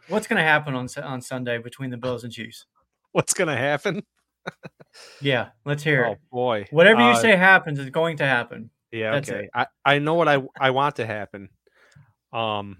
what's 0.09 0.27
going 0.27 0.39
to 0.39 0.43
happen 0.45 0.75
on 0.75 0.89
on 1.03 1.21
Sunday 1.21 1.59
between 1.59 1.91
the 1.91 1.97
Bills 1.97 2.25
and 2.25 2.33
Chiefs? 2.33 2.67
What's 3.13 3.35
gonna 3.35 3.57
happen? 3.57 4.03
Yeah, 5.21 5.49
let's 5.65 5.83
hear 5.83 6.05
it. 6.05 6.09
Oh 6.09 6.13
it. 6.13 6.19
boy. 6.31 6.67
Whatever 6.71 7.01
you 7.01 7.07
Uh, 7.09 7.17
say 7.17 7.35
happens 7.35 7.79
is 7.81 7.91
going 7.91 8.19
to 8.19 8.25
happen. 8.27 8.71
Yeah, 8.93 9.11
That's 9.13 9.29
okay. 9.29 9.45
it. 9.45 9.51
I, 9.53 9.67
I 9.85 9.99
know 9.99 10.15
what 10.15 10.29
I 10.29 10.41
I 10.61 10.71
want 10.71 10.97
to 10.97 11.07
happen. 11.07 11.49
Um 12.33 12.77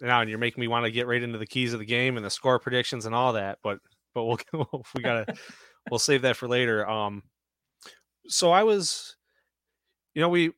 now 0.00 0.20
and 0.20 0.30
you're 0.30 0.38
making 0.38 0.60
me 0.60 0.68
want 0.68 0.84
to 0.84 0.90
get 0.92 1.06
right 1.08 1.20
into 1.22 1.38
the 1.38 1.46
keys 1.46 1.72
of 1.72 1.80
the 1.80 1.86
game 1.86 2.16
and 2.16 2.24
the 2.24 2.30
score 2.30 2.58
predictions 2.60 3.04
and 3.06 3.14
all 3.16 3.32
that, 3.32 3.58
but 3.64 3.78
but 4.14 4.24
we'll 4.24 4.38
we 4.94 5.02
gotta 5.02 5.34
we'll 5.90 5.98
save 5.98 6.22
that 6.22 6.36
for 6.36 6.48
later. 6.48 6.88
Um 6.88 7.22
so 8.28 8.50
I 8.50 8.62
was 8.62 9.16
you 10.14 10.20
know, 10.20 10.28
we 10.28 10.52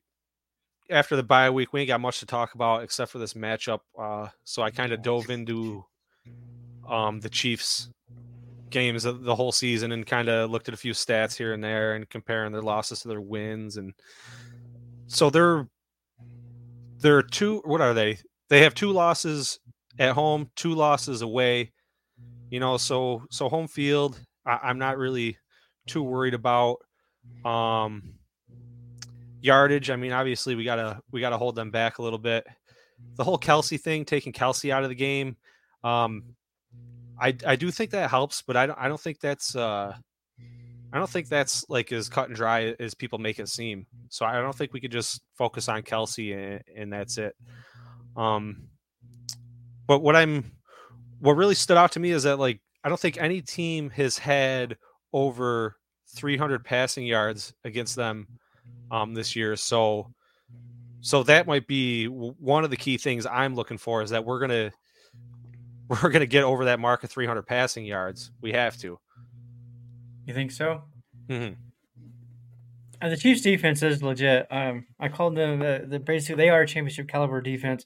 after 0.89 1.15
the 1.15 1.23
bye 1.23 1.49
week, 1.49 1.73
we 1.73 1.81
ain't 1.81 1.87
got 1.87 2.01
much 2.01 2.19
to 2.19 2.25
talk 2.25 2.53
about 2.53 2.83
except 2.83 3.11
for 3.11 3.17
this 3.17 3.33
matchup. 3.33 3.79
Uh, 3.97 4.27
so 4.43 4.61
I 4.61 4.69
kind 4.69 4.91
of 4.91 5.01
dove 5.01 5.29
into 5.29 5.83
um, 6.87 7.19
the 7.19 7.29
Chiefs 7.29 7.89
games 8.69 9.05
of 9.05 9.23
the 9.23 9.35
whole 9.35 9.51
season 9.51 9.91
and 9.91 10.05
kind 10.05 10.27
of 10.27 10.49
looked 10.49 10.67
at 10.67 10.73
a 10.73 10.77
few 10.77 10.91
stats 10.91 11.35
here 11.35 11.53
and 11.53 11.63
there 11.63 11.95
and 11.95 12.09
comparing 12.09 12.51
their 12.51 12.61
losses 12.61 12.99
to 12.99 13.07
their 13.07 13.21
wins 13.21 13.77
and 13.77 13.93
so 15.07 15.29
they're 15.29 15.67
they're 16.97 17.21
two 17.21 17.61
what 17.63 17.79
are 17.79 17.93
they 17.93 18.17
they 18.49 18.61
have 18.61 18.73
two 18.73 18.91
losses 18.91 19.59
at 19.99 20.13
home 20.13 20.49
two 20.55 20.73
losses 20.73 21.21
away 21.21 21.71
you 22.49 22.59
know 22.59 22.75
so 22.75 23.23
so 23.29 23.47
home 23.47 23.67
field 23.67 24.19
I, 24.45 24.59
i'm 24.63 24.79
not 24.79 24.97
really 24.97 25.37
too 25.87 26.03
worried 26.03 26.33
about 26.33 26.77
um 27.43 28.15
yardage 29.41 29.89
i 29.89 29.95
mean 29.95 30.11
obviously 30.11 30.55
we 30.55 30.63
gotta 30.63 31.01
we 31.11 31.21
gotta 31.21 31.37
hold 31.37 31.55
them 31.55 31.71
back 31.71 31.97
a 31.97 32.01
little 32.01 32.19
bit 32.19 32.45
the 33.15 33.23
whole 33.23 33.37
Kelce 33.37 33.79
thing 33.79 34.05
taking 34.05 34.31
Kelce 34.33 34.71
out 34.71 34.83
of 34.83 34.89
the 34.89 34.95
game 34.95 35.35
um 35.83 36.35
I 37.19 37.35
I 37.45 37.55
do 37.55 37.71
think 37.71 37.91
that 37.91 38.09
helps, 38.09 38.41
but 38.41 38.57
I 38.57 38.65
don't 38.65 38.79
I 38.79 38.87
don't 38.87 38.99
think 38.99 39.19
that's 39.19 39.55
uh 39.55 39.95
I 40.93 40.97
don't 40.97 41.09
think 41.09 41.27
that's 41.27 41.65
like 41.69 41.91
as 41.91 42.09
cut 42.09 42.27
and 42.27 42.35
dry 42.35 42.75
as 42.79 42.93
people 42.93 43.19
make 43.19 43.39
it 43.39 43.49
seem. 43.49 43.85
So 44.09 44.25
I 44.25 44.41
don't 44.41 44.55
think 44.55 44.73
we 44.73 44.79
could 44.79 44.91
just 44.91 45.21
focus 45.37 45.67
on 45.67 45.83
Kelce 45.83 46.35
and, 46.35 46.63
and 46.75 46.93
that's 46.93 47.17
it. 47.17 47.35
Um 48.15 48.67
but 49.87 49.99
what 49.99 50.15
I'm 50.15 50.51
what 51.19 51.33
really 51.33 51.55
stood 51.55 51.77
out 51.77 51.93
to 51.93 51.99
me 51.99 52.11
is 52.11 52.23
that 52.23 52.39
like 52.39 52.59
I 52.85 52.87
don't 52.87 52.99
think 52.99 53.17
any 53.17 53.41
team 53.41 53.89
has 53.89 54.19
had 54.19 54.77
over 55.11 55.75
300 56.15 56.63
passing 56.63 57.05
yards 57.05 57.53
against 57.63 57.95
them 57.95 58.27
um 58.91 59.15
this 59.15 59.35
year. 59.35 59.55
So 59.55 60.13
so 61.01 61.23
that 61.23 61.47
might 61.47 61.67
be 61.67 62.05
one 62.05 62.63
of 62.63 62.69
the 62.69 62.77
key 62.77 62.97
things 62.97 63.25
I'm 63.25 63.55
looking 63.55 63.79
for 63.79 64.03
is 64.03 64.11
that 64.11 64.23
we're 64.23 64.39
going 64.39 64.49
to 64.69 64.71
we're 65.87 66.11
to 66.11 66.27
get 66.27 66.43
over 66.43 66.65
that 66.65 66.79
mark 66.79 67.03
of 67.03 67.09
300 67.09 67.43
passing 67.43 67.85
yards. 67.85 68.31
We 68.41 68.53
have 68.53 68.77
to. 68.77 68.99
You 70.25 70.33
think 70.33 70.51
so? 70.51 70.83
Mm-hmm. 71.27 71.53
And 73.01 73.11
the 73.11 73.17
Chiefs' 73.17 73.41
defense 73.41 73.83
is 73.83 74.01
legit. 74.01 74.47
Um, 74.49 74.87
I 74.99 75.09
called 75.09 75.35
them 75.35 75.59
the, 75.59 75.85
the 75.87 75.99
basically 75.99 76.43
they 76.43 76.49
are 76.49 76.61
a 76.61 76.67
championship 76.67 77.07
caliber 77.07 77.41
defense. 77.41 77.83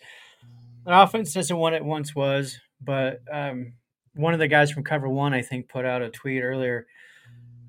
Their 0.85 0.95
offense 0.95 1.35
isn't 1.35 1.57
what 1.57 1.73
it 1.73 1.83
once 1.83 2.15
was, 2.15 2.57
but 2.81 3.19
um, 3.31 3.73
one 4.15 4.33
of 4.33 4.39
the 4.39 4.47
guys 4.47 4.71
from 4.71 4.83
Cover 4.83 5.07
One, 5.09 5.33
I 5.33 5.41
think, 5.41 5.69
put 5.69 5.85
out 5.85 6.01
a 6.01 6.09
tweet 6.09 6.43
earlier 6.43 6.87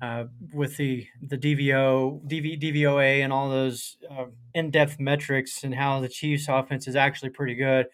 uh, 0.01 0.25
with 0.53 0.77
the 0.77 1.05
the 1.21 1.37
DVO, 1.37 2.27
DV, 2.27 2.61
DVOA, 2.61 3.23
and 3.23 3.31
all 3.31 3.49
those 3.49 3.97
uh, 4.09 4.25
in 4.53 4.71
depth 4.71 4.99
metrics 4.99 5.63
and 5.63 5.73
how 5.75 5.99
the 5.99 6.09
Chiefs' 6.09 6.47
offense 6.49 6.87
is 6.87 6.95
actually 6.95 7.29
pretty 7.29 7.55
good. 7.55 7.85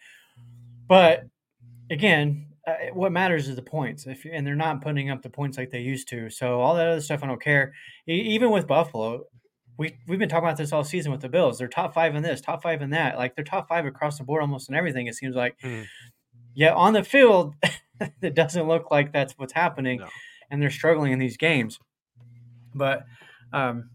But 0.86 1.24
again, 1.90 2.46
uh, 2.66 2.74
what 2.94 3.12
matters 3.12 3.48
is 3.48 3.56
the 3.56 3.62
points. 3.62 4.06
If 4.06 4.24
and 4.30 4.46
they're 4.46 4.54
not 4.54 4.80
putting 4.82 5.10
up 5.10 5.22
the 5.22 5.30
points 5.30 5.58
like 5.58 5.70
they 5.70 5.80
used 5.80 6.08
to. 6.08 6.30
So 6.30 6.60
all 6.60 6.74
that 6.76 6.86
other 6.88 7.00
stuff, 7.00 7.22
I 7.22 7.26
don't 7.26 7.42
care. 7.42 7.72
E- 8.08 8.12
even 8.34 8.50
with 8.50 8.66
Buffalo, 8.66 9.24
we 9.76 9.96
we've 10.06 10.18
been 10.18 10.28
talking 10.28 10.46
about 10.46 10.56
this 10.56 10.72
all 10.72 10.84
season 10.84 11.12
with 11.12 11.20
the 11.20 11.28
Bills. 11.28 11.58
They're 11.58 11.68
top 11.68 11.92
five 11.94 12.14
in 12.14 12.22
this, 12.22 12.40
top 12.40 12.62
five 12.62 12.80
in 12.82 12.90
that. 12.90 13.16
Like 13.18 13.34
they're 13.36 13.44
top 13.44 13.68
five 13.68 13.86
across 13.86 14.18
the 14.18 14.24
board 14.24 14.40
almost 14.42 14.68
in 14.68 14.74
everything. 14.74 15.06
It 15.06 15.14
seems 15.14 15.36
like. 15.36 15.58
Mhm. 15.60 15.86
Yet 16.54 16.72
on 16.74 16.92
the 16.94 17.04
field, 17.04 17.54
it 18.22 18.34
doesn't 18.34 18.68
look 18.68 18.90
like 18.90 19.12
that's 19.12 19.34
what's 19.38 19.52
happening, 19.52 20.00
No. 20.00 20.08
and 20.50 20.60
they're 20.62 20.70
struggling 20.70 21.12
in 21.12 21.18
these 21.18 21.36
games. 21.36 21.78
But, 22.74 23.04
um, 23.52 23.90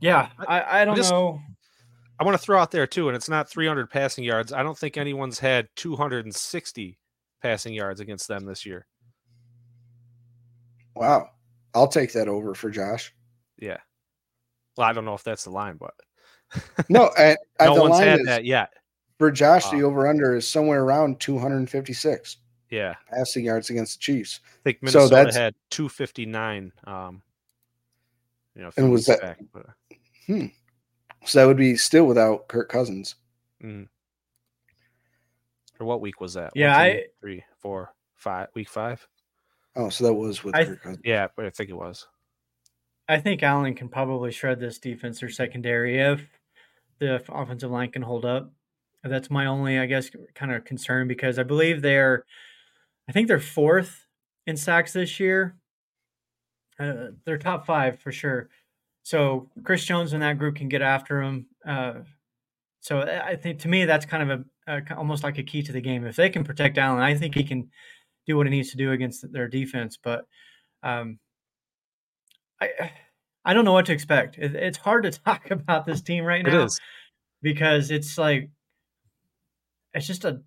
yeah, 0.00 0.28
I, 0.38 0.82
I 0.82 0.84
don't 0.84 0.96
just- 0.96 1.10
know. 1.10 1.40
I 2.20 2.24
want 2.24 2.38
to 2.38 2.42
throw 2.42 2.60
out 2.60 2.70
there 2.70 2.86
too, 2.86 3.08
and 3.08 3.16
it's 3.16 3.28
not 3.28 3.50
300 3.50 3.90
passing 3.90 4.22
yards. 4.22 4.52
I 4.52 4.62
don't 4.62 4.78
think 4.78 4.96
anyone's 4.96 5.40
had 5.40 5.68
260 5.74 6.96
passing 7.42 7.74
yards 7.74 7.98
against 8.00 8.28
them 8.28 8.46
this 8.46 8.64
year. 8.64 8.86
Wow. 10.94 11.28
I'll 11.74 11.88
take 11.88 12.12
that 12.12 12.28
over 12.28 12.54
for 12.54 12.70
Josh. 12.70 13.12
Yeah. 13.58 13.78
Well, 14.76 14.86
I 14.86 14.92
don't 14.92 15.04
know 15.04 15.14
if 15.14 15.24
that's 15.24 15.42
the 15.44 15.50
line, 15.50 15.76
but 15.76 15.94
No, 16.88 17.10
and, 17.18 17.36
and 17.58 17.70
no 17.70 17.74
the 17.74 17.80
one's 17.82 17.92
line 17.94 18.06
had 18.06 18.20
is, 18.20 18.26
that 18.26 18.44
yet. 18.44 18.72
for 19.18 19.32
Josh, 19.32 19.68
the 19.70 19.82
over 19.82 20.06
under 20.06 20.36
is 20.36 20.48
somewhere 20.48 20.84
around 20.84 21.18
256 21.20 22.36
Yeah. 22.74 22.94
passing 23.10 23.44
yards 23.44 23.70
against 23.70 23.98
the 23.98 24.02
Chiefs. 24.02 24.40
I 24.44 24.62
think 24.64 24.78
So 24.78 24.98
Minnesota 24.98 25.14
that's- 25.14 25.36
had 25.36 25.54
259. 25.70 26.72
Um, 26.84 27.22
you 28.54 28.62
know, 28.62 28.70
And 28.76 28.90
was 28.90 29.06
that- 29.06 29.20
back, 29.20 29.38
but, 29.52 29.66
So 31.26 31.38
that 31.40 31.46
would 31.46 31.56
be 31.56 31.76
still 31.76 32.06
without 32.06 32.48
Kirk 32.48 32.68
Cousins. 32.68 33.16
mm. 33.62 33.88
or 35.80 35.86
what 35.86 36.00
week 36.00 36.20
was 36.20 36.34
that? 36.34 36.52
Yeah, 36.54 36.76
One, 36.76 36.90
two, 36.92 36.98
I- 36.98 37.04
three, 37.20 37.44
four, 37.58 37.94
five. 38.14 38.48
Week 38.54 38.68
five. 38.68 39.06
Oh, 39.74 39.88
so 39.88 40.04
that 40.04 40.14
was 40.14 40.44
with 40.44 40.54
I- 40.54 40.64
Kirk 40.64 40.82
Cousins. 40.82 41.02
Yeah, 41.04 41.28
but 41.34 41.46
I 41.46 41.50
think 41.50 41.70
it 41.70 41.74
was. 41.74 42.06
I 43.08 43.18
think 43.20 43.42
Allen 43.42 43.74
can 43.74 43.88
probably 43.88 44.30
shred 44.30 44.60
this 44.60 44.78
defense 44.78 45.22
or 45.22 45.28
secondary 45.28 45.98
if 45.98 46.26
the 47.00 47.22
offensive 47.28 47.70
line 47.70 47.90
can 47.90 48.02
hold 48.02 48.24
up. 48.24 48.50
That's 49.02 49.30
my 49.30 49.46
only, 49.46 49.78
I 49.78 49.84
guess, 49.86 50.10
kind 50.34 50.52
of 50.52 50.64
concern 50.64 51.08
because 51.08 51.38
I 51.38 51.42
believe 51.42 51.82
they're, 51.82 52.24
I 53.08 53.12
think 53.12 53.28
they're 53.28 53.40
fourth 53.40 54.06
in 54.46 54.56
sacks 54.56 54.92
this 54.92 55.20
year. 55.20 55.56
Uh, 56.78 57.08
they're 57.24 57.38
top 57.38 57.66
five 57.66 58.00
for 58.00 58.12
sure. 58.12 58.48
So 59.02 59.50
Chris 59.62 59.84
Jones 59.84 60.12
and 60.12 60.22
that 60.22 60.38
group 60.38 60.56
can 60.56 60.68
get 60.68 60.82
after 60.82 61.22
him. 61.22 61.46
Uh, 61.66 62.00
so 62.80 63.00
I 63.00 63.36
think 63.36 63.60
to 63.60 63.68
me 63.68 63.84
that's 63.84 64.06
kind 64.06 64.30
of 64.30 64.44
a, 64.66 64.74
a 64.74 64.96
almost 64.96 65.22
like 65.22 65.38
a 65.38 65.42
key 65.42 65.62
to 65.62 65.72
the 65.72 65.80
game. 65.80 66.04
If 66.04 66.16
they 66.16 66.30
can 66.30 66.44
protect 66.44 66.78
Allen, 66.78 67.02
I 67.02 67.14
think 67.14 67.34
he 67.34 67.44
can 67.44 67.70
do 68.26 68.36
what 68.36 68.46
he 68.46 68.50
needs 68.50 68.70
to 68.70 68.76
do 68.76 68.92
against 68.92 69.30
their 69.32 69.48
defense. 69.48 69.98
But 70.02 70.26
um, 70.82 71.18
I 72.60 72.92
I 73.44 73.54
don't 73.54 73.64
know 73.64 73.72
what 73.72 73.86
to 73.86 73.92
expect. 73.92 74.38
It, 74.38 74.54
it's 74.54 74.78
hard 74.78 75.04
to 75.04 75.10
talk 75.24 75.50
about 75.50 75.86
this 75.86 76.02
team 76.02 76.24
right 76.24 76.44
now 76.44 76.64
is. 76.64 76.80
because 77.42 77.90
it's 77.90 78.18
like 78.18 78.50
it's 79.92 80.06
just 80.06 80.24
a 80.24 80.42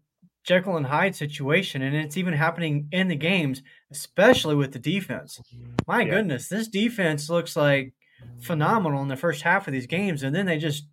Jekyll 0.48 0.78
and 0.78 0.86
Hyde 0.88 1.16
situation, 1.16 1.82
and 1.82 1.96
it's 1.96 2.16
even 2.18 2.34
happening 2.34 2.88
in 2.92 3.10
the 3.10 3.16
games, 3.16 3.62
especially 3.92 4.56
with 4.56 4.72
the 4.72 4.80
defense. 4.80 5.40
My 5.86 6.02
Yeah. 6.02 6.12
goodness, 6.16 6.48
this 6.48 6.68
defense 6.70 7.30
looks 7.30 7.56
like 7.56 7.94
phenomenal 8.42 9.02
in 9.02 9.10
the 9.10 9.18
first 9.18 9.42
half 9.44 9.68
of 9.68 9.74
these 9.74 9.88
games, 9.88 10.24
and 10.24 10.34
then 10.34 10.46
they 10.46 10.58
just 10.58 10.88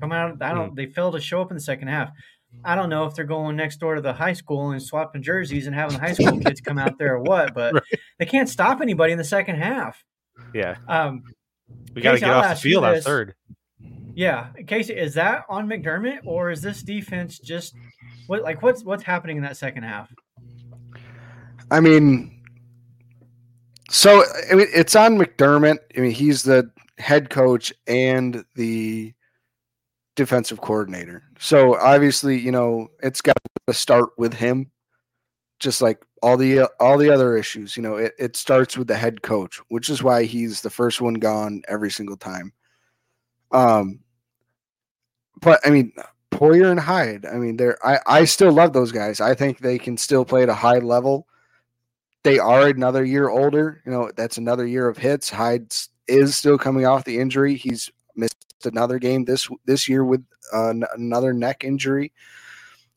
come 0.00 0.10
out. 0.10 0.42
I 0.42 0.54
don't. 0.54 0.74
They 0.74 0.86
fail 0.86 1.12
to 1.12 1.20
show 1.20 1.42
up 1.42 1.50
in 1.50 1.56
the 1.56 1.60
second 1.62 1.88
half. 1.88 2.10
I 2.64 2.74
don't 2.74 2.88
know 2.88 3.04
if 3.04 3.14
they're 3.14 3.26
going 3.26 3.56
next 3.56 3.76
door 3.76 3.94
to 3.94 4.00
the 4.00 4.14
high 4.14 4.32
school 4.32 4.70
and 4.70 4.82
swapping 4.82 5.22
jerseys 5.22 5.66
and 5.66 5.76
having 5.76 5.96
the 5.98 6.00
high 6.00 6.14
school 6.14 6.40
kids 6.40 6.62
come 6.62 6.78
out 6.78 6.98
there 6.98 7.14
or 7.16 7.20
what, 7.22 7.52
but 7.54 7.74
Right. 7.74 7.82
they 8.18 8.24
can't 8.24 8.48
stop 8.48 8.80
anybody 8.80 9.12
in 9.12 9.18
the 9.18 9.24
second 9.24 9.56
half. 9.56 10.02
Yeah. 10.54 10.76
Um, 10.88 11.22
We 11.94 12.00
got 12.00 12.12
to 12.12 12.20
get 12.20 12.30
I'll 12.30 12.40
off 12.42 12.54
the 12.56 12.60
field 12.70 12.84
on 12.84 12.98
third. 13.02 13.34
yeah, 14.14 14.48
Casey, 14.66 14.94
is 14.94 15.12
that 15.14 15.44
on 15.50 15.68
McDermott 15.68 16.20
or 16.24 16.50
is 16.50 16.62
this 16.62 16.82
defense 16.82 17.38
just 17.38 17.74
what 18.28 18.42
like 18.42 18.62
what's 18.62 18.84
what's 18.84 19.02
happening 19.02 19.38
in 19.38 19.42
that 19.42 19.56
second 19.56 19.82
half? 19.82 20.14
I 21.70 21.80
mean, 21.80 22.42
so 23.90 24.22
I 24.50 24.54
mean, 24.54 24.68
it's 24.72 24.94
on 24.94 25.18
McDermott. 25.18 25.78
I 25.96 26.00
mean, 26.00 26.10
he's 26.12 26.42
the 26.42 26.70
head 26.98 27.30
coach 27.30 27.72
and 27.86 28.44
the 28.54 29.14
defensive 30.14 30.60
coordinator. 30.60 31.22
So 31.38 31.78
obviously, 31.78 32.38
you 32.38 32.52
know, 32.52 32.88
it's 33.02 33.22
got 33.22 33.36
to 33.66 33.74
start 33.74 34.10
with 34.18 34.34
him. 34.34 34.70
Just 35.58 35.80
like 35.80 35.98
all 36.22 36.36
the 36.36 36.68
all 36.78 36.98
the 36.98 37.10
other 37.10 37.36
issues, 37.36 37.76
you 37.76 37.82
know, 37.82 37.96
it, 37.96 38.12
it 38.18 38.36
starts 38.36 38.76
with 38.76 38.88
the 38.88 38.96
head 38.96 39.22
coach, 39.22 39.58
which 39.68 39.88
is 39.88 40.02
why 40.02 40.24
he's 40.24 40.60
the 40.60 40.70
first 40.70 41.00
one 41.00 41.14
gone 41.14 41.62
every 41.66 41.90
single 41.90 42.16
time. 42.16 42.52
Um, 43.52 44.00
but 45.40 45.60
I 45.64 45.70
mean, 45.70 45.92
Poyer 46.38 46.70
and 46.70 46.78
Hyde. 46.78 47.26
I 47.26 47.34
mean, 47.34 47.56
they're 47.56 47.84
I, 47.84 47.98
I 48.06 48.24
still 48.24 48.52
love 48.52 48.72
those 48.72 48.92
guys. 48.92 49.20
I 49.20 49.34
think 49.34 49.58
they 49.58 49.76
can 49.76 49.96
still 49.96 50.24
play 50.24 50.44
at 50.44 50.48
a 50.48 50.54
high 50.54 50.78
level. 50.78 51.26
They 52.22 52.38
are 52.38 52.68
another 52.68 53.04
year 53.04 53.28
older. 53.28 53.82
You 53.84 53.90
know, 53.90 54.12
that's 54.14 54.38
another 54.38 54.64
year 54.64 54.88
of 54.88 54.96
hits. 54.96 55.28
Hyde 55.30 55.72
is 56.06 56.36
still 56.36 56.56
coming 56.56 56.86
off 56.86 57.02
the 57.02 57.18
injury. 57.18 57.56
He's 57.56 57.90
missed 58.14 58.36
another 58.64 59.00
game 59.00 59.24
this 59.24 59.48
this 59.64 59.88
year 59.88 60.04
with 60.04 60.24
uh, 60.52 60.74
another 60.96 61.32
neck 61.32 61.64
injury. 61.64 62.12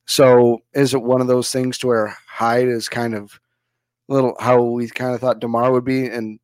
So 0.06 0.60
is 0.74 0.94
it 0.94 1.02
one 1.02 1.22
of 1.22 1.28
those 1.28 1.52
things 1.52 1.80
to 1.80 1.88
where 1.88 2.16
Hyde 2.28 2.68
is 2.68 2.90
kind 2.90 3.16
of 3.16 3.40
little 4.08 4.36
how 4.40 4.62
we 4.62 4.88
kind 4.88 5.16
of 5.16 5.20
thought 5.22 5.40
Damar 5.40 5.72
would 5.72 5.86
be, 5.86 6.06
and 6.06 6.40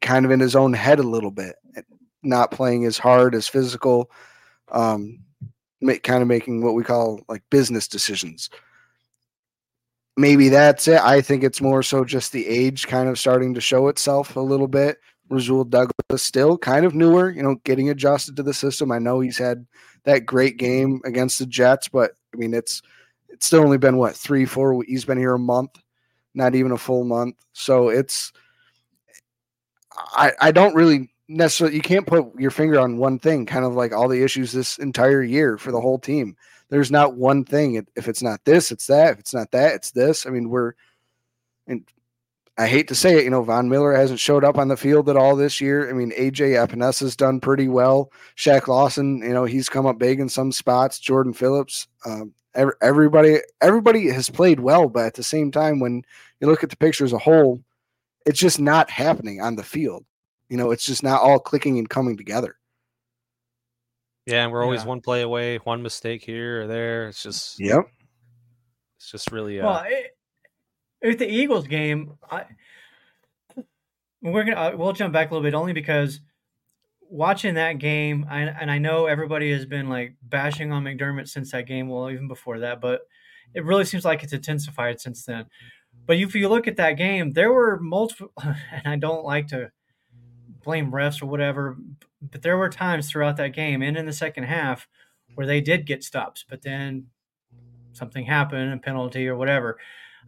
kind 0.00 0.24
of 0.24 0.30
in 0.30 0.38
his 0.38 0.54
own 0.54 0.74
head 0.74 1.00
a 1.00 1.02
little 1.02 1.32
bit, 1.32 1.56
not 2.22 2.52
playing 2.52 2.84
as 2.84 2.98
hard 2.98 3.34
as 3.34 3.48
physical. 3.48 4.12
Um, 4.70 5.25
make, 5.80 6.02
kind 6.02 6.22
of 6.22 6.28
making 6.28 6.62
what 6.62 6.74
we 6.74 6.84
call 6.84 7.20
like 7.28 7.42
business 7.50 7.88
decisions. 7.88 8.50
Maybe 10.16 10.48
that's 10.48 10.88
it. 10.88 11.00
I 11.00 11.20
think 11.20 11.44
it's 11.44 11.60
more 11.60 11.82
so 11.82 12.04
just 12.04 12.32
the 12.32 12.46
age 12.46 12.86
kind 12.86 13.08
of 13.08 13.18
starting 13.18 13.52
to 13.54 13.60
show 13.60 13.88
itself 13.88 14.36
a 14.36 14.40
little 14.40 14.68
bit. 14.68 14.98
Rasul 15.28 15.64
Douglas 15.64 16.22
still 16.22 16.56
kind 16.56 16.86
of 16.86 16.94
newer, 16.94 17.30
you 17.30 17.42
know, 17.42 17.56
getting 17.64 17.90
adjusted 17.90 18.36
to 18.36 18.42
the 18.42 18.54
system. 18.54 18.92
I 18.92 18.98
know 18.98 19.20
he's 19.20 19.38
had 19.38 19.66
that 20.04 20.24
great 20.24 20.56
game 20.56 21.00
against 21.04 21.38
the 21.38 21.46
Jets, 21.46 21.88
but 21.88 22.12
I 22.32 22.36
mean, 22.36 22.54
it's 22.54 22.80
it's 23.28 23.46
still 23.46 23.62
only 23.62 23.78
been 23.78 23.96
what 23.96 24.14
three, 24.14 24.46
four. 24.46 24.82
He's 24.86 25.04
been 25.04 25.18
here 25.18 25.34
a 25.34 25.38
month, 25.38 25.72
not 26.34 26.54
even 26.54 26.72
a 26.72 26.78
full 26.78 27.04
month. 27.04 27.36
So 27.52 27.88
it's 27.88 28.32
I 30.12 30.32
I 30.40 30.50
don't 30.52 30.74
really 30.74 31.10
necessarily 31.28 31.76
you 31.76 31.82
can't 31.82 32.06
put 32.06 32.38
your 32.38 32.50
finger 32.50 32.78
on 32.78 32.98
one 32.98 33.18
thing. 33.18 33.46
Kind 33.46 33.64
of 33.64 33.74
like 33.74 33.92
all 33.92 34.08
the 34.08 34.22
issues 34.22 34.52
this 34.52 34.78
entire 34.78 35.22
year 35.22 35.58
for 35.58 35.72
the 35.72 35.80
whole 35.80 35.98
team. 35.98 36.36
There's 36.68 36.90
not 36.90 37.16
one 37.16 37.44
thing. 37.44 37.86
If 37.94 38.08
it's 38.08 38.22
not 38.22 38.44
this, 38.44 38.72
it's 38.72 38.86
that. 38.86 39.12
If 39.12 39.18
it's 39.20 39.34
not 39.34 39.50
that, 39.52 39.74
it's 39.74 39.92
this. 39.92 40.26
I 40.26 40.30
mean, 40.30 40.48
we're 40.48 40.72
and 41.66 41.84
I 42.58 42.66
hate 42.66 42.88
to 42.88 42.94
say 42.94 43.18
it, 43.18 43.24
you 43.24 43.30
know, 43.30 43.42
Von 43.42 43.68
Miller 43.68 43.92
hasn't 43.92 44.18
showed 44.18 44.42
up 44.42 44.56
on 44.56 44.68
the 44.68 44.78
field 44.78 45.10
at 45.10 45.16
all 45.16 45.36
this 45.36 45.60
year. 45.60 45.90
I 45.90 45.92
mean, 45.92 46.10
AJ 46.12 46.66
Epenesa 46.66 47.00
has 47.00 47.14
done 47.14 47.38
pretty 47.38 47.68
well. 47.68 48.10
Shaq 48.34 48.66
Lawson, 48.66 49.18
you 49.18 49.34
know, 49.34 49.44
he's 49.44 49.68
come 49.68 49.84
up 49.84 49.98
big 49.98 50.20
in 50.20 50.28
some 50.30 50.50
spots. 50.52 50.98
Jordan 50.98 51.34
Phillips, 51.34 51.86
um, 52.06 52.32
everybody, 52.80 53.40
everybody 53.60 54.08
has 54.08 54.30
played 54.30 54.60
well, 54.60 54.88
but 54.88 55.04
at 55.04 55.14
the 55.14 55.22
same 55.22 55.50
time, 55.50 55.80
when 55.80 56.02
you 56.40 56.46
look 56.46 56.64
at 56.64 56.70
the 56.70 56.76
picture 56.76 57.04
as 57.04 57.12
a 57.12 57.18
whole, 57.18 57.62
it's 58.24 58.40
just 58.40 58.58
not 58.58 58.88
happening 58.88 59.42
on 59.42 59.56
the 59.56 59.62
field. 59.62 60.06
You 60.48 60.56
know, 60.56 60.70
it's 60.70 60.86
just 60.86 61.02
not 61.02 61.20
all 61.20 61.38
clicking 61.38 61.78
and 61.78 61.88
coming 61.88 62.16
together. 62.16 62.56
Yeah, 64.26 64.44
and 64.44 64.52
we're 64.52 64.62
always 64.62 64.82
yeah. 64.82 64.88
one 64.88 65.00
play 65.00 65.22
away, 65.22 65.58
one 65.58 65.82
mistake 65.82 66.24
here 66.24 66.62
or 66.62 66.66
there. 66.66 67.08
It's 67.08 67.22
just, 67.22 67.60
yep, 67.60 67.84
it's 68.96 69.10
just 69.10 69.30
really. 69.30 69.60
Uh, 69.60 69.66
well, 69.66 69.84
it, 69.86 70.16
with 71.02 71.18
the 71.18 71.28
Eagles 71.28 71.66
game, 71.68 72.14
I 72.30 72.44
we're 74.22 74.44
gonna 74.44 74.56
uh, 74.56 74.76
we'll 74.76 74.92
jump 74.92 75.12
back 75.12 75.30
a 75.30 75.34
little 75.34 75.46
bit 75.46 75.54
only 75.54 75.72
because 75.72 76.20
watching 77.08 77.54
that 77.54 77.78
game, 77.78 78.26
I, 78.28 78.42
and 78.42 78.70
I 78.70 78.78
know 78.78 79.06
everybody 79.06 79.52
has 79.52 79.66
been 79.66 79.88
like 79.88 80.16
bashing 80.22 80.72
on 80.72 80.84
McDermott 80.84 81.28
since 81.28 81.52
that 81.52 81.66
game, 81.66 81.88
well, 81.88 82.10
even 82.10 82.28
before 82.28 82.60
that, 82.60 82.80
but 82.80 83.02
it 83.54 83.64
really 83.64 83.84
seems 83.84 84.04
like 84.04 84.22
it's 84.22 84.32
intensified 84.32 85.00
since 85.00 85.24
then. 85.24 85.46
But 86.06 86.18
if 86.18 86.34
you 86.34 86.48
look 86.48 86.66
at 86.66 86.76
that 86.76 86.92
game, 86.92 87.32
there 87.32 87.52
were 87.52 87.78
multiple, 87.80 88.32
and 88.42 88.86
I 88.86 88.96
don't 88.96 89.24
like 89.24 89.48
to 89.48 89.70
blame 90.66 90.92
refs 90.92 91.22
or 91.22 91.26
whatever, 91.26 91.78
but 92.20 92.42
there 92.42 92.58
were 92.58 92.68
times 92.68 93.08
throughout 93.08 93.38
that 93.38 93.54
game 93.54 93.80
and 93.80 93.96
in 93.96 94.04
the 94.04 94.12
second 94.12 94.44
half 94.44 94.86
where 95.34 95.46
they 95.46 95.62
did 95.62 95.86
get 95.86 96.04
stops, 96.04 96.44
but 96.46 96.60
then 96.60 97.06
something 97.92 98.26
happened, 98.26 98.74
a 98.74 98.76
penalty 98.76 99.28
or 99.28 99.36
whatever. 99.36 99.78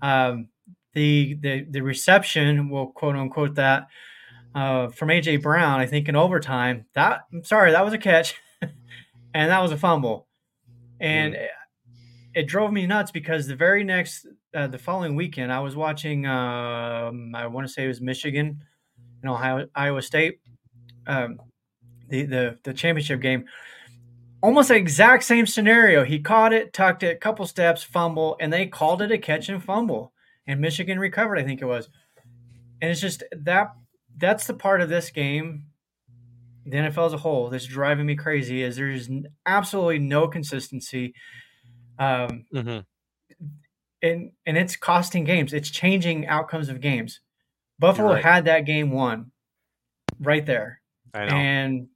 Um, 0.01 0.49
the 0.95 1.35
the 1.41 1.67
the 1.69 1.81
reception, 1.83 2.71
we'll 2.71 2.87
quote 2.87 3.17
unquote 3.17 3.57
that 3.57 3.89
uh, 4.55 4.89
from 4.89 5.09
AJ 5.09 5.43
Brown, 5.43 5.81
I 5.81 5.87
think 5.87 6.09
in 6.09 6.17
overtime. 6.17 6.87
That 6.95 7.23
I'm 7.33 7.45
sorry, 7.45 7.73
that 7.73 7.85
was 7.85 7.93
a 7.93 7.99
catch, 7.99 8.37
and 9.35 9.51
that 9.51 9.61
was 9.61 9.73
a 9.73 9.77
fumble, 9.77 10.29
and 11.01 11.35
it, 11.35 11.51
it, 12.35 12.47
drove 12.47 12.73
me 12.73 12.87
nuts 12.87 13.11
because 13.11 13.47
the 13.47 13.57
very 13.57 13.85
next 13.85 14.27
uh, 14.55 14.69
the 14.69 14.79
following 14.79 15.15
weekend 15.17 15.53
I 15.53 15.61
was 15.61 15.77
watching. 15.77 16.27
Um, 16.27 17.35
I 17.35 17.47
want 17.49 17.67
to 17.67 17.73
say 17.73 17.85
it 17.85 17.89
was 17.89 18.01
Michigan 18.01 18.63
and 19.23 19.31
Ohio 19.31 19.67
Iowa 19.75 20.03
State, 20.03 20.41
um, 21.07 21.39
the 22.09 22.25
the 22.25 22.59
the 22.65 22.75
championship 22.75 23.21
game. 23.21 23.45
Almost 24.41 24.69
the 24.69 24.77
exact 24.77 25.25
same 25.25 25.47
scenario. 25.47 26.05
He 26.05 26.21
caught 26.21 26.53
it, 26.53 26.73
tucked 26.73 27.03
it, 27.03 27.17
a 27.17 27.19
couple 27.19 27.45
steps, 27.45 27.83
fumble, 27.83 28.37
and 28.39 28.53
they 28.53 28.67
called 28.67 29.03
it 29.03 29.11
a 29.11 29.19
catch 29.19 29.49
and 29.49 29.63
fumble 29.63 30.13
and 30.49 30.61
Michigan 30.61 30.99
recovered, 30.99 31.39
I 31.39 31.45
think 31.45 31.61
it 31.61 31.67
was. 31.67 31.91
And 32.81 32.91
it's 32.91 33.01
just 33.01 33.23
that 33.33 33.75
that's 34.17 34.47
the 34.47 34.55
part 34.55 34.81
of 34.81 34.89
this 34.89 35.11
game, 35.11 35.67
the 36.65 36.79
NFL 36.79 37.07
as 37.07 37.13
a 37.13 37.19
whole, 37.19 37.51
that's 37.51 37.67
driving 37.67 38.07
me 38.07 38.17
crazy. 38.17 38.63
Is 38.63 38.77
there's 38.77 39.09
absolutely 39.45 39.99
no 39.99 40.27
consistency, 40.27 41.15
um, 41.99 42.47
mm-hmm. 42.53 42.79
and 44.03 44.33
and 44.47 44.57
it's 44.57 44.77
costing 44.77 45.25
games. 45.25 45.53
It's 45.53 45.71
changing 45.71 46.27
outcomes 46.27 46.69
of 46.71 46.81
games. 46.81 47.21
Buffalo 47.79 48.15
right. 48.15 48.25
had 48.25 48.45
that 48.47 48.65
game 48.65 48.91
won, 48.91 49.31
right 50.21 50.45
there, 50.45 50.81
and 51.15 51.89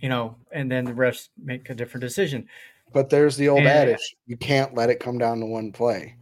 you 0.00 0.08
know, 0.08 0.36
and 0.52 0.70
then 0.70 0.84
the 0.84 0.92
refs 0.92 1.28
make 1.42 1.70
a 1.70 1.74
different 1.74 2.02
decision. 2.02 2.48
But 2.92 3.10
there's 3.10 3.36
the 3.36 3.48
old 3.48 3.60
and, 3.60 3.68
adage: 3.68 4.16
you 4.26 4.36
can't 4.36 4.74
let 4.74 4.90
it 4.90 5.00
come 5.00 5.18
down 5.18 5.40
to 5.40 5.46
one 5.46 5.72
play. 5.72 6.16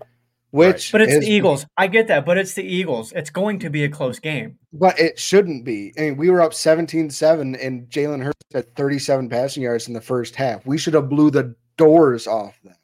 Which, 0.52 0.92
right. 0.92 0.92
but 0.92 1.00
it's 1.02 1.14
is, 1.14 1.24
the 1.24 1.32
Eagles. 1.32 1.64
I 1.78 1.86
get 1.86 2.08
that, 2.08 2.26
but 2.26 2.36
it's 2.36 2.52
the 2.52 2.62
Eagles. 2.62 3.10
It's 3.12 3.30
going 3.30 3.58
to 3.60 3.70
be 3.70 3.84
a 3.84 3.88
close 3.88 4.18
game. 4.18 4.58
But 4.74 4.98
it 5.00 5.18
shouldn't 5.18 5.64
be. 5.64 5.94
I 5.96 6.02
mean, 6.02 6.18
we 6.18 6.28
were 6.28 6.42
up 6.42 6.52
17-7 6.52 7.64
and 7.64 7.88
Jalen 7.88 8.22
Hurts 8.22 8.44
had 8.52 8.74
37 8.76 9.30
passing 9.30 9.62
yards 9.62 9.88
in 9.88 9.94
the 9.94 10.00
first 10.02 10.36
half. 10.36 10.66
We 10.66 10.76
should 10.76 10.92
have 10.92 11.08
blew 11.08 11.30
the 11.30 11.54
doors 11.78 12.26
off 12.26 12.60
them. 12.62 12.76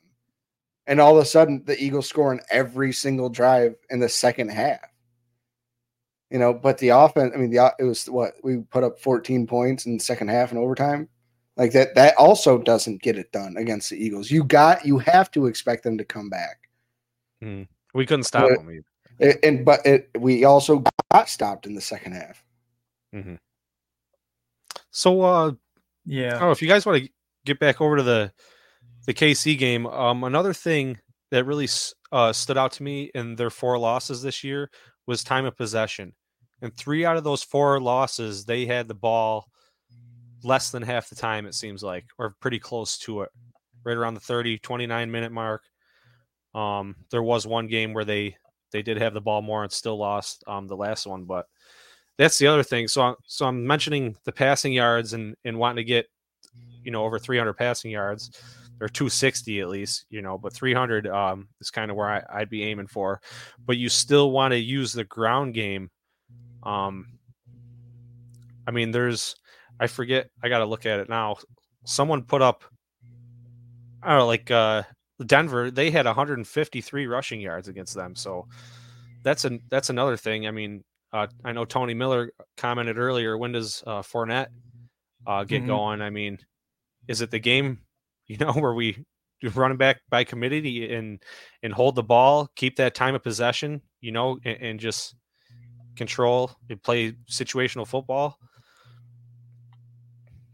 And 0.87 0.99
all 0.99 1.19
of 1.19 1.23
a 1.23 1.27
sudden, 1.27 1.63
the 1.67 1.79
Eagles 1.79 2.09
scoring 2.09 2.41
every 2.51 2.91
single 2.91 3.29
drive 3.29 3.75
in 3.91 4.01
the 4.01 4.09
second 4.09 4.49
half. 4.49 4.81
You 6.31 6.39
know, 6.39 6.53
but 6.53 6.79
the 6.79 6.91
offense, 6.91 7.33
I 7.35 7.39
mean, 7.39 7.51
the 7.51 7.75
it 7.79 7.85
was 7.85 8.07
what 8.07 8.35
we 8.43 8.59
put 8.59 8.85
up 8.85 8.99
14 9.01 9.47
points 9.47 9.87
in 9.87 9.97
the 9.97 10.05
second 10.05 10.29
half 10.29 10.51
and 10.51 10.59
overtime. 10.59 11.09
Like 11.57 11.73
that, 11.73 11.95
that 11.95 12.15
also 12.17 12.59
doesn't 12.59 13.03
get 13.03 13.19
it 13.19 13.33
done 13.33 13.57
against 13.57 13.91
the 13.91 13.97
Eagles. 13.97 14.31
You 14.31 14.45
got, 14.45 14.87
you 14.87 14.99
have 14.99 15.31
to 15.33 15.47
expect 15.47 15.83
them 15.83 15.99
to 15.99 16.05
come 16.05 16.29
back. 16.29 16.69
Mm. 17.43 17.67
We 17.95 18.07
couldn't 18.07 18.25
stop 18.25 18.49
but, 18.49 18.59
them. 18.59 18.71
Either. 19.21 19.39
And 19.43 19.65
but 19.65 19.85
it, 19.85 20.11
we 20.17 20.45
also 20.45 20.85
got 21.11 21.29
stopped 21.29 21.67
in 21.67 21.75
the 21.75 21.81
second 21.81 22.13
half. 22.13 22.45
Mm-hmm. 23.15 23.35
So, 24.91 25.23
uh, 25.23 25.53
yeah. 26.05 26.39
Oh, 26.41 26.51
if 26.51 26.63
you 26.63 26.69
guys 26.69 26.87
want 26.87 27.03
to 27.03 27.11
get 27.45 27.59
back 27.59 27.81
over 27.81 27.97
to 27.97 28.03
the 28.03 28.33
the 29.07 29.15
KC 29.15 29.59
game, 29.59 29.87
um, 29.87 30.25
another 30.25 30.53
thing 30.53 30.99
that 31.31 31.45
really 31.45 31.69
uh, 32.13 32.33
stood 32.33 32.59
out 32.59 32.73
to 32.73 32.83
me 32.83 33.11
in 33.15 33.37
their 33.37 33.51
four 33.51 33.79
losses 33.79 34.23
this 34.23 34.45
year 34.45 34.71
was 35.09 35.25
time 35.25 35.47
of 35.47 35.57
possession. 35.57 36.13
And 36.61 36.77
three 36.77 37.05
out 37.05 37.17
of 37.17 37.25
those 37.25 37.43
four 37.43 37.81
losses, 37.81 38.45
they 38.45 38.67
had 38.67 38.87
the 38.87 38.95
ball 38.95 39.49
less 40.45 40.71
than 40.71 40.83
half 40.83 41.09
the 41.09 41.17
time, 41.17 41.47
it 41.47 41.55
seems 41.55 41.83
like, 41.83 42.05
or 42.19 42.37
pretty 42.41 42.59
close 42.59 42.99
to 42.99 43.23
it, 43.23 43.31
right 43.85 43.97
around 43.97 44.15
the 44.15 44.21
30, 44.21 44.59
29 44.59 45.11
minute 45.11 45.33
mark. 45.33 45.65
Um, 46.55 46.95
there 47.11 47.23
was 47.23 47.47
one 47.47 47.67
game 47.67 47.95
where 47.95 48.05
they 48.05 48.37
they 48.71 48.83
did 48.83 48.99
have 48.99 49.15
the 49.15 49.21
ball 49.21 49.41
more 49.41 49.63
and 49.63 49.73
still 49.73 49.97
lost 49.97 50.45
um, 50.47 50.67
the 50.67 50.77
last 50.77 51.07
one, 51.07 51.25
but 51.25 51.47
that's 52.19 52.37
the 52.39 52.47
other 52.47 52.63
thing. 52.63 52.87
So 52.87 53.17
so 53.27 53.47
I'm 53.47 53.67
mentioning 53.67 54.15
the 54.25 54.33
passing 54.33 54.73
yards 54.73 55.15
and 55.15 55.35
and 55.45 55.59
wanting 55.59 55.77
to 55.77 55.85
get 55.85 56.07
you 56.83 56.91
know 56.91 57.05
over 57.05 57.19
300 57.19 57.55
passing 57.55 57.91
yards 57.91 58.31
or 58.81 58.89
260 58.89 59.61
at 59.61 59.69
least, 59.69 60.07
you 60.11 60.23
know, 60.23 60.39
but 60.39 60.53
300 60.53 61.07
um, 61.07 61.49
is 61.61 61.71
kind 61.71 61.91
of 61.91 61.97
where 61.97 62.09
I, 62.31 62.41
would 62.41 62.51
be 62.51 62.65
aiming 62.65 62.87
for. 62.87 63.21
But 63.65 63.77
you 63.77 63.89
still 63.89 64.31
want 64.31 64.53
to 64.53 64.59
use 64.59 64.93
the 64.93 65.05
ground 65.05 65.55
game. 65.55 65.91
Um, 66.63 67.19
I 68.67 68.71
mean, 68.71 68.91
there's, 68.91 69.37
I 69.81 69.87
forget, 69.87 70.31
I 70.43 70.49
got 70.49 70.59
to 70.59 70.67
look 70.67 70.87
at 70.87 71.01
it 71.01 71.09
now. 71.09 71.37
Someone 71.85 72.23
put 72.23 72.43
up, 72.43 72.65
I 74.03 74.11
don't 74.11 74.19
know, 74.19 74.27
like 74.27 74.51
uh, 74.51 74.83
Denver, 75.25 75.71
they 75.71 75.91
had 75.91 76.07
153 76.07 77.07
rushing 77.07 77.41
yards 77.41 77.69
against 77.69 77.95
them. 77.95 78.15
So 78.15 78.47
that's 79.23 79.45
an 79.45 79.61
that's 79.69 79.91
another 79.91 80.17
thing. 80.17 80.47
I 80.47 80.51
mean, 80.51 80.85
uh, 81.13 81.27
I 81.45 81.53
know 81.53 81.65
Tony 81.65 81.95
Miller 81.95 82.33
commented 82.57 82.99
earlier. 82.99 83.37
When 83.37 83.53
does 83.53 83.83
uh, 83.87 84.03
Fournette 84.03 84.49
uh, 85.27 85.45
get 85.45 85.61
mm-hmm. 85.61 85.69
going? 85.69 86.03
I 86.03 86.11
mean, 86.11 86.39
is 87.09 87.21
it 87.21 87.31
the 87.31 87.39
game, 87.39 87.81
you 88.29 88.37
know, 88.37 88.53
where 88.53 88.75
we 88.75 89.05
running 89.55 89.79
back 89.79 90.01
by 90.11 90.25
committee 90.25 90.93
and 90.95 91.23
and 91.63 91.73
hold 91.73 91.95
the 91.95 92.03
ball, 92.03 92.49
keep 92.55 92.77
that 92.77 92.95
time 92.95 93.15
of 93.15 93.23
possession, 93.23 93.83
you 94.01 94.13
know, 94.13 94.39
and, 94.45 94.61
and 94.61 94.81
just 94.81 95.15
control 95.97 96.53
and 96.71 96.83
play 96.83 97.13
situational 97.31 97.87
football? 97.87 98.39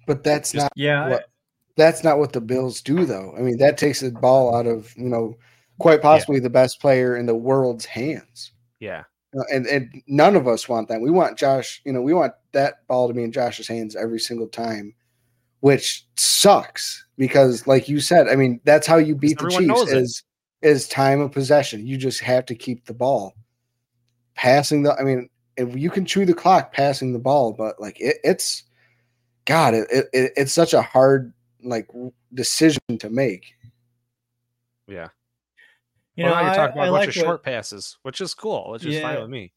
But 0.07 0.23
that's 0.23 0.53
just, 0.53 0.65
not 0.65 0.73
yeah. 0.77 1.09
What, 1.09 1.25
that's 1.77 2.05
not 2.05 2.19
what 2.19 2.33
the 2.33 2.41
Bills 2.41 2.81
do, 2.81 3.05
though. 3.05 3.35
I 3.37 3.41
mean, 3.41 3.59
that 3.59 3.79
takes 3.79 4.01
the 4.01 4.11
ball 4.11 4.55
out 4.55 4.67
of 4.67 4.95
you 4.97 5.09
know 5.09 5.37
quite 5.79 6.03
possibly 6.03 6.37
yeah. 6.37 6.43
the 6.43 6.51
best 6.51 6.81
player 6.81 7.17
in 7.17 7.27
the 7.27 7.35
world's 7.35 7.85
hands. 7.85 8.53
Yeah, 8.81 9.05
uh, 9.37 9.45
and 9.53 9.67
and 9.67 10.03
none 10.07 10.37
of 10.37 10.47
us 10.47 10.69
want 10.69 10.89
that. 10.89 11.01
We 11.01 11.11
want 11.11 11.39
Josh. 11.39 11.81
You 11.85 11.93
know, 11.93 12.03
we 12.03 12.15
want 12.15 12.33
that 12.53 12.87
ball 12.87 13.09
to 13.09 13.15
be 13.15 13.25
in 13.25 13.33
Josh's 13.33 13.67
hands 13.67 13.97
every 13.97 14.21
single 14.21 14.47
time, 14.47 14.95
which 15.61 16.07
sucks 16.17 17.04
because, 17.17 17.67
like 17.67 17.89
you 17.89 18.01
said, 18.01 18.29
I 18.29 18.37
mean, 18.37 18.61
that's 18.65 18.87
how 18.87 18.97
you 18.97 19.15
beat 19.15 19.39
the 19.39 19.49
Chiefs 19.49 19.93
is 19.93 20.23
is 20.63 20.89
time 20.89 21.21
of 21.21 21.33
possession. 21.33 21.87
You 21.87 21.97
just 21.97 22.21
have 22.21 22.47
to 22.47 22.55
keep 22.55 22.87
the 22.87 22.95
ball 22.95 23.35
passing 24.35 24.83
the. 24.83 24.95
I 24.95 25.03
mean, 25.03 25.29
if 25.57 25.77
you 25.77 25.91
can 25.91 26.05
chew 26.05 26.25
the 26.25 26.35
clock 26.35 26.73
passing 26.73 27.13
the 27.13 27.19
ball, 27.19 27.53
but 27.53 27.81
like 27.81 28.01
it, 28.01 28.17
it's 28.25 28.65
God, 29.45 29.75
it, 29.75 29.87
it, 29.91 30.33
it's 30.37 30.53
such 30.53 30.75
a 30.75 30.83
hard 30.83 31.33
like 31.63 31.89
decision 32.33 32.81
to 32.99 33.11
make. 33.11 33.55
Yeah. 34.87 35.09
You 36.17 36.25
well, 36.25 36.35
know, 36.35 36.43
you're 36.43 36.55
talking 36.55 36.77
about 36.79 36.85
I, 36.85 36.89
a 36.89 36.91
bunch 36.93 37.01
like 37.01 37.09
of 37.09 37.15
short 37.15 37.43
passes, 37.43 37.99
which 38.03 38.21
is 38.21 38.35
cool, 38.35 38.71
which 38.71 38.85
is 38.85 38.95
yeah. 38.95 39.03
fine 39.03 39.21
with 39.21 39.31
me. 39.31 39.53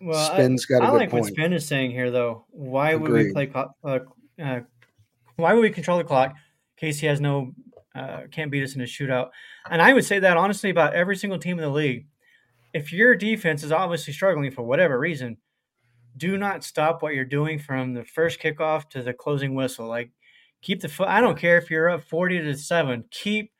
Well, 0.00 0.32
Spin's 0.32 0.66
got 0.66 0.82
a 0.82 0.86
I 0.86 0.90
good 0.90 0.96
like 0.96 1.12
what 1.12 1.22
point. 1.22 1.34
Spin 1.34 1.52
is 1.54 1.66
saying 1.66 1.92
here, 1.92 2.10
though. 2.10 2.44
Why 2.50 2.94
would 2.94 3.10
we 3.10 3.32
play? 3.32 3.46
clock- 3.46 3.74
Uh, 3.82 4.00
uh, 4.42 4.60
why 5.36 5.54
would 5.54 5.62
we 5.62 5.70
control 5.70 5.96
the 5.98 6.04
clock? 6.04 6.34
Casey 6.76 7.06
has 7.06 7.20
no, 7.20 7.52
uh, 7.94 8.22
can't 8.30 8.50
beat 8.50 8.62
us 8.64 8.74
in 8.74 8.80
a 8.82 8.84
shootout. 8.84 9.30
And 9.70 9.80
I 9.80 9.92
would 9.92 10.04
say 10.04 10.18
that 10.18 10.36
honestly 10.36 10.70
about 10.70 10.94
every 10.94 11.16
single 11.16 11.38
team 11.38 11.58
in 11.58 11.64
the 11.64 11.70
league. 11.70 12.06
If 12.74 12.92
your 12.92 13.14
defense 13.14 13.62
is 13.62 13.72
obviously 13.72 14.12
struggling 14.12 14.50
for 14.50 14.62
whatever 14.62 14.98
reason, 14.98 15.38
do 16.18 16.36
not 16.36 16.64
stop 16.64 17.02
what 17.02 17.14
you're 17.14 17.24
doing 17.24 17.58
from 17.58 17.94
the 17.94 18.04
first 18.04 18.38
kickoff 18.40 18.88
to 18.90 19.02
the 19.02 19.12
closing 19.14 19.54
whistle. 19.54 19.86
Like 19.86 20.10
keep 20.62 20.80
the 20.80 20.88
foot. 20.88 21.08
I 21.08 21.20
don't 21.20 21.38
care 21.38 21.56
if 21.58 21.70
you're 21.70 21.88
up 21.88 22.04
forty 22.04 22.38
to 22.38 22.54
seven. 22.56 23.04
Keep, 23.10 23.52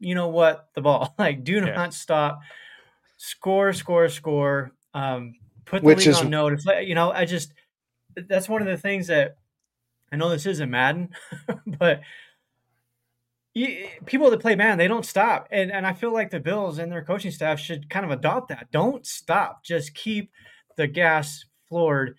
you 0.00 0.14
know 0.14 0.28
what, 0.28 0.68
the 0.74 0.80
ball. 0.80 1.14
Like 1.18 1.44
do 1.44 1.54
Yeah. 1.56 1.74
not 1.74 1.94
stop. 1.94 2.40
Score, 3.16 3.72
score, 3.72 4.08
score. 4.08 4.70
Um, 4.94 5.34
put 5.66 5.82
the 5.82 5.86
Which 5.86 5.98
league 5.98 6.08
is- 6.08 6.20
on 6.20 6.30
notice. 6.30 6.64
You 6.82 6.94
know, 6.94 7.10
I 7.10 7.24
just 7.24 7.52
that's 8.28 8.48
one 8.48 8.62
of 8.62 8.68
the 8.68 8.76
things 8.78 9.06
that 9.08 9.36
I 10.14 10.16
know 10.16 10.28
this 10.28 10.46
isn't 10.46 10.70
Madden, 10.70 11.08
but 11.66 12.02
you, 13.52 13.88
people 14.06 14.30
that 14.30 14.38
play 14.40 14.54
Madden 14.54 14.78
they 14.78 14.86
don't 14.86 15.04
stop, 15.04 15.48
and 15.50 15.72
and 15.72 15.84
I 15.84 15.92
feel 15.92 16.12
like 16.12 16.30
the 16.30 16.38
Bills 16.38 16.78
and 16.78 16.90
their 16.90 17.04
coaching 17.04 17.32
staff 17.32 17.58
should 17.58 17.90
kind 17.90 18.04
of 18.04 18.12
adopt 18.12 18.48
that. 18.50 18.70
Don't 18.70 19.04
stop. 19.04 19.64
Just 19.64 19.92
keep 19.94 20.30
the 20.76 20.86
gas 20.86 21.44
floored, 21.68 22.16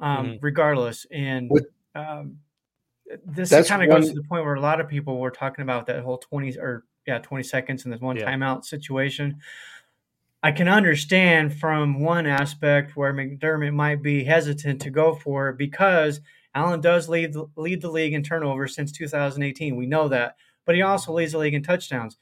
um, 0.00 0.26
Mhm. 0.26 0.38
regardless. 0.42 1.06
And 1.12 1.52
um, 1.94 2.38
this 3.24 3.50
kind 3.68 3.82
of 3.82 3.88
goes 3.88 4.08
to 4.08 4.14
the 4.14 4.24
point 4.28 4.44
where 4.44 4.54
a 4.54 4.60
lot 4.60 4.80
of 4.80 4.88
people 4.88 5.20
were 5.20 5.30
talking 5.30 5.62
about 5.62 5.86
that 5.86 6.02
whole 6.02 6.18
twenty 6.18 6.58
or 6.58 6.84
yeah 7.06 7.18
twenty 7.18 7.44
seconds 7.44 7.84
and 7.84 7.94
this 7.94 8.00
one 8.00 8.16
Yeah. 8.16 8.28
timeout 8.28 8.64
situation. 8.64 9.40
I 10.42 10.50
can 10.50 10.66
understand 10.68 11.56
from 11.58 12.00
one 12.00 12.26
aspect 12.26 12.96
where 12.96 13.12
McDermott 13.14 13.72
might 13.72 14.02
be 14.02 14.24
hesitant 14.24 14.82
to 14.82 14.90
go 14.90 15.14
for 15.14 15.48
it 15.48 15.58
because 15.58 16.20
Allen 16.56 16.80
does 16.80 17.06
lead 17.08 17.34
the, 17.34 17.46
lead 17.56 17.82
the 17.82 17.90
league 17.90 18.14
in 18.14 18.22
turnovers 18.22 18.74
since 18.74 18.90
2018. 18.90 19.76
We 19.76 19.86
know 19.86 20.08
that, 20.08 20.36
but 20.64 20.74
he 20.74 20.80
also 20.80 21.12
leads 21.12 21.32
the 21.32 21.38
league 21.38 21.52
in 21.52 21.62
touchdowns. 21.62 22.16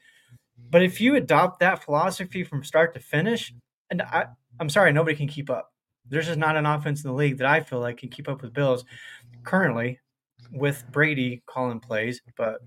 But 0.69 0.83
if 0.83 0.99
you 0.99 1.15
adopt 1.15 1.61
that 1.61 1.83
philosophy 1.83 2.43
from 2.43 2.61
start 2.61 2.93
to 2.93 2.99
finish, 2.99 3.53
and 3.89 4.01
I, 4.01 4.25
I'm 4.59 4.69
sorry, 4.69 4.91
nobody 4.91 5.15
can 5.15 5.29
keep 5.29 5.49
up. 5.49 5.71
There's 6.09 6.27
just 6.27 6.37
not 6.37 6.57
an 6.57 6.65
offense 6.65 7.03
in 7.03 7.09
the 7.09 7.15
league 7.15 7.37
that 7.37 7.47
I 7.47 7.61
feel 7.61 7.79
like 7.79 7.97
can 7.97 8.09
keep 8.09 8.27
up 8.27 8.41
with 8.41 8.53
Bills 8.53 8.83
currently 9.43 9.99
with 10.51 10.83
Brady 10.91 11.41
calling 11.47 11.79
plays. 11.79 12.21
But 12.37 12.61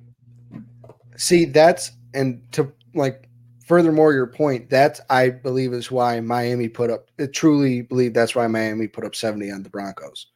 See, 1.17 1.45
that's 1.45 1.93
and 2.15 2.41
to 2.53 2.73
like 2.95 3.29
furthermore 3.67 4.15
your 4.15 4.27
point, 4.27 4.71
that's 4.71 5.03
I 5.11 5.29
believe 5.29 5.75
is 5.75 5.91
why 5.91 6.19
Miami 6.21 6.69
put 6.69 6.91
up 6.91 7.11
I 7.21 7.27
truly 7.27 7.83
believe 7.83 8.15
that's 8.15 8.35
why 8.35 8.47
Miami 8.47 8.89
put 8.89 9.05
up 9.05 9.15
70 9.15 9.51
on 9.51 9.63
the 9.63 9.69
Broncos. 9.69 10.29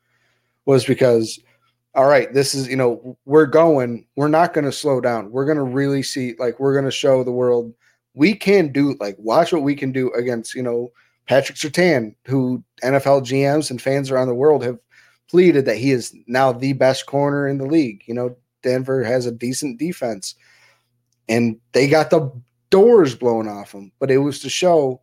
Was 0.65 0.85
because 0.85 1.41
all 1.95 2.07
right, 2.07 2.33
this 2.33 2.55
is, 2.55 2.69
you 2.69 2.77
know, 2.77 3.19
we're 3.27 3.45
going, 3.45 4.07
we're 4.17 4.29
not 4.29 4.55
going 4.55 4.65
to 4.65 4.73
slow 4.73 4.99
down. 4.99 5.31
We're 5.31 5.45
going 5.45 5.59
to 5.59 5.63
really 5.63 6.03
see 6.03 6.35
like 6.39 6.59
we're 6.59 6.73
going 6.73 6.87
to 6.87 6.91
show 6.91 7.23
the 7.23 7.31
world 7.31 7.75
we 8.15 8.35
can 8.35 8.73
do 8.73 8.97
like 9.01 9.17
watch 9.19 9.53
what 9.53 9.63
we 9.63 9.75
can 9.75 9.93
do 9.93 10.13
against, 10.13 10.55
you 10.55 10.63
know, 10.63 10.91
Patrick 11.27 11.57
Surtain, 11.57 12.15
who 12.27 12.63
NFL 12.83 13.23
GMs 13.23 13.71
and 13.71 13.81
fans 13.81 14.11
around 14.11 14.29
the 14.29 14.35
world 14.35 14.63
have 14.65 14.79
pleaded 15.31 15.65
that 15.65 15.79
he 15.79 15.93
is 15.93 16.15
now 16.27 16.53
the 16.53 16.73
best 16.75 17.07
corner 17.07 17.47
in 17.47 17.59
the 17.59 17.67
league. 17.67 18.03
You 18.07 18.15
know, 18.15 18.37
Denver 18.63 19.03
has 19.03 19.25
a 19.25 19.33
decent 19.33 19.79
defense 19.79 20.35
and 21.29 21.59
they 21.73 21.89
got 21.89 22.11
the 22.11 22.31
doors 22.71 23.15
blown 23.15 23.49
off 23.49 23.73
them. 23.73 23.93
But 23.99 24.11
it 24.11 24.19
was 24.19 24.41
to 24.41 24.51
show, 24.51 25.01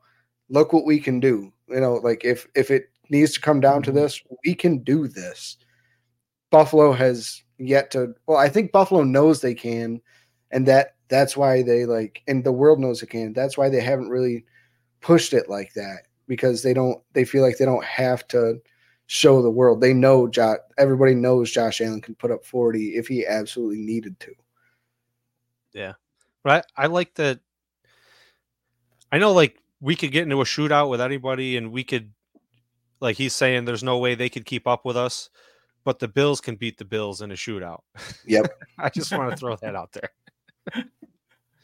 look 0.50 0.74
what 0.74 0.86
we 0.86 1.00
can 1.00 1.20
do. 1.20 1.52
You 1.68 1.80
know, 1.80 1.96
like 1.96 2.26
if 2.26 2.48
if 2.56 2.70
it 2.70 2.90
needs 3.10 3.34
to 3.34 3.42
come 3.42 3.60
down 3.60 3.84
to 3.84 3.92
mm-hmm. 3.92 4.00
this, 4.00 4.22
we 4.46 4.56
can 4.56 4.80
do 4.80 5.08
this. 5.08 5.58
Buffalo 6.52 6.92
has 6.94 7.44
yet 7.58 7.92
to. 7.92 8.14
Well, 8.28 8.38
I 8.38 8.50
think 8.50 8.72
Buffalo 8.72 9.04
knows 9.04 9.42
they 9.42 9.54
can, 9.54 10.02
and 10.52 10.68
that 10.68 10.96
that's 11.10 11.38
why 11.38 11.62
they 11.62 11.86
like, 11.86 12.22
and 12.28 12.44
the 12.44 12.52
world 12.52 12.80
knows 12.80 13.04
it 13.04 13.10
can. 13.10 13.34
That's 13.34 13.58
why 13.58 13.70
they 13.70 13.82
haven't 13.82 14.10
really 14.10 14.46
pushed 15.02 15.34
it 15.34 15.50
like 15.50 15.74
that 15.74 16.08
because 16.28 16.64
they 16.64 16.74
don't. 16.74 17.02
They 17.14 17.26
feel 17.26 17.44
like 17.44 17.58
they 17.58 17.66
don't 17.66 17.86
have 17.86 18.28
to 18.30 18.60
show 19.08 19.42
the 19.42 19.50
world. 19.50 19.82
They 19.82 19.94
know 19.94 20.28
Josh. 20.28 20.58
Everybody 20.78 21.16
knows 21.16 21.52
Josh 21.52 21.82
Allen 21.82 22.02
can 22.02 22.16
put 22.16 22.32
up 22.32 22.46
forty 22.46 22.96
if 22.96 23.08
he 23.08 23.26
absolutely 23.26 23.80
needed 23.80 24.20
to. 24.22 24.32
But 26.44 26.68
I, 26.78 26.84
I 26.84 26.88
like 26.88 27.14
that. 27.16 27.40
I 29.12 29.18
know, 29.18 29.34
like 29.34 29.58
we 29.82 29.96
could 29.96 30.12
get 30.12 30.24
into 30.24 30.42
a 30.42 30.46
shootout 30.46 30.90
with 30.90 31.02
anybody, 31.02 31.58
and 31.58 31.72
we 31.72 31.84
could, 31.84 32.12
like 33.02 33.16
he's 33.18 33.36
saying, 33.36 33.66
there's 33.66 33.84
no 33.84 33.98
way 33.98 34.16
they 34.16 34.30
could 34.30 34.46
keep 34.46 34.68
up 34.68 34.86
with 34.86 34.98
us, 34.98 35.30
but 35.84 36.00
the 36.00 36.08
Bills 36.08 36.42
can 36.42 36.56
beat 36.56 36.78
the 36.78 36.86
Bills 36.86 37.22
in 37.22 37.32
a 37.32 37.36
shootout. 37.36 37.82
Yep. 38.26 38.48
I 38.80 38.90
just 38.90 39.12
want 39.12 39.32
to 39.32 39.38
throw 39.38 39.56
that 39.58 39.76
out 39.76 39.92
there. 39.94 40.84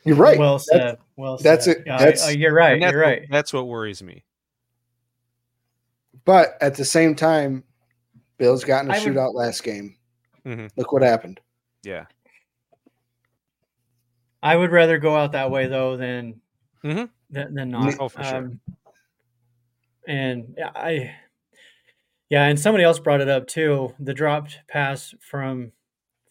You're 0.04 0.16
right. 0.16 0.38
well 0.38 0.60
That's- 0.60 0.68
said. 0.92 0.98
Well 1.16 1.38
said. 1.38 1.44
that's 1.52 1.68
it. 1.68 1.84
Yeah, 1.86 1.98
That's- 1.98 2.28
I- 2.28 2.32
you're 2.32 2.54
right. 2.54 2.80
That's 2.80 2.92
You're 2.92 3.02
what- 3.02 3.08
right. 3.10 3.28
that's 3.30 3.54
what 3.54 3.68
worries 3.68 4.02
me. 4.04 4.24
But 6.26 6.58
at 6.62 6.76
the 6.76 6.86
same 6.86 7.16
time, 7.16 7.64
Bills 8.38 8.64
got 8.64 8.86
in 8.86 8.92
a 8.92 8.96
I 8.96 9.00
would- 9.04 9.08
shootout 9.14 9.34
last 9.34 9.64
game. 9.64 9.96
Mhm. 10.46 10.70
Look 10.76 10.92
what 10.92 11.02
happened. 11.02 11.40
Yeah. 11.84 12.06
I 14.44 14.56
would 14.56 14.72
rather 14.72 14.98
go 15.00 15.16
out 15.16 15.32
that 15.32 15.50
way 15.50 15.68
though 15.68 15.98
than 15.98 16.40
Mhm. 16.84 17.10
than, 17.32 17.54
than 17.56 17.70
not. 17.72 17.96
Oh, 18.00 18.10
for 18.10 18.24
sure. 18.24 18.36
Um, 18.36 18.62
and 20.08 20.56
I, 20.76 21.16
yeah, 22.30 22.46
and 22.46 22.60
somebody 22.60 22.84
else 22.84 23.00
brought 23.00 23.22
it 23.22 23.30
up 23.30 23.48
too. 23.48 23.94
The 24.00 24.14
dropped 24.14 24.60
pass 24.68 25.14
from 25.22 25.72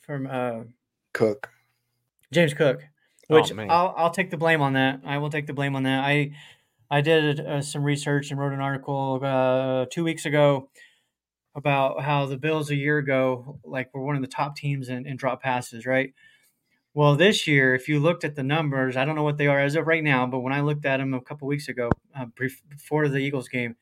from 0.01 0.27
uh, 0.27 0.65
Cook. 1.13 1.51
James 2.33 2.55
Cook, 2.55 2.83
Oh, 3.31 3.37
which 3.37 3.53
man. 3.53 3.71
I'll 3.71 3.95
I'll 3.97 4.11
take 4.11 4.31
the 4.31 4.37
blame 4.37 4.61
on 4.61 4.75
that. 4.75 5.01
I 5.05 5.19
will 5.19 5.31
take 5.31 5.47
the 5.47 5.55
blame 5.55 5.77
on 5.77 5.85
that. 5.85 6.05
I 6.05 6.33
I 6.91 7.01
did 7.01 7.41
uh, 7.41 7.63
some 7.63 7.83
research 7.83 8.31
and 8.31 8.39
wrote 8.39 8.53
an 8.53 8.61
article 8.61 9.21
uh, 9.23 9.87
two 9.91 10.05
weeks 10.05 10.27
ago 10.27 10.69
about 11.55 12.03
how 12.03 12.27
the 12.27 12.37
Bills 12.37 12.71
a 12.71 12.77
year 12.77 12.99
ago 12.99 13.59
like 13.65 13.95
were 13.95 14.03
one 14.03 14.17
of 14.17 14.23
the 14.23 14.29
top 14.29 14.57
teams 14.57 14.89
in, 14.89 15.07
in 15.07 15.17
drop 15.17 15.43
passes, 15.43 15.87
right? 15.87 16.13
Well, 16.93 17.17
this 17.17 17.49
year, 17.49 17.75
if 17.75 17.89
you 17.89 17.99
looked 17.99 18.23
at 18.23 18.37
the 18.37 18.45
numbers, 18.45 18.97
I 18.97 19.05
don't 19.05 19.17
know 19.17 19.25
what 19.25 19.39
they 19.39 19.49
are 19.49 19.59
as 19.59 19.75
of 19.75 19.87
right 19.87 20.05
now, 20.05 20.27
but 20.27 20.41
when 20.41 20.53
I 20.53 20.61
looked 20.61 20.85
at 20.85 20.99
them 20.99 21.13
a 21.15 21.21
couple 21.21 21.49
weeks 21.49 21.69
ago, 21.69 21.91
uh, 22.17 22.27
before 22.69 23.09
the 23.09 23.19
Eagles 23.19 23.49
game, 23.49 23.75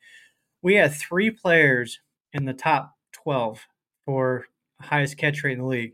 we 0.63 0.75
had 0.75 0.95
three 0.95 1.29
players 1.29 1.99
in 2.31 2.45
the 2.45 2.53
top 2.53 2.95
12 3.11 3.67
for 4.05 4.47
highest 4.81 5.17
catch 5.17 5.43
rate 5.43 5.53
in 5.53 5.59
the 5.59 5.65
league. 5.65 5.93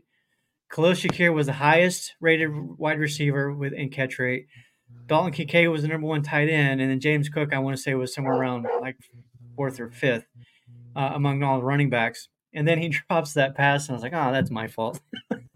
Khalil 0.72 0.92
Shakir 0.92 1.34
was 1.34 1.46
the 1.46 1.52
highest 1.52 2.14
rated 2.20 2.50
wide 2.78 3.00
receiver 3.00 3.52
with 3.52 3.72
in 3.72 3.90
catch 3.90 4.18
rate. 4.18 4.46
Dalton 5.06 5.32
Kincaid 5.32 5.68
was 5.68 5.82
the 5.82 5.88
number 5.88 6.06
one 6.06 6.22
tight 6.22 6.48
end, 6.48 6.80
and 6.80 6.88
then 6.90 7.00
James 7.00 7.28
Cook, 7.28 7.52
I 7.52 7.58
want 7.58 7.76
to 7.76 7.82
say, 7.82 7.92
was 7.94 8.14
somewhere 8.14 8.34
around 8.34 8.66
like 8.80 8.96
fourth 9.56 9.80
or 9.80 9.90
fifth 9.90 10.26
uh, 10.94 11.10
among 11.14 11.42
all 11.42 11.58
the 11.58 11.64
running 11.64 11.90
backs. 11.90 12.28
And 12.54 12.66
then 12.66 12.78
he 12.78 12.88
drops 13.08 13.34
that 13.34 13.56
pass, 13.56 13.88
and 13.88 13.94
I 13.94 13.96
was 13.96 14.02
like, 14.02 14.12
"Oh, 14.14 14.32
that's 14.32 14.50
my 14.50 14.68
fault." 14.68 15.00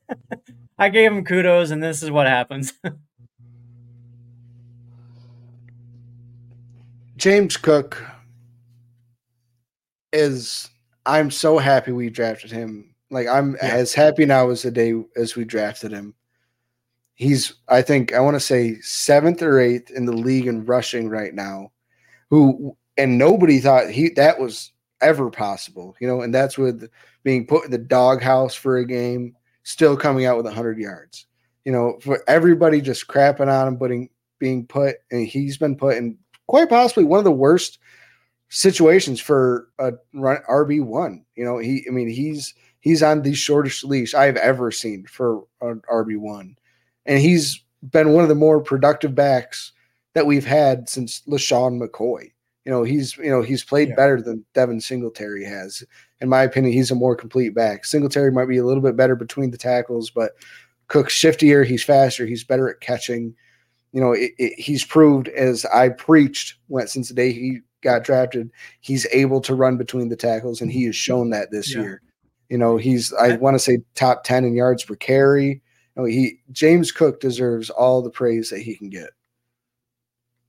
I 0.79 0.88
gave 0.88 1.12
him 1.12 1.24
kudos, 1.24 1.70
and 1.70 1.81
this 1.83 2.03
is 2.03 2.11
what 2.11 2.27
happens. 2.27 2.72
James 7.16 7.57
Cook 7.57 8.03
is 10.14 10.70
I'm 11.07 11.31
so 11.31 11.59
happy 11.59 11.92
we 11.92 12.09
drafted 12.09 12.50
him. 12.50 12.94
Like 13.11 13.29
I'm 13.29 13.57
Yeah. 13.57 13.74
as 13.74 13.92
happy 13.94 14.24
now 14.24 14.50
as 14.50 14.62
the 14.62 14.70
day 14.70 14.94
as 15.16 15.37
we 15.37 15.44
drafted 15.44 15.92
him. 15.92 16.14
He's 17.14 17.55
I 17.68 17.83
think 17.83 18.12
I 18.12 18.20
want 18.20 18.35
to 18.35 18.40
say 18.40 18.81
seventh 18.81 19.42
or 19.42 19.61
eighth 19.61 19.90
in 19.90 20.07
the 20.07 20.12
league 20.12 20.46
in 20.46 20.64
rushing 20.64 21.09
right 21.09 21.35
now. 21.35 21.72
Who 22.31 22.77
and 22.96 23.18
nobody 23.18 23.61
thought 23.61 23.90
he 23.90 24.11
that 24.11 24.40
was 24.40 24.72
ever 25.00 25.31
possible, 25.31 25.94
you 26.00 26.09
know, 26.09 26.22
and 26.22 26.35
that's 26.35 26.57
with 26.57 26.88
being 27.22 27.47
put 27.47 27.64
in 27.64 27.70
the 27.70 27.78
doghouse 27.78 28.55
for 28.55 28.78
a 28.78 28.86
game, 28.86 29.36
still 29.62 29.97
coming 29.97 30.24
out 30.26 30.36
with 30.36 30.47
100 30.47 30.78
yards. 30.78 31.26
You 31.64 31.72
know, 31.72 31.99
for 32.01 32.22
everybody 32.28 32.80
just 32.80 33.07
crapping 33.07 33.49
on 33.49 33.68
him, 33.68 33.76
putting 33.78 34.09
being 34.38 34.66
put, 34.66 34.97
and 35.11 35.26
he's 35.26 35.57
been 35.57 35.76
put 35.76 35.97
in 35.97 36.18
quite 36.47 36.68
possibly 36.68 37.05
one 37.05 37.18
of 37.18 37.24
the 37.24 37.30
worst 37.30 37.78
situations 38.49 39.20
for 39.20 39.68
a 39.78 39.92
run 40.12 40.38
RB 40.49 40.82
one. 40.84 41.24
You 41.36 41.45
know, 41.45 41.59
he 41.59 41.84
I 41.88 41.92
mean 41.92 42.09
he's 42.09 42.55
he's 42.80 43.03
on 43.03 43.22
the 43.22 43.34
shortest 43.34 43.84
leash 43.84 44.14
I've 44.14 44.36
ever 44.36 44.70
seen 44.70 45.07
for 45.07 45.42
an 45.61 45.82
RB 45.90 46.18
one, 46.18 46.57
and 47.07 47.18
he's 47.18 47.62
been 47.90 48.12
one 48.12 48.22
of 48.24 48.28
the 48.28 48.34
more 48.34 48.61
productive 48.61 49.14
backs 49.14 49.72
that 50.14 50.26
we've 50.26 50.47
had 50.47 50.88
since 50.88 51.22
LeSean 51.28 51.80
McCoy. 51.80 52.30
You 52.64 52.72
know, 52.72 52.82
he's 52.82 53.16
you 53.18 53.30
know 53.30 53.42
he's 53.42 53.64
played 53.64 53.90
Yeah. 53.90 53.97
better 53.97 54.22
than 54.22 54.45
Devin 54.55 54.80
Singletary 54.80 55.45
has. 55.45 55.82
In 56.20 56.28
my 56.28 56.42
opinion, 56.42 56.72
he's 56.72 56.90
a 56.90 56.95
more 56.95 57.14
complete 57.16 57.55
back. 57.55 57.84
Singletary 57.84 58.30
might 58.32 58.49
be 58.49 58.57
a 58.57 58.64
little 58.64 58.82
bit 58.82 58.97
better 58.97 59.16
between 59.16 59.51
the 59.51 59.59
tackles, 59.59 60.11
but 60.11 60.32
Cook's 60.88 61.14
shiftier. 61.14 61.66
He's 61.66 61.84
faster. 61.84 62.24
He's 62.24 62.45
better 62.45 62.68
at 62.70 62.80
catching. 62.80 63.34
You 63.92 64.01
know, 64.01 64.12
it, 64.12 64.32
it, 64.38 64.59
he's 64.59 64.84
proved 64.84 65.28
as 65.28 65.64
I 65.66 65.90
preached 65.90 66.55
went 66.68 66.88
since 66.90 67.09
the 67.09 67.14
day 67.14 67.32
he 67.32 67.61
got 67.85 68.03
drafted, 68.03 68.51
he's 68.80 69.07
able 69.12 69.41
to 69.43 69.55
run 69.55 69.76
between 69.76 70.09
the 70.09 70.16
tackles, 70.16 70.61
and 70.61 70.72
he 70.72 70.85
has 70.85 70.97
shown 70.97 71.30
that 71.30 71.53
this 71.53 71.72
Yeah. 71.74 71.82
year. 71.82 72.03
You 72.49 72.59
know, 72.59 72.76
he's 72.76 73.12
I 73.14 73.37
want 73.37 73.55
to 73.55 73.59
say 73.59 73.78
top 73.95 74.24
ten 74.24 74.45
in 74.45 74.55
yards 74.55 74.85
per 74.85 74.97
carry. 74.97 75.47
You 75.47 75.61
know, 75.97 76.05
he 76.05 76.41
James 76.53 76.93
Cook 76.93 77.20
deserves 77.20 77.70
all 77.70 78.03
the 78.03 78.11
praise 78.11 78.51
that 78.51 78.61
he 78.61 78.76
can 78.76 78.91
get. 78.91 79.11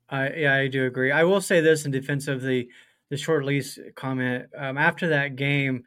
I 0.10 0.34
yeah, 0.34 0.56
I 0.56 0.68
do 0.68 0.86
agree. 0.86 1.12
I 1.12 1.24
will 1.24 1.42
say 1.42 1.62
this 1.62 1.86
in 1.86 1.92
defense 1.92 2.28
of 2.28 2.42
the 2.42 2.68
the 3.10 3.18
short 3.18 3.46
lease 3.46 3.80
comment. 3.96 4.48
Um, 4.58 4.78
after 4.78 5.08
that 5.10 5.36
game, 5.36 5.84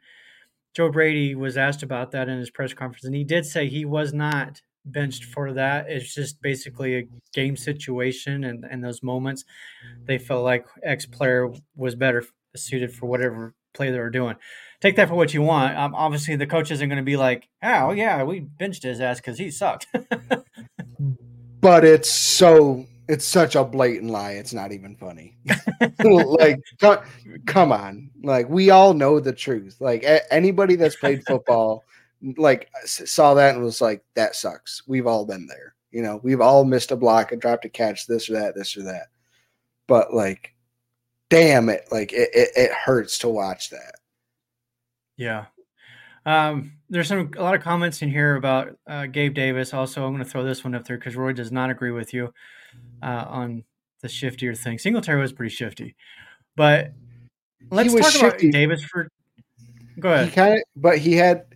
Joe 0.73 0.89
Brady 0.89 1.35
was 1.35 1.57
asked 1.57 1.83
about 1.83 2.11
that 2.11 2.29
in 2.29 2.39
his 2.39 2.49
press 2.49 2.73
conference, 2.73 3.05
and 3.05 3.15
he 3.15 3.23
did 3.23 3.45
say 3.45 3.67
he 3.67 3.85
was 3.85 4.13
not 4.13 4.61
benched 4.85 5.25
for 5.25 5.53
that. 5.53 5.85
It's 5.89 6.13
just 6.13 6.41
basically 6.41 6.95
a 6.97 7.07
game 7.33 7.55
situation, 7.55 8.43
and 8.43 8.65
and 8.65 8.83
those 8.83 9.03
moments 9.03 9.45
they 10.05 10.17
felt 10.17 10.43
like 10.43 10.65
X 10.83 11.05
player 11.05 11.49
was 11.75 11.95
better 11.95 12.23
suited 12.55 12.93
for 12.93 13.05
whatever 13.05 13.53
play 13.73 13.91
they 13.91 13.99
were 13.99 14.09
doing. 14.09 14.35
Take 14.81 14.95
that 14.95 15.09
for 15.09 15.15
what 15.15 15.33
you 15.33 15.41
want. 15.41 15.77
Um, 15.77 15.93
obviously, 15.93 16.35
the 16.35 16.47
coach 16.47 16.71
isn't 16.71 16.89
going 16.89 16.97
to 16.97 17.03
be 17.03 17.17
like, 17.17 17.47
"Oh 17.63 17.91
yeah, 17.91 18.23
we 18.23 18.39
benched 18.39 18.83
his 18.83 19.01
ass 19.01 19.17
because 19.17 19.37
he 19.37 19.51
sucked." 19.51 19.87
But 21.61 21.83
it's 21.83 22.09
so 22.09 22.85
it's 23.07 23.25
such 23.25 23.55
a 23.55 23.63
blatant 23.63 24.11
lie. 24.11 24.33
It's 24.33 24.53
not 24.53 24.71
even 24.71 24.95
funny. 24.95 25.35
like, 26.03 26.59
co- 26.79 27.01
come 27.47 27.71
on. 27.71 28.11
Like, 28.23 28.47
we 28.49 28.69
all 28.69 28.93
know 28.93 29.19
the 29.19 29.33
truth. 29.33 29.77
Like, 29.79 30.03
a- 30.03 30.31
anybody 30.31 30.75
that's 30.75 30.95
played 30.95 31.25
football, 31.25 31.83
like, 32.37 32.69
saw 32.85 33.33
that 33.33 33.55
and 33.55 33.63
was 33.63 33.81
like, 33.81 34.03
that 34.15 34.35
sucks. 34.35 34.83
We've 34.87 35.07
all 35.07 35.25
been 35.25 35.47
there. 35.47 35.75
You 35.91 36.01
know, 36.01 36.19
we've 36.23 36.41
all 36.41 36.65
missed 36.65 36.91
a 36.91 36.95
block 36.95 37.31
and 37.31 37.41
dropped 37.41 37.65
a 37.65 37.69
catch, 37.69 38.05
this 38.07 38.29
or 38.29 38.33
that, 38.33 38.55
this 38.55 38.77
or 38.77 38.83
that. 38.83 39.07
But, 39.87 40.13
like, 40.13 40.53
damn 41.29 41.69
it. 41.69 41.85
Like, 41.91 42.13
it, 42.13 42.29
it, 42.33 42.49
it 42.55 42.71
hurts 42.71 43.17
to 43.19 43.29
watch 43.29 43.69
that. 43.71 43.95
Yeah. 45.17 45.45
Um, 46.25 46.73
there's 46.89 47.07
some 47.07 47.31
a 47.37 47.41
lot 47.41 47.55
of 47.55 47.61
comments 47.61 48.01
in 48.01 48.09
here 48.09 48.35
about 48.35 48.77
uh, 48.87 49.07
Gabe 49.07 49.33
Davis. 49.33 49.73
Also, 49.73 50.05
I'm 50.05 50.13
going 50.13 50.23
to 50.23 50.29
throw 50.29 50.43
this 50.43 50.63
one 50.63 50.75
up 50.75 50.85
there 50.85 50.97
because 50.97 51.15
Roy 51.15 51.33
does 51.33 51.51
not 51.51 51.69
agree 51.69 51.91
with 51.91 52.13
you 52.13 52.33
uh, 53.01 53.25
on 53.27 53.63
the 54.01 54.07
shiftier 54.07 54.55
thing. 54.55 54.77
Singletary 54.77 55.19
was 55.19 55.33
pretty 55.33 55.53
shifty, 55.53 55.95
but 56.55 56.93
let's 57.71 57.93
talk 57.93 58.11
shifty. 58.11 58.49
about 58.49 58.53
Davis 58.53 58.83
for. 58.83 59.09
Go 59.99 60.09
He 60.09 60.15
ahead. 60.15 60.33
kind 60.33 60.53
of, 60.53 60.59
but 60.75 60.97
he 60.97 61.13
had 61.13 61.48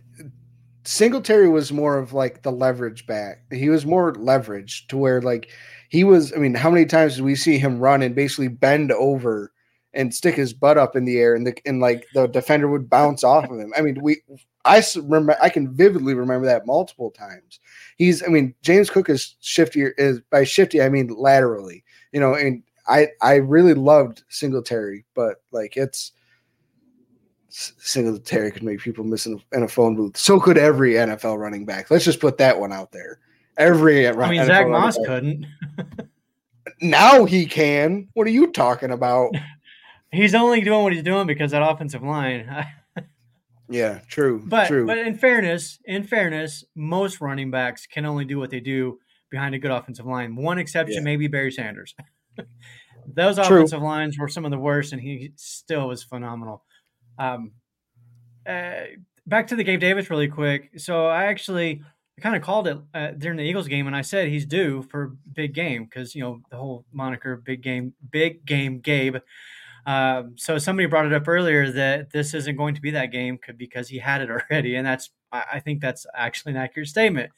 Singletary 0.84 1.48
was 1.48 1.72
more 1.72 1.98
of 1.98 2.12
like 2.12 2.42
the 2.42 2.52
leverage 2.52 3.06
back. 3.06 3.42
He 3.50 3.68
was 3.68 3.86
more 3.86 4.14
leverage 4.14 4.86
to 4.88 4.96
where 4.96 5.22
like 5.22 5.50
he 5.88 6.04
was. 6.04 6.32
I 6.32 6.36
mean, 6.36 6.54
how 6.54 6.70
many 6.70 6.84
times 6.84 7.16
did 7.16 7.24
we 7.24 7.36
see 7.36 7.58
him 7.58 7.78
run 7.78 8.02
and 8.02 8.14
basically 8.14 8.48
bend 8.48 8.92
over 8.92 9.52
and 9.94 10.14
stick 10.14 10.34
his 10.34 10.52
butt 10.52 10.76
up 10.76 10.94
in 10.96 11.04
the 11.04 11.18
air, 11.18 11.34
and 11.34 11.46
the 11.46 11.56
and 11.64 11.80
like 11.80 12.06
the 12.14 12.26
defender 12.26 12.68
would 12.68 12.90
bounce 12.90 13.24
off 13.24 13.50
of 13.50 13.58
him? 13.58 13.72
I 13.76 13.80
mean, 13.80 13.98
we. 14.02 14.20
I 14.66 14.82
remember. 14.96 15.36
I 15.40 15.48
can 15.48 15.74
vividly 15.74 16.14
remember 16.14 16.46
that 16.46 16.66
multiple 16.66 17.10
times. 17.10 17.60
He's. 17.96 18.22
I 18.22 18.26
mean, 18.26 18.54
James 18.62 18.90
Cook 18.90 19.08
is 19.08 19.36
shifty. 19.40 19.86
Is 19.96 20.20
by 20.30 20.44
shifty, 20.44 20.82
I 20.82 20.90
mean 20.90 21.08
laterally. 21.08 21.82
You 22.12 22.20
know, 22.20 22.34
and 22.34 22.62
I 22.86 23.08
I 23.22 23.36
really 23.36 23.74
loved 23.74 24.22
Singletary, 24.28 25.06
but 25.14 25.42
like 25.50 25.76
it's 25.76 26.12
Singletary 27.54 28.50
could 28.50 28.64
make 28.64 28.80
people 28.80 29.04
miss 29.04 29.26
in 29.26 29.34
a, 29.34 29.56
in 29.56 29.62
a 29.62 29.68
phone 29.68 29.94
booth. 29.94 30.16
So 30.16 30.40
could 30.40 30.58
every 30.58 30.94
NFL 30.94 31.38
running 31.38 31.64
back. 31.64 31.90
Let's 31.90 32.04
just 32.04 32.18
put 32.18 32.36
that 32.38 32.58
one 32.58 32.72
out 32.72 32.90
there. 32.90 33.20
Every 33.56 34.08
uh, 34.08 34.20
I 34.20 34.30
mean, 34.30 34.40
NFL 34.42 34.46
Zach 34.46 34.68
Moss 34.68 34.98
couldn't. 35.06 35.46
Now 36.80 37.24
he 37.24 37.46
can. 37.46 38.08
What 38.14 38.26
are 38.26 38.30
you 38.30 38.50
talking 38.50 38.90
about? 38.90 39.34
He's 40.12 40.34
only 40.34 40.60
doing 40.60 40.82
what 40.82 40.92
he's 40.92 41.02
doing 41.02 41.26
because 41.26 41.50
that 41.50 41.62
offensive 41.62 42.02
line. 42.02 42.66
yeah, 43.68 43.98
true. 44.08 44.44
But 44.46 44.68
true. 44.68 44.86
but 44.86 44.96
in 44.98 45.16
fairness, 45.18 45.80
in 45.86 46.04
fairness, 46.04 46.64
most 46.76 47.20
running 47.20 47.50
backs 47.50 47.86
can 47.86 48.06
only 48.06 48.24
do 48.24 48.38
what 48.38 48.50
they 48.50 48.60
do 48.60 48.98
behind 49.30 49.56
a 49.56 49.58
good 49.58 49.72
offensive 49.72 50.06
line. 50.06 50.36
One 50.36 50.58
exception, 50.58 50.98
Yeah. 50.98 51.02
maybe 51.02 51.26
Barry 51.26 51.50
Sanders. 51.50 51.96
Those 53.06 53.36
True. 53.36 53.58
offensive 53.58 53.82
lines 53.82 54.16
were 54.16 54.28
some 54.28 54.44
of 54.44 54.52
the 54.52 54.58
worst, 54.58 54.92
and 54.92 55.02
he 55.02 55.32
still 55.36 55.88
was 55.88 56.04
phenomenal. 56.04 56.62
Um, 57.18 57.52
uh, 58.46 58.82
back 59.26 59.46
to 59.48 59.56
the 59.56 59.64
Gabe 59.64 59.80
Davis 59.80 60.10
really 60.10 60.28
quick. 60.28 60.70
So 60.78 61.06
I 61.06 61.24
actually 61.24 61.82
kind 62.20 62.36
of 62.36 62.42
called 62.42 62.68
it 62.68 62.78
uh, 62.94 63.10
during 63.12 63.38
the 63.38 63.44
Eagles 63.44 63.68
game, 63.68 63.86
and 63.86 63.96
I 63.96 64.02
said 64.02 64.28
he's 64.28 64.46
due 64.46 64.82
for 64.82 65.16
big 65.32 65.54
game 65.54 65.84
because 65.84 66.14
you 66.14 66.22
know 66.22 66.40
the 66.50 66.56
whole 66.56 66.84
moniker 66.92 67.36
"big 67.36 67.62
game, 67.62 67.94
big 68.10 68.44
game 68.44 68.80
Gabe." 68.80 69.16
Um, 69.86 70.34
so 70.36 70.56
somebody 70.58 70.86
brought 70.86 71.06
it 71.06 71.12
up 71.12 71.28
earlier 71.28 71.70
that 71.72 72.10
this 72.10 72.32
isn't 72.32 72.56
going 72.56 72.74
to 72.74 72.80
be 72.80 72.90
that 72.92 73.12
game 73.12 73.38
because 73.56 73.88
he 73.88 73.98
had 73.98 74.22
it 74.22 74.30
already, 74.50 74.76
and 74.76 74.86
that's 74.86 75.10
I 75.32 75.60
think 75.60 75.80
that's 75.80 76.06
actually 76.14 76.52
an 76.52 76.58
accurate 76.58 76.88
statement. 76.88 77.30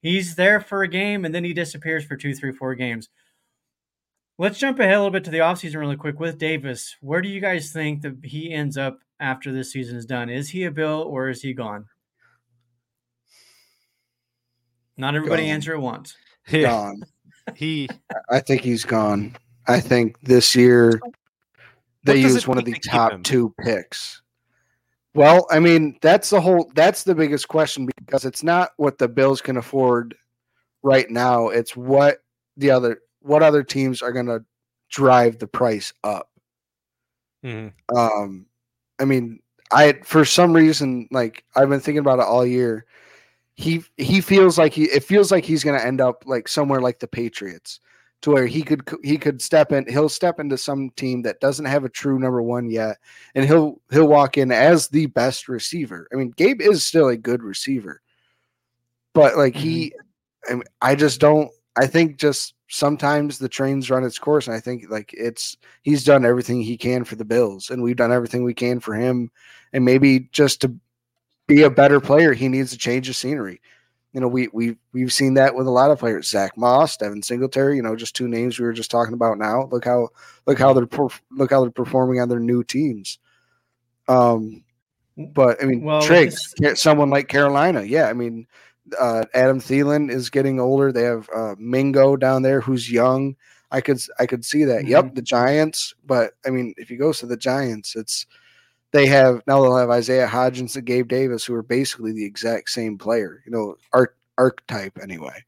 He's 0.00 0.36
there 0.36 0.60
for 0.60 0.82
a 0.82 0.88
game 0.88 1.24
and 1.24 1.34
then 1.34 1.44
he 1.44 1.52
disappears 1.52 2.04
for 2.04 2.16
two, 2.16 2.34
three, 2.34 2.52
four 2.52 2.74
games. 2.74 3.08
Let's 4.40 4.58
jump 4.58 4.78
ahead 4.78 4.94
a 4.94 4.98
little 4.98 5.10
bit 5.10 5.24
to 5.24 5.32
the 5.32 5.38
offseason 5.38 5.80
really 5.80 5.96
quick 5.96 6.20
with 6.20 6.38
Davis. 6.38 6.96
Where 7.00 7.20
do 7.20 7.28
you 7.28 7.40
guys 7.40 7.72
think 7.72 8.02
that 8.02 8.18
he 8.22 8.52
ends 8.52 8.78
up 8.78 9.00
after 9.18 9.52
this 9.52 9.72
season 9.72 9.96
is 9.96 10.06
done? 10.06 10.30
Is 10.30 10.50
he 10.50 10.62
a 10.64 10.70
Bill 10.70 11.02
or 11.02 11.28
is 11.28 11.42
he 11.42 11.52
gone? 11.52 11.86
Not 14.96 15.14
everybody 15.16 15.44
Gone. 15.44 15.50
answer 15.50 15.74
at 15.74 15.80
once. 15.80 16.16
Yeah, 16.50 16.70
gone. 16.70 17.02
he. 17.56 17.90
I 18.30 18.40
think 18.40 18.62
he's 18.62 18.86
gone. 18.86 19.36
I 19.66 19.80
think 19.80 20.18
this 20.22 20.56
year 20.56 20.98
they 22.02 22.22
does 22.22 22.32
used 22.32 22.46
one 22.46 22.56
of 22.56 22.64
the 22.64 22.72
to 22.72 22.80
top 22.88 23.22
two 23.22 23.54
picks. 23.60 24.22
Well, 25.12 25.46
I 25.50 25.58
mean, 25.58 25.98
that's 26.00 26.30
the 26.30 26.40
whole 26.40 26.70
that's 26.74 27.02
the 27.02 27.14
biggest 27.14 27.48
question 27.48 27.86
because 27.98 28.24
it's 28.24 28.42
not 28.42 28.70
what 28.78 28.96
the 28.96 29.08
Bills 29.08 29.42
can 29.42 29.58
afford 29.58 30.14
right 30.82 31.10
now. 31.10 31.48
It's 31.48 31.76
what 31.76 32.20
the 32.56 32.70
other 32.70 33.02
what 33.20 33.42
other 33.42 33.62
teams 33.62 34.02
are 34.02 34.12
gonna 34.12 34.40
drive 34.90 35.38
the 35.38 35.46
price 35.46 35.92
up. 36.04 36.30
Mhm. 37.44 37.72
Um 37.94 38.46
I 38.98 39.04
mean, 39.04 39.40
I 39.72 40.00
for 40.04 40.24
some 40.24 40.52
reason 40.52 41.08
like 41.10 41.44
I've 41.54 41.68
been 41.68 41.80
thinking 41.80 42.00
about 42.00 42.18
it 42.18 42.26
all 42.26 42.46
year. 42.46 42.86
He 43.54 43.84
he 43.96 44.20
feels 44.20 44.58
like 44.58 44.72
he 44.72 44.84
it 44.84 45.04
feels 45.04 45.30
like 45.32 45.44
he's 45.44 45.64
gonna 45.64 45.78
end 45.78 46.00
up 46.00 46.24
like 46.26 46.48
somewhere 46.48 46.80
like 46.80 47.00
the 47.00 47.08
Patriots 47.08 47.80
to 48.22 48.30
where 48.30 48.46
he 48.46 48.62
could 48.62 48.82
he 49.02 49.16
could 49.16 49.40
step 49.40 49.72
in 49.72 49.86
he'll 49.88 50.08
step 50.08 50.40
into 50.40 50.56
some 50.56 50.90
team 50.90 51.22
that 51.22 51.40
doesn't 51.40 51.66
have 51.66 51.84
a 51.84 51.88
true 51.88 52.18
number 52.18 52.42
one 52.42 52.68
yet 52.68 52.98
and 53.34 53.44
he'll 53.44 53.80
he'll 53.90 54.08
walk 54.08 54.36
in 54.36 54.50
as 54.50 54.88
the 54.88 55.06
best 55.06 55.48
receiver 55.48 56.08
i 56.12 56.16
mean 56.16 56.32
gabe 56.36 56.60
is 56.60 56.84
still 56.84 57.08
a 57.08 57.16
good 57.16 57.42
receiver 57.42 58.02
but 59.14 59.36
like 59.36 59.54
he 59.54 59.92
I, 60.48 60.54
mean, 60.54 60.64
I 60.80 60.94
just 60.94 61.20
don't 61.20 61.50
i 61.76 61.86
think 61.86 62.16
just 62.16 62.54
sometimes 62.68 63.38
the 63.38 63.48
trains 63.48 63.90
run 63.90 64.04
its 64.04 64.18
course 64.18 64.46
and 64.46 64.54
i 64.54 64.60
think 64.60 64.84
like 64.90 65.12
it's 65.14 65.56
he's 65.82 66.04
done 66.04 66.24
everything 66.24 66.60
he 66.60 66.76
can 66.76 67.02
for 67.04 67.16
the 67.16 67.24
bills 67.24 67.70
and 67.70 67.82
we've 67.82 67.96
done 67.96 68.12
everything 68.12 68.44
we 68.44 68.54
can 68.54 68.78
for 68.78 68.94
him 68.94 69.30
and 69.72 69.84
maybe 69.84 70.28
just 70.32 70.60
to 70.60 70.74
be 71.46 71.62
a 71.62 71.70
better 71.70 71.98
player 71.98 72.34
he 72.34 72.48
needs 72.48 72.70
to 72.70 72.78
change 72.78 73.08
the 73.08 73.14
scenery 73.14 73.60
you 74.12 74.20
know, 74.20 74.28
we 74.28 74.48
we 74.48 74.76
we've 74.92 75.12
seen 75.12 75.34
that 75.34 75.54
with 75.54 75.66
a 75.66 75.70
lot 75.70 75.90
of 75.90 75.98
players. 75.98 76.28
Zach 76.28 76.56
Moss, 76.56 76.96
Devin 76.96 77.22
Singletary, 77.22 77.76
you 77.76 77.82
know, 77.82 77.94
just 77.94 78.16
two 78.16 78.26
names 78.26 78.58
we 78.58 78.64
were 78.64 78.72
just 78.72 78.90
talking 78.90 79.14
about 79.14 79.38
now. 79.38 79.68
Look 79.70 79.84
how 79.84 80.08
look 80.46 80.58
how 80.58 80.72
they're 80.72 80.86
perf- 80.86 81.20
look 81.30 81.50
how 81.50 81.60
they're 81.60 81.70
performing 81.70 82.20
on 82.20 82.28
their 82.28 82.40
new 82.40 82.64
teams. 82.64 83.18
Um, 84.08 84.64
but 85.16 85.62
I 85.62 85.66
mean, 85.66 85.82
Well, 85.82 86.00
Triggs, 86.00 86.54
someone 86.74 87.10
like 87.10 87.28
Carolina, 87.28 87.82
yeah. 87.82 88.08
I 88.08 88.14
mean, 88.14 88.46
uh, 88.98 89.24
Adam 89.34 89.60
Thielen 89.60 90.10
is 90.10 90.30
getting 90.30 90.60
older. 90.60 90.92
They 90.92 91.02
have 91.02 91.28
uh, 91.34 91.54
Mingo 91.58 92.16
down 92.16 92.42
there 92.42 92.60
who's 92.60 92.90
young. 92.90 93.36
I 93.70 93.80
could 93.80 94.00
I 94.18 94.26
could 94.26 94.44
see 94.44 94.64
that. 94.64 94.86
Yep, 94.86 95.14
the 95.14 95.22
Giants. 95.22 95.94
But 96.06 96.34
I 96.46 96.50
mean, 96.50 96.74
if 96.76 96.88
he 96.88 96.96
goes 96.96 97.18
to 97.20 97.26
the 97.26 97.36
Giants, 97.36 97.96
it's 97.96 98.26
they 98.92 99.06
have 99.06 99.42
now 99.46 99.60
they'll 99.60 99.76
have 99.76 99.90
Isaiah 99.90 100.26
Hodgins 100.26 100.76
and 100.76 100.86
Gabe 100.86 101.08
Davis, 101.08 101.44
who 101.44 101.54
are 101.54 101.62
basically 101.62 102.12
the 102.12 102.24
exact 102.24 102.70
same 102.70 102.96
player. 102.96 103.42
You 103.44 103.52
know, 103.52 103.76
arch 103.92 104.14
archetype 104.38 104.98
anyway. 105.02 105.44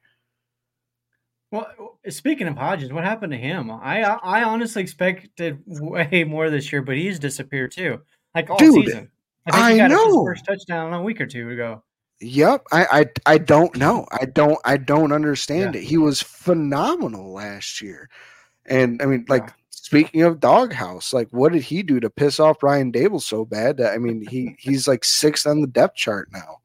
Well, 1.51 1.99
speaking 2.09 2.47
of 2.47 2.55
Hodgins, 2.55 2.93
what 2.93 3.05
happened 3.05 3.33
to 3.33 3.39
him? 3.39 3.71
I 3.71 4.03
I 4.03 4.45
honestly 4.45 4.83
expected 4.83 5.63
way 5.67 6.25
more 6.25 6.51
this 6.51 6.71
year, 6.71 6.83
but 6.83 6.97
he's 6.97 7.19
disappeared 7.19 7.73
too, 7.73 8.01
like 8.35 8.51
all 8.51 8.59
Dude, 8.59 8.87
season. 8.87 9.11
I 9.47 9.51
think 9.51 9.65
I 9.65 9.73
he 9.73 9.79
got 9.79 9.91
his 9.91 9.99
know. 9.99 10.25
first 10.25 10.45
touchdown 10.45 10.93
a 10.93 11.03
week 11.03 11.21
or 11.21 11.27
two 11.27 11.51
ago. 11.51 11.83
Yep, 12.21 12.67
I, 12.71 12.85
I 13.27 13.35
I 13.35 13.39
don't 13.39 13.75
know. 13.77 14.07
I 14.13 14.27
don't 14.27 14.59
I 14.65 14.77
don't 14.77 15.13
understand 15.13 15.75
Yeah. 15.75 15.81
it. 15.81 15.85
He 15.87 15.97
was 15.97 16.21
phenomenal 16.23 17.33
last 17.33 17.81
year, 17.81 18.09
and 18.67 19.01
I 19.03 19.07
mean, 19.07 19.25
like 19.29 19.45
Yeah. 19.47 19.53
speaking 19.71 20.23
of 20.23 20.39
doghouse, 20.41 21.13
like 21.15 21.29
what 21.31 21.53
did 21.53 21.63
he 21.63 21.83
do 21.83 21.99
to 22.01 22.11
piss 22.11 22.39
off 22.39 22.63
Ryan 22.63 22.93
Daboll 22.93 23.23
so 23.23 23.45
bad 23.45 23.79
that 23.79 23.93
I 23.95 23.99
mean 23.99 24.27
he 24.29 24.55
he's 24.59 24.87
like 24.87 25.05
sixth 25.05 25.47
on 25.47 25.61
the 25.63 25.67
depth 25.67 25.97
chart 25.97 26.29
now. 26.33 26.59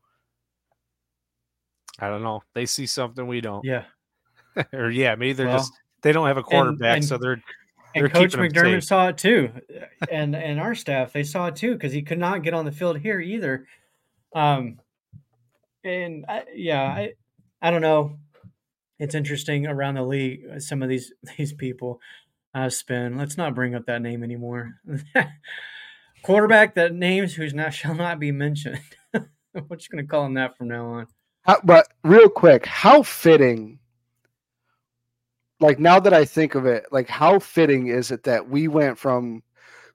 I 1.99 2.10
don't 2.10 2.24
know. 2.24 2.41
They 2.53 2.66
see 2.66 2.86
something 2.86 3.26
we 3.26 3.39
don't. 3.41 3.64
Yeah, 3.64 3.86
or 4.74 4.89
yeah, 4.91 5.16
maybe 5.16 5.34
they're 5.34 5.47
Well, 5.47 5.60
just 5.60 5.72
they 6.01 6.12
don't 6.12 6.28
have 6.28 6.38
a 6.38 6.43
quarterback, 6.43 6.97
and- 6.97 7.06
so 7.06 7.18
they're 7.18 7.41
And 7.95 8.03
They're 8.03 8.10
Coach 8.10 8.34
McDermott 8.34 8.84
saw 8.84 9.08
it 9.08 9.18
too, 9.18 9.49
and 10.12 10.36
and 10.36 10.60
our 10.60 10.76
staff 10.76 11.14
they 11.14 11.24
saw 11.24 11.47
it 11.47 11.56
too 11.56 11.74
because 11.76 11.93
he 11.93 12.01
could 12.01 12.20
not 12.20 12.43
get 12.43 12.53
on 12.53 12.66
the 12.66 12.72
field 12.74 12.99
here 12.99 13.22
either. 13.22 13.66
Um, 14.34 14.80
and 15.86 16.25
I, 16.27 16.43
yeah, 16.53 16.81
I 16.81 17.13
I 17.61 17.71
don't 17.71 17.81
know. 17.81 18.17
It's 18.99 19.15
interesting 19.15 19.67
around 19.67 19.95
the 19.95 20.03
league. 20.03 20.41
uh, 20.55 20.59
Some 20.59 20.81
of 20.83 20.89
these 20.89 21.13
these 21.38 21.53
people 21.53 22.01
uh, 22.53 22.69
spin. 22.69 23.17
Let's 23.17 23.38
not 23.38 23.55
bring 23.55 23.75
up 23.75 23.86
that 23.86 24.01
name 24.01 24.23
anymore. 24.23 24.75
Quarterback 26.23 26.75
that 26.75 26.93
names 26.93 27.33
who's 27.33 27.53
not 27.53 27.73
shall 27.73 27.95
not 27.95 28.19
be 28.19 28.31
mentioned. 28.31 28.79
We're 29.13 29.77
just 29.77 29.91
gonna 29.91 30.05
call 30.05 30.25
him 30.25 30.33
that 30.33 30.57
from 30.57 30.67
now 30.67 30.86
on. 30.88 31.07
How, 31.43 31.59
but 31.63 31.88
real 32.03 32.29
quick, 32.29 32.65
how 32.65 33.03
fitting? 33.03 33.79
Like 35.61 35.79
now 35.79 35.99
that 36.01 36.13
I 36.13 36.25
think 36.25 36.55
of 36.55 36.65
it, 36.65 36.86
like 36.91 37.07
how 37.07 37.39
fitting 37.39 37.88
is 37.88 38.11
it 38.11 38.23
that 38.23 38.49
we 38.49 38.67
went 38.67 38.97
from 38.97 39.41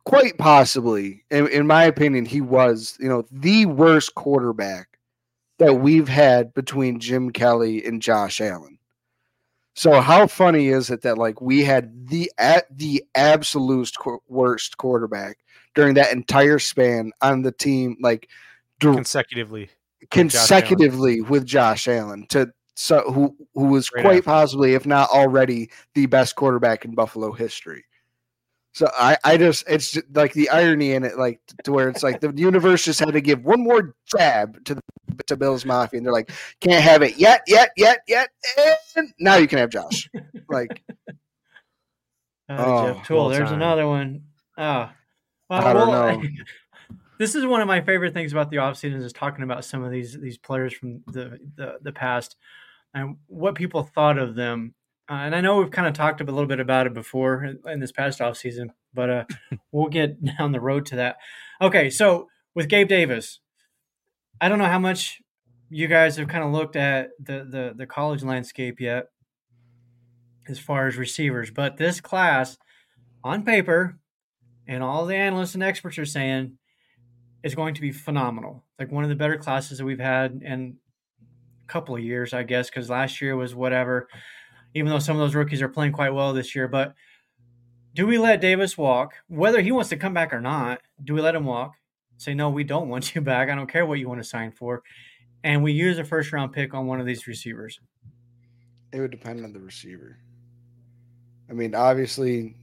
quite 0.05 0.39
possibly, 0.39 1.25
in, 1.31 1.47
in 1.49 1.67
my 1.67 1.85
opinion, 1.85 2.25
he 2.25 2.41
was, 2.41 2.97
you 2.99 3.09
know, 3.09 3.25
the 3.31 3.67
worst 3.67 4.15
quarterback 4.15 4.90
that 5.61 5.75
we've 5.75 6.09
had 6.09 6.55
between 6.55 6.99
Jim 6.99 7.31
Kelly 7.31 7.85
and 7.85 8.01
Josh 8.01 8.41
Allen. 8.41 8.79
So 9.75 10.01
how 10.01 10.27
funny 10.27 10.69
is 10.69 10.91
it 10.91 11.03
that 11.03 11.19
like 11.19 11.41
we 11.41 11.63
had 11.63 12.09
the 12.09 12.33
at 12.39 12.65
the 12.77 13.05
absolute 13.15 13.93
worst 14.27 14.79
quarterback 14.79 15.39
during 15.75 15.95
that 15.95 16.13
entire 16.13 16.59
span 16.59 17.13
on 17.21 17.43
the 17.43 17.53
team, 17.53 17.97
like 18.01 18.29
consecutively. 18.81 19.69
consecutively 20.11 21.21
with 21.21 21.45
Josh 21.45 21.87
Allen 21.87 22.27
to 22.31 22.51
so 22.75 23.03
who 23.13 23.37
who 23.55 23.67
was 23.67 23.91
Great 23.91 24.03
quite 24.03 24.11
athlete. 24.13 24.25
possibly, 24.25 24.75
if 24.75 24.87
not 24.87 25.11
already, 25.11 25.71
the 25.95 26.07
best 26.07 26.37
quarterback 26.37 26.87
in 26.87 26.95
Buffalo 26.95 27.33
history. 27.33 27.85
So 28.73 28.89
I, 28.97 29.17
I 29.25 29.37
just 29.37 29.65
it's 29.69 29.93
just 29.93 30.07
like 30.15 30.33
the 30.33 30.49
irony 30.51 30.93
in 30.93 31.05
it, 31.05 31.19
like 31.19 31.41
to 31.65 31.73
where 31.73 31.89
it's 31.89 32.03
like 32.03 32.21
the 32.21 32.33
universe 32.37 32.85
just 32.85 33.01
had 33.01 33.13
to 33.13 33.21
give 33.21 33.45
one 33.45 33.63
more 33.63 33.97
jab 34.07 34.65
to 34.65 34.77
the 34.77 34.81
to 35.27 35.37
Bills 35.37 35.65
Mafia, 35.65 35.99
and 35.99 36.07
they're 36.07 36.13
like, 36.13 36.31
can't 36.61 36.83
have 36.83 37.03
it 37.03 37.17
yet, 37.17 37.43
yet, 37.47 37.71
yet, 37.77 38.01
yet, 38.07 38.31
and 38.97 39.13
now 39.19 39.37
you 39.37 39.49
can 39.49 39.59
have 39.59 39.71
Josh. 39.71 40.09
Like 40.49 40.83
Uh, 42.49 42.57
Oh, 42.59 42.93
Jeff 42.95 43.07
Tuel. 43.07 43.29
There's 43.31 43.49
timed. 43.51 43.63
another 43.63 43.87
one. 43.87 44.23
Oh, 44.59 44.91
well, 45.49 45.67
I 45.67 45.73
don't 45.73 45.89
well, 45.89 46.21
know. 46.21 46.29
this 47.19 47.37
is 47.37 47.47
one 47.47 47.61
of 47.61 47.69
my 47.69 47.81
favorite 47.81 48.15
things 48.15 48.33
about 48.33 48.51
the 48.51 48.59
off 48.59 48.75
offseason 48.75 49.03
is 49.03 49.13
talking 49.13 49.45
about 49.45 49.65
some 49.65 49.85
of 49.85 49.93
these 49.93 50.19
these 50.19 50.39
players 50.39 50.73
from 50.73 51.03
the 51.07 51.39
the, 51.57 51.79
the 51.83 51.93
past 51.93 52.37
and 52.95 53.17
what 53.27 53.55
people 53.55 53.85
thought 53.85 54.19
of 54.19 54.35
them. 54.35 54.75
Uh, 55.11 55.25
and 55.25 55.35
I 55.35 55.41
know 55.41 55.57
we've 55.57 55.73
kind 55.73 55.89
of 55.89 55.95
talked 55.95 56.21
a 56.21 56.25
little 56.25 56.47
bit 56.47 56.61
about 56.61 56.87
it 56.87 56.95
before 56.95 57.43
in, 57.43 57.59
in 57.67 57.81
this 57.81 57.91
past 57.91 58.21
offseason, 58.21 58.69
but 58.95 59.11
uh, 59.11 59.25
we'll 59.73 59.89
get 59.89 60.25
down 60.39 60.53
the 60.53 60.61
road 60.61 60.87
to 60.87 60.97
that. 60.97 61.17
Okay, 61.61 61.91
so 61.91 62.29
with 62.55 62.69
Gabe 62.69 62.89
Davis, 62.89 63.41
I 64.41 64.49
don't 64.49 64.61
know 64.61 64.67
how 64.67 64.79
much 64.79 65.21
you 65.69 65.89
guys 65.89 66.17
have 66.17 66.29
kind 66.29 66.45
of 66.45 66.53
looked 66.53 66.77
at 66.77 67.11
the 67.19 67.45
the, 67.45 67.75
the 67.77 67.87
college 67.87 68.23
landscape 68.23 68.81
yet 68.81 69.07
as 70.49 70.61
far 70.61 70.87
as 70.87 70.97
receivers, 70.97 71.51
but 71.51 71.77
this 71.77 72.01
class 72.01 72.57
on 73.25 73.45
paper 73.45 73.99
and 74.69 74.83
all 74.83 75.07
the 75.07 75.17
analysts 75.17 75.55
and 75.55 75.63
experts 75.63 75.99
are 75.99 76.07
saying 76.07 76.57
is 77.43 77.57
going 77.57 77.75
to 77.75 77.81
be 77.81 77.91
phenomenal. 77.91 78.65
Like 78.79 78.93
one 78.93 79.03
of 79.03 79.11
the 79.11 79.17
better 79.17 79.37
classes 79.37 79.79
that 79.79 79.85
we've 79.85 79.99
had 79.99 80.41
in 80.45 80.77
a 81.65 81.67
couple 81.67 81.97
of 81.97 82.03
years, 82.03 82.33
I 82.33 82.45
guess, 82.45 82.71
because 82.71 82.89
last 82.89 83.21
year 83.21 83.35
was 83.37 83.55
whatever, 83.55 84.09
even 84.75 84.91
though 84.91 84.99
some 84.99 85.17
of 85.17 85.21
those 85.21 85.35
rookies 85.35 85.63
are 85.63 85.69
playing 85.69 85.93
quite 85.93 86.15
well 86.15 86.33
this 86.33 86.55
year. 86.55 86.69
But 86.69 86.95
do 87.95 88.07
we 88.07 88.19
let 88.19 88.41
Davis 88.41 88.79
walk? 88.79 89.15
Whether 89.29 89.61
he 89.61 89.73
wants 89.73 89.91
to 89.91 89.97
come 89.97 90.15
back 90.15 90.33
or 90.33 90.41
not, 90.41 90.81
do 91.03 91.15
we 91.15 91.21
let 91.21 91.35
him 91.35 91.45
walk? 91.45 91.75
Say, 92.19 92.35
no, 92.35 92.51
we 92.51 92.65
don't 92.65 92.89
want 92.89 93.15
you 93.15 93.21
back. 93.21 93.49
I 93.49 93.55
don't 93.55 93.71
care 93.71 93.87
what 93.87 93.99
you 93.99 94.09
want 94.09 94.21
to 94.21 94.29
sign 94.29 94.53
for. 94.53 94.83
And 95.43 95.63
we 95.63 95.73
use 95.73 95.99
a 95.99 96.05
first 96.05 96.33
round 96.33 96.53
pick 96.53 96.75
on 96.75 96.87
one 96.87 97.01
of 97.01 97.07
these 97.07 97.27
receivers. 97.27 97.81
it 98.93 99.01
would 99.01 99.11
depend 99.11 99.45
on 99.45 99.53
the 99.53 99.61
receiver. 99.61 100.19
I 101.49 101.53
mean, 101.53 101.75
obviously, 101.75 102.55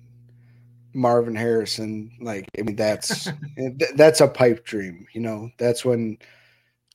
Marvin 0.93 1.35
Harrison, 1.35 2.11
like, 2.21 2.47
I 2.57 2.61
mean, 2.61 2.75
that's 2.75 3.29
that's 3.95 4.21
a 4.21 4.27
pipe 4.27 4.63
dream. 4.63 5.07
You 5.13 5.21
know, 5.21 5.49
that's 5.57 5.83
when 5.83 6.17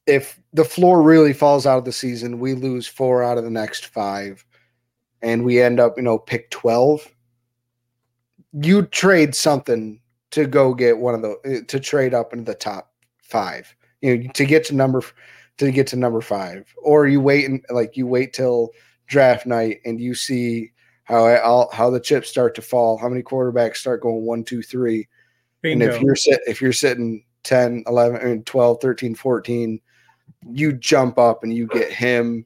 if 0.06 0.40
the 0.52 0.64
floor 0.64 1.02
really 1.02 1.32
falls 1.32 1.66
out 1.66 1.78
of 1.78 1.84
the 1.84 1.92
season, 1.92 2.38
we 2.38 2.54
lose 2.54 2.86
four 2.86 3.22
out 3.22 3.38
of 3.38 3.44
the 3.44 3.50
next 3.50 3.86
five, 3.86 4.44
and 5.22 5.44
we 5.44 5.60
end 5.60 5.80
up, 5.80 5.94
you 5.96 6.02
know, 6.02 6.18
pick 6.18 6.50
twelve. 6.50 7.06
You 8.52 8.82
trade 8.82 9.34
something 9.34 10.00
to 10.32 10.46
go 10.46 10.74
get 10.74 10.98
one 10.98 11.14
of 11.14 11.22
the 11.22 11.38
eh, 11.44 11.60
to 11.68 11.80
trade 11.80 12.14
up 12.14 12.32
into 12.32 12.44
the 12.44 12.54
top 12.54 12.92
five. 13.22 13.74
You 14.00 14.16
know, 14.16 14.30
to 14.32 14.44
get 14.44 14.64
to 14.66 14.74
number 14.74 15.02
to 15.58 15.70
get 15.70 15.86
to 15.88 15.96
number 15.96 16.20
five, 16.20 16.72
or 16.82 17.06
you 17.06 17.20
wait 17.20 17.48
and 17.48 17.64
like 17.70 17.96
you 17.96 18.06
wait 18.06 18.32
till 18.32 18.70
draft 19.06 19.46
night 19.46 19.80
and 19.84 20.00
you 20.00 20.14
see 20.14 20.72
how 21.04 21.26
I, 21.26 21.40
all, 21.40 21.70
how 21.72 21.90
the 21.90 22.00
chips 22.00 22.28
start 22.28 22.54
to 22.54 22.62
fall, 22.62 22.96
how 22.96 23.08
many 23.08 23.22
quarterbacks 23.22 23.76
start 23.76 24.00
going 24.00 24.24
one, 24.24 24.44
two, 24.44 24.62
three. 24.62 25.08
And 25.64 25.82
if 25.82 26.00
you're 26.00 26.16
sit, 26.16 26.40
if 26.46 26.60
you're 26.60 26.72
sitting 26.72 27.24
10, 27.44 27.84
11, 27.86 28.20
I 28.20 28.24
mean, 28.24 28.44
12, 28.44 28.78
13, 28.80 29.14
14, 29.14 29.80
you 30.50 30.72
jump 30.72 31.18
up 31.18 31.44
and 31.44 31.54
you 31.54 31.66
get 31.66 31.92
him, 31.92 32.44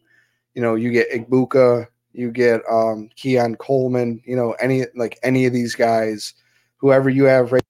you 0.54 0.62
know, 0.62 0.74
you 0.74 0.90
get 0.90 1.10
Egbuka, 1.10 1.86
you 2.16 2.30
get 2.30 2.62
um 2.70 3.10
Keon 3.14 3.56
Coleman, 3.56 4.22
you 4.24 4.34
know, 4.34 4.52
any 4.52 4.84
like 4.94 5.18
any 5.22 5.44
of 5.44 5.52
these 5.52 5.74
guys, 5.74 6.34
whoever 6.78 7.10
you 7.10 7.24
have 7.24 7.52
right 7.52 7.62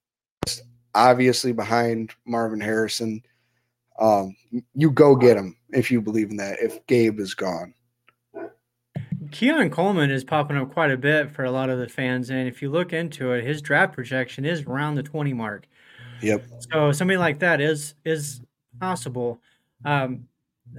obviously 0.94 1.52
behind 1.52 2.14
Marvin 2.24 2.60
Harrison, 2.60 3.22
um, 4.00 4.34
you 4.74 4.90
go 4.90 5.14
get 5.14 5.36
him 5.36 5.56
if 5.70 5.90
you 5.90 6.00
believe 6.00 6.30
in 6.30 6.36
that. 6.38 6.58
If 6.60 6.84
Gabe 6.86 7.20
is 7.20 7.34
gone. 7.34 7.74
Keon 9.32 9.70
Coleman 9.70 10.10
is 10.10 10.24
popping 10.24 10.56
up 10.56 10.72
quite 10.72 10.90
a 10.90 10.96
bit 10.96 11.30
for 11.30 11.44
a 11.44 11.50
lot 11.50 11.68
of 11.68 11.78
the 11.78 11.88
fans, 11.88 12.30
and 12.30 12.48
if 12.48 12.62
you 12.62 12.70
look 12.70 12.92
into 12.92 13.32
it, 13.32 13.44
his 13.44 13.60
draft 13.60 13.92
projection 13.92 14.44
is 14.44 14.62
around 14.62 14.94
the 14.94 15.02
twenty 15.02 15.32
mark. 15.32 15.66
Yep. 16.22 16.44
So 16.70 16.92
somebody 16.92 17.18
like 17.18 17.40
that 17.40 17.60
is 17.60 17.94
is 18.04 18.40
possible. 18.80 19.40
Um, 19.84 20.28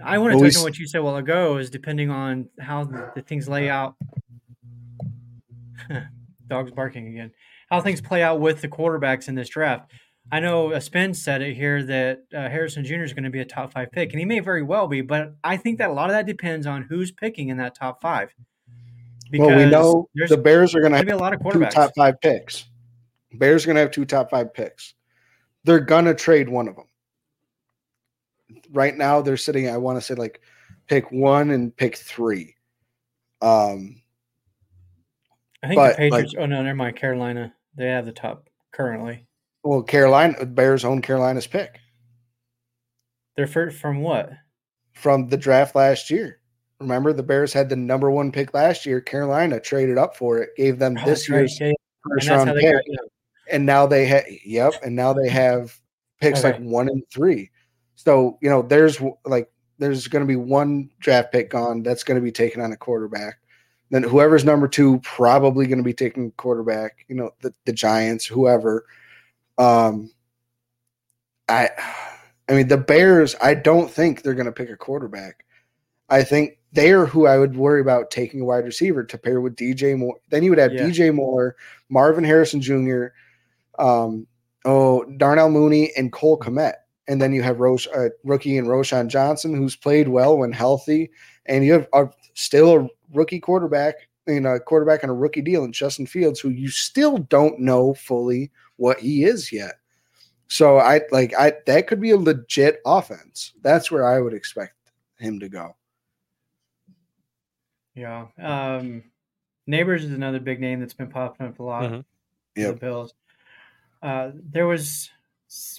I 0.03 0.17
want 0.17 0.33
to 0.37 0.43
touch 0.43 0.57
on 0.57 0.63
what 0.63 0.77
you 0.77 0.87
said 0.87 0.99
a 0.99 1.03
while 1.03 1.17
ago. 1.17 1.57
Is 1.57 1.69
depending 1.69 2.09
on 2.09 2.49
how 2.59 2.83
the, 2.83 3.11
the 3.15 3.21
things 3.21 3.47
lay 3.47 3.69
out. 3.69 3.95
Dogs 6.47 6.71
barking 6.71 7.07
again. 7.07 7.31
How 7.69 7.81
things 7.81 8.01
play 8.01 8.23
out 8.23 8.39
with 8.39 8.61
the 8.61 8.67
quarterbacks 8.67 9.27
in 9.27 9.35
this 9.35 9.49
draft. 9.49 9.91
I 10.31 10.39
know 10.39 10.77
Spin 10.79 11.13
said 11.13 11.41
it 11.41 11.55
here 11.55 11.83
that 11.83 12.23
uh, 12.33 12.49
Harrison 12.49 12.83
Jr. 12.83 13.03
is 13.03 13.13
going 13.13 13.23
to 13.23 13.29
be 13.29 13.39
a 13.39 13.45
top 13.45 13.71
five 13.71 13.91
pick, 13.91 14.11
and 14.11 14.19
he 14.19 14.25
may 14.25 14.39
very 14.39 14.61
well 14.61 14.87
be. 14.87 15.01
But 15.01 15.35
I 15.43 15.57
think 15.57 15.77
that 15.77 15.89
a 15.89 15.93
lot 15.93 16.09
of 16.09 16.15
that 16.15 16.25
depends 16.25 16.67
on 16.67 16.83
who's 16.83 17.11
picking 17.11 17.49
in 17.49 17.57
that 17.57 17.75
top 17.75 18.01
five. 18.01 18.33
well, 19.33 19.55
we 19.55 19.65
know 19.65 20.09
the 20.27 20.37
Bears 20.37 20.75
are 20.75 20.81
going 20.81 20.91
to 20.91 20.97
have 20.97 21.05
be 21.05 21.13
a 21.13 21.17
lot 21.17 21.33
of 21.33 21.39
two 21.39 21.45
quarterbacks. 21.45 21.71
top 21.71 21.91
five 21.95 22.19
picks. 22.19 22.65
Bears 23.33 23.63
are 23.63 23.67
going 23.67 23.75
to 23.75 23.81
have 23.81 23.91
two 23.91 24.05
top 24.05 24.29
five 24.29 24.53
picks. 24.53 24.93
They're 25.63 25.79
going 25.79 26.05
to 26.05 26.13
trade 26.13 26.49
one 26.49 26.67
of 26.67 26.75
them. 26.75 26.87
Right 28.71 28.95
now, 28.97 29.21
they're 29.21 29.37
sitting. 29.37 29.69
I 29.69 29.77
want 29.77 29.97
to 29.97 30.01
say 30.01 30.15
like 30.15 30.41
pick 30.87 31.11
one 31.11 31.49
and 31.51 31.75
pick 31.75 31.97
three. 31.97 32.55
Um, 33.41 34.01
I 35.63 35.67
think 35.67 35.77
but, 35.77 35.91
the 35.91 36.09
Patriots. 36.09 36.35
oh 36.37 36.45
no, 36.45 36.61
never 36.63 36.75
mind. 36.75 36.95
Carolina. 36.95 37.53
They 37.75 37.87
have 37.87 38.05
the 38.05 38.11
top 38.11 38.49
currently. 38.71 39.25
well, 39.63 39.83
Carolina 39.83 40.45
Bears 40.45 40.83
own 40.85 41.01
Carolina's 41.01 41.45
pick 41.47 41.79
They're 43.35 43.47
from 43.47 44.01
what? 44.01 44.31
from 44.93 45.27
the 45.27 45.37
draft 45.37 45.75
last 45.75 46.09
year. 46.09 46.39
Remember, 46.79 47.13
the 47.13 47.21
Bears 47.23 47.53
had 47.53 47.69
the 47.69 47.75
number 47.75 48.09
one 48.09 48.31
pick 48.31 48.53
last 48.53 48.85
year. 48.85 48.99
Carolina 49.01 49.59
traded 49.59 49.97
up 49.97 50.15
for 50.15 50.39
it, 50.39 50.49
gave 50.57 50.79
them 50.79 50.97
Oh, 50.99 51.05
this 51.05 51.27
that's 51.27 51.29
right, 51.29 51.59
year's 51.59 51.75
first 52.09 52.29
round 52.29 52.51
pick. 52.59 52.75
and 53.51 53.65
now 53.65 53.85
they 53.85 54.05
have 54.05 54.25
yep 54.43 54.73
and 54.83 54.95
now 54.95 55.13
they 55.13 55.29
have 55.29 55.79
picks 56.21 56.43
like 56.43 56.57
one 56.59 56.87
and 56.89 57.03
three 57.11 57.49
so 57.97 58.37
you 58.41 58.49
know 58.49 58.61
there's 58.61 59.01
like 59.25 59.51
there's 59.79 60.07
going 60.07 60.23
to 60.23 60.27
be 60.27 60.35
one 60.37 60.89
draft 60.99 61.31
pick 61.31 61.49
gone 61.49 61.83
that's 61.83 62.03
going 62.03 62.15
to 62.15 62.23
be 62.23 62.31
taken 62.31 62.61
on 62.61 62.71
a 62.71 62.77
quarterback 62.77 63.39
then 63.89 64.03
whoever's 64.03 64.45
number 64.45 64.67
two 64.67 64.99
probably 64.99 65.65
going 65.67 65.79
to 65.79 65.83
be 65.83 65.93
taking 65.93 66.31
quarterback 66.31 67.05
you 67.09 67.15
know 67.15 67.31
the, 67.41 67.53
the 67.65 67.73
giants 67.73 68.25
whoever 68.25 68.85
um 69.57 70.09
i 71.49 71.69
i 72.47 72.53
mean 72.53 72.67
the 72.67 72.77
bears 72.77 73.35
i 73.41 73.53
don't 73.53 73.91
think 73.91 74.21
they're 74.21 74.33
going 74.35 74.45
to 74.45 74.51
pick 74.51 74.69
a 74.69 74.77
quarterback 74.77 75.43
i 76.09 76.23
think 76.23 76.59
they're 76.73 77.07
who 77.07 77.25
i 77.25 77.37
would 77.37 77.57
worry 77.57 77.81
about 77.81 78.11
taking 78.11 78.41
a 78.41 78.45
wide 78.45 78.63
receiver 78.65 79.03
to 79.03 79.17
pair 79.17 79.41
with 79.41 79.55
dj 79.55 79.97
moore 79.97 80.19
then 80.29 80.43
you 80.43 80.51
would 80.51 80.59
have 80.59 80.71
Yeah. 80.71 80.83
dj 80.83 81.13
moore 81.13 81.55
marvin 81.89 82.23
harrison 82.23 82.61
jr 82.61 83.07
um, 83.79 84.27
oh, 84.65 85.05
Darnell 85.17 85.49
Mooney 85.49 85.91
and 85.95 86.11
Cole 86.11 86.39
Kmet. 86.39 86.73
And 87.07 87.21
then 87.21 87.31
you 87.33 87.41
have 87.43 87.59
Rosh, 87.59 87.87
uh, 87.95 88.09
rookie 88.23 88.57
and 88.57 88.67
Roschon 88.67 89.07
Johnson, 89.07 89.55
who's 89.55 89.75
played 89.75 90.07
well 90.09 90.37
when 90.37 90.51
healthy. 90.51 91.09
And 91.45 91.63
you 91.65 91.73
have 91.73 91.87
a, 91.93 92.09
still 92.33 92.77
a 92.77 92.87
rookie 93.13 93.39
quarterback 93.39 93.95
you 94.27 94.41
know, 94.41 94.55
a 94.55 94.59
quarterback 94.59 95.05
on 95.05 95.09
a 95.09 95.13
rookie 95.13 95.41
deal 95.41 95.63
in 95.63 95.71
Justin 95.71 96.05
Fields, 96.05 96.39
who 96.41 96.49
you 96.49 96.67
still 96.69 97.17
don't 97.17 97.59
know 97.59 97.93
fully 97.93 98.51
what 98.75 98.99
he 98.99 99.23
is 99.23 99.53
yet. 99.53 99.75
So 100.49 100.79
I 100.79 101.01
like 101.11 101.33
I 101.37 101.53
that 101.65 101.87
could 101.87 102.01
be 102.01 102.11
a 102.11 102.17
legit 102.17 102.81
offense. 102.85 103.53
That's 103.61 103.89
where 103.89 104.05
I 104.05 104.19
would 104.19 104.33
expect 104.33 104.73
him 105.17 105.39
to 105.39 105.47
go. 105.49 105.75
Yeah. 107.95 108.27
Um, 108.37 109.03
Neighbors 109.65 110.05
is 110.05 110.11
another 110.11 110.39
big 110.39 110.59
name 110.61 110.79
that's 110.79 110.93
been 110.93 111.09
popping 111.09 111.47
up 111.47 111.59
a 111.59 111.63
lot. 111.63 111.83
Mhm. 111.91 112.03
for 112.55 112.61
Yep. 112.61 112.73
The 112.73 112.79
Bills. 112.79 113.13
Uh, 114.01 114.31
there 114.33 114.67
was 114.67 114.81
s- 114.81 115.09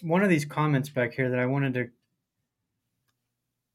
one 0.02 0.22
of 0.22 0.28
these 0.28 0.44
comments 0.44 0.88
back 0.88 1.12
here 1.12 1.30
that 1.30 1.38
I 1.38 1.46
wanted 1.46 1.74
to 1.74 1.88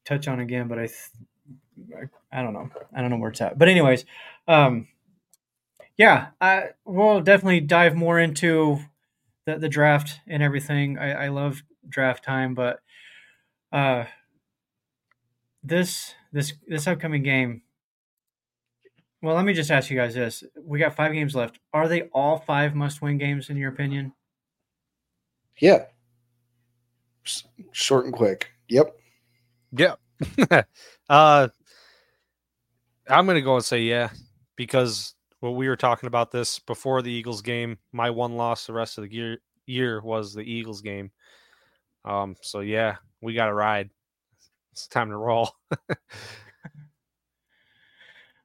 touch 0.04 0.28
on 0.28 0.40
again, 0.40 0.68
but 0.68 0.78
I, 0.78 0.86
th- 0.86 2.08
I, 2.32 2.42
don't 2.42 2.52
know. 2.52 2.68
I 2.94 3.00
don't 3.00 3.10
know 3.10 3.16
where 3.16 3.30
it's 3.30 3.40
at. 3.40 3.58
But 3.58 3.68
anyways, 3.68 4.04
um, 4.48 4.88
yeah, 5.96 6.28
I 6.40 6.70
we'll 6.84 7.20
definitely 7.20 7.60
dive 7.60 7.94
more 7.94 8.18
into 8.18 8.80
the, 9.46 9.58
the 9.58 9.68
draft 9.68 10.20
and 10.26 10.42
everything. 10.42 10.98
I, 10.98 11.26
I 11.26 11.28
love 11.28 11.62
draft 11.88 12.24
time, 12.24 12.54
but 12.54 12.80
uh, 13.72 14.04
this 15.62 16.14
this 16.32 16.54
this 16.66 16.86
upcoming 16.86 17.22
game. 17.22 17.62
Well, 19.22 19.36
let 19.36 19.44
me 19.44 19.54
just 19.54 19.70
ask 19.70 19.90
you 19.90 19.96
guys 19.96 20.14
this: 20.14 20.42
We 20.60 20.78
got 20.78 20.96
five 20.96 21.12
games 21.12 21.34
left. 21.34 21.58
Are 21.72 21.88
they 21.88 22.02
all 22.12 22.38
five 22.38 22.74
must-win 22.74 23.18
games 23.18 23.48
in 23.48 23.56
your 23.56 23.70
opinion? 23.70 24.12
Yeah. 25.58 25.84
Short 27.72 28.04
and 28.04 28.14
quick. 28.14 28.50
Yep. 28.68 28.96
Yeah. 29.72 29.94
uh 31.08 31.48
I'm 33.08 33.26
gonna 33.26 33.42
go 33.42 33.56
and 33.56 33.64
say 33.64 33.82
yeah, 33.82 34.10
because 34.56 35.14
when 35.40 35.56
we 35.56 35.68
were 35.68 35.76
talking 35.76 36.06
about 36.06 36.30
this 36.30 36.58
before 36.58 37.02
the 37.02 37.10
Eagles 37.10 37.42
game, 37.42 37.78
my 37.92 38.10
one 38.10 38.36
loss 38.36 38.66
the 38.66 38.72
rest 38.72 38.96
of 38.98 39.04
the 39.04 39.12
year 39.12 39.38
year 39.66 40.00
was 40.00 40.32
the 40.32 40.42
Eagles 40.42 40.80
game. 40.80 41.10
Um, 42.04 42.36
so 42.40 42.60
yeah, 42.60 42.96
we 43.20 43.34
got 43.34 43.46
to 43.46 43.54
ride. 43.54 43.90
It's 44.72 44.88
time 44.88 45.10
to 45.10 45.16
roll. 45.16 45.50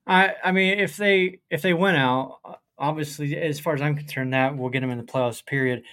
I 0.07 0.33
I 0.43 0.51
mean, 0.51 0.79
if 0.79 0.97
they 0.97 1.39
if 1.49 1.61
they 1.61 1.73
win 1.73 1.95
out, 1.95 2.39
uh, 2.43 2.55
obviously, 2.77 3.37
as 3.37 3.59
far 3.59 3.73
as 3.75 3.81
I'm 3.81 3.95
concerned, 3.95 4.33
that 4.33 4.57
will 4.57 4.69
get 4.69 4.81
them 4.81 4.91
in 4.91 4.97
the 4.97 5.03
playoffs. 5.03 5.45
Period. 5.45 5.83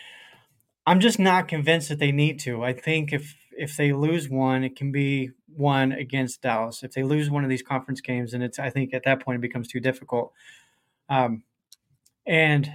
I'm 0.86 1.00
just 1.00 1.18
not 1.18 1.48
convinced 1.48 1.88
that 1.88 1.98
they 1.98 2.12
need 2.12 2.38
to. 2.40 2.62
I 2.62 2.72
think 2.72 3.12
if 3.12 3.34
if 3.58 3.76
they 3.76 3.92
lose 3.92 4.28
one, 4.28 4.62
it 4.62 4.76
can 4.76 4.92
be 4.92 5.30
one 5.46 5.92
against 5.92 6.42
Dallas. 6.42 6.82
If 6.82 6.92
they 6.92 7.02
lose 7.02 7.30
one 7.30 7.42
of 7.42 7.50
these 7.50 7.62
conference 7.62 8.00
games, 8.00 8.34
and 8.34 8.42
it's 8.42 8.58
I 8.58 8.70
think 8.70 8.94
at 8.94 9.02
that 9.04 9.20
point 9.20 9.36
it 9.36 9.42
becomes 9.42 9.68
too 9.68 9.80
difficult. 9.80 10.32
Um, 11.08 11.42
and 12.26 12.72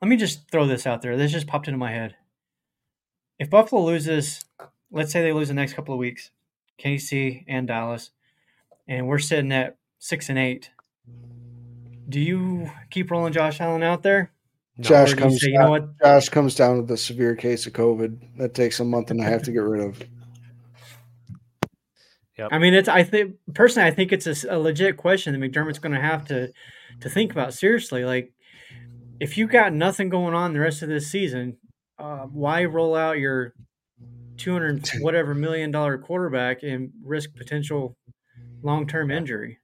let 0.00 0.08
me 0.08 0.16
just 0.16 0.50
throw 0.50 0.66
this 0.66 0.86
out 0.86 1.02
there. 1.02 1.16
This 1.16 1.32
just 1.32 1.46
popped 1.46 1.68
into 1.68 1.78
my 1.78 1.92
head. 1.92 2.16
If 3.38 3.50
Buffalo 3.50 3.84
loses, 3.84 4.44
let's 4.90 5.12
say 5.12 5.22
they 5.22 5.32
lose 5.32 5.48
the 5.48 5.54
next 5.54 5.74
couple 5.74 5.94
of 5.94 5.98
weeks, 5.98 6.30
KC 6.78 7.44
and 7.46 7.68
Dallas, 7.68 8.10
and 8.88 9.06
we're 9.06 9.18
sitting 9.18 9.52
at 9.52 9.76
six 9.98 10.28
and 10.28 10.38
eight. 10.38 10.70
Do 12.08 12.20
you 12.20 12.70
keep 12.90 13.10
rolling 13.10 13.32
Josh 13.32 13.60
Allen 13.60 13.82
out 13.82 14.02
there? 14.02 14.32
Josh 14.82 15.12
Or 15.12 15.14
do 15.14 15.22
you 15.22 15.28
comes 15.28 15.40
say, 15.40 15.46
you 15.48 15.58
down, 15.58 15.64
know 15.64 15.70
what? 15.70 15.98
Josh 16.02 16.28
comes 16.28 16.54
down 16.54 16.80
with 16.80 16.90
a 16.90 16.96
severe 16.96 17.36
case 17.36 17.66
of 17.66 17.72
COVID. 17.72 18.36
That 18.38 18.54
takes 18.54 18.80
a 18.80 18.84
month 18.84 19.10
and 19.10 19.20
a 19.20 19.24
half 19.24 19.42
to 19.42 19.52
get 19.52 19.60
rid 19.60 19.82
of. 19.82 20.02
I 22.50 22.58
mean, 22.58 22.74
it's. 22.74 22.88
I 22.88 23.04
think 23.04 23.36
personally, 23.54 23.88
I 23.88 23.92
think 23.92 24.12
it's 24.12 24.44
a 24.44 24.58
legit 24.58 24.96
question 24.96 25.38
that 25.38 25.52
McDermott's 25.52 25.78
going 25.78 25.94
to 25.94 26.00
have 26.00 26.26
to 26.26 26.52
to 27.00 27.08
think 27.08 27.30
about 27.30 27.54
seriously. 27.54 28.04
Like, 28.04 28.32
if 29.20 29.38
you've 29.38 29.50
got 29.50 29.72
nothing 29.72 30.08
going 30.08 30.34
on 30.34 30.52
the 30.52 30.60
rest 30.60 30.82
of 30.82 30.88
this 30.88 31.10
season, 31.10 31.58
uh, 31.98 32.26
why 32.32 32.64
roll 32.64 32.96
out 32.96 33.18
your 33.18 33.54
two 34.36 34.52
hundred 34.52 34.88
whatever 35.00 35.34
million 35.34 35.70
dollar 35.70 35.98
quarterback 35.98 36.62
and 36.62 36.90
risk 37.04 37.30
potential 37.36 37.96
long 38.62 38.88
term 38.88 39.10
injury? 39.10 39.58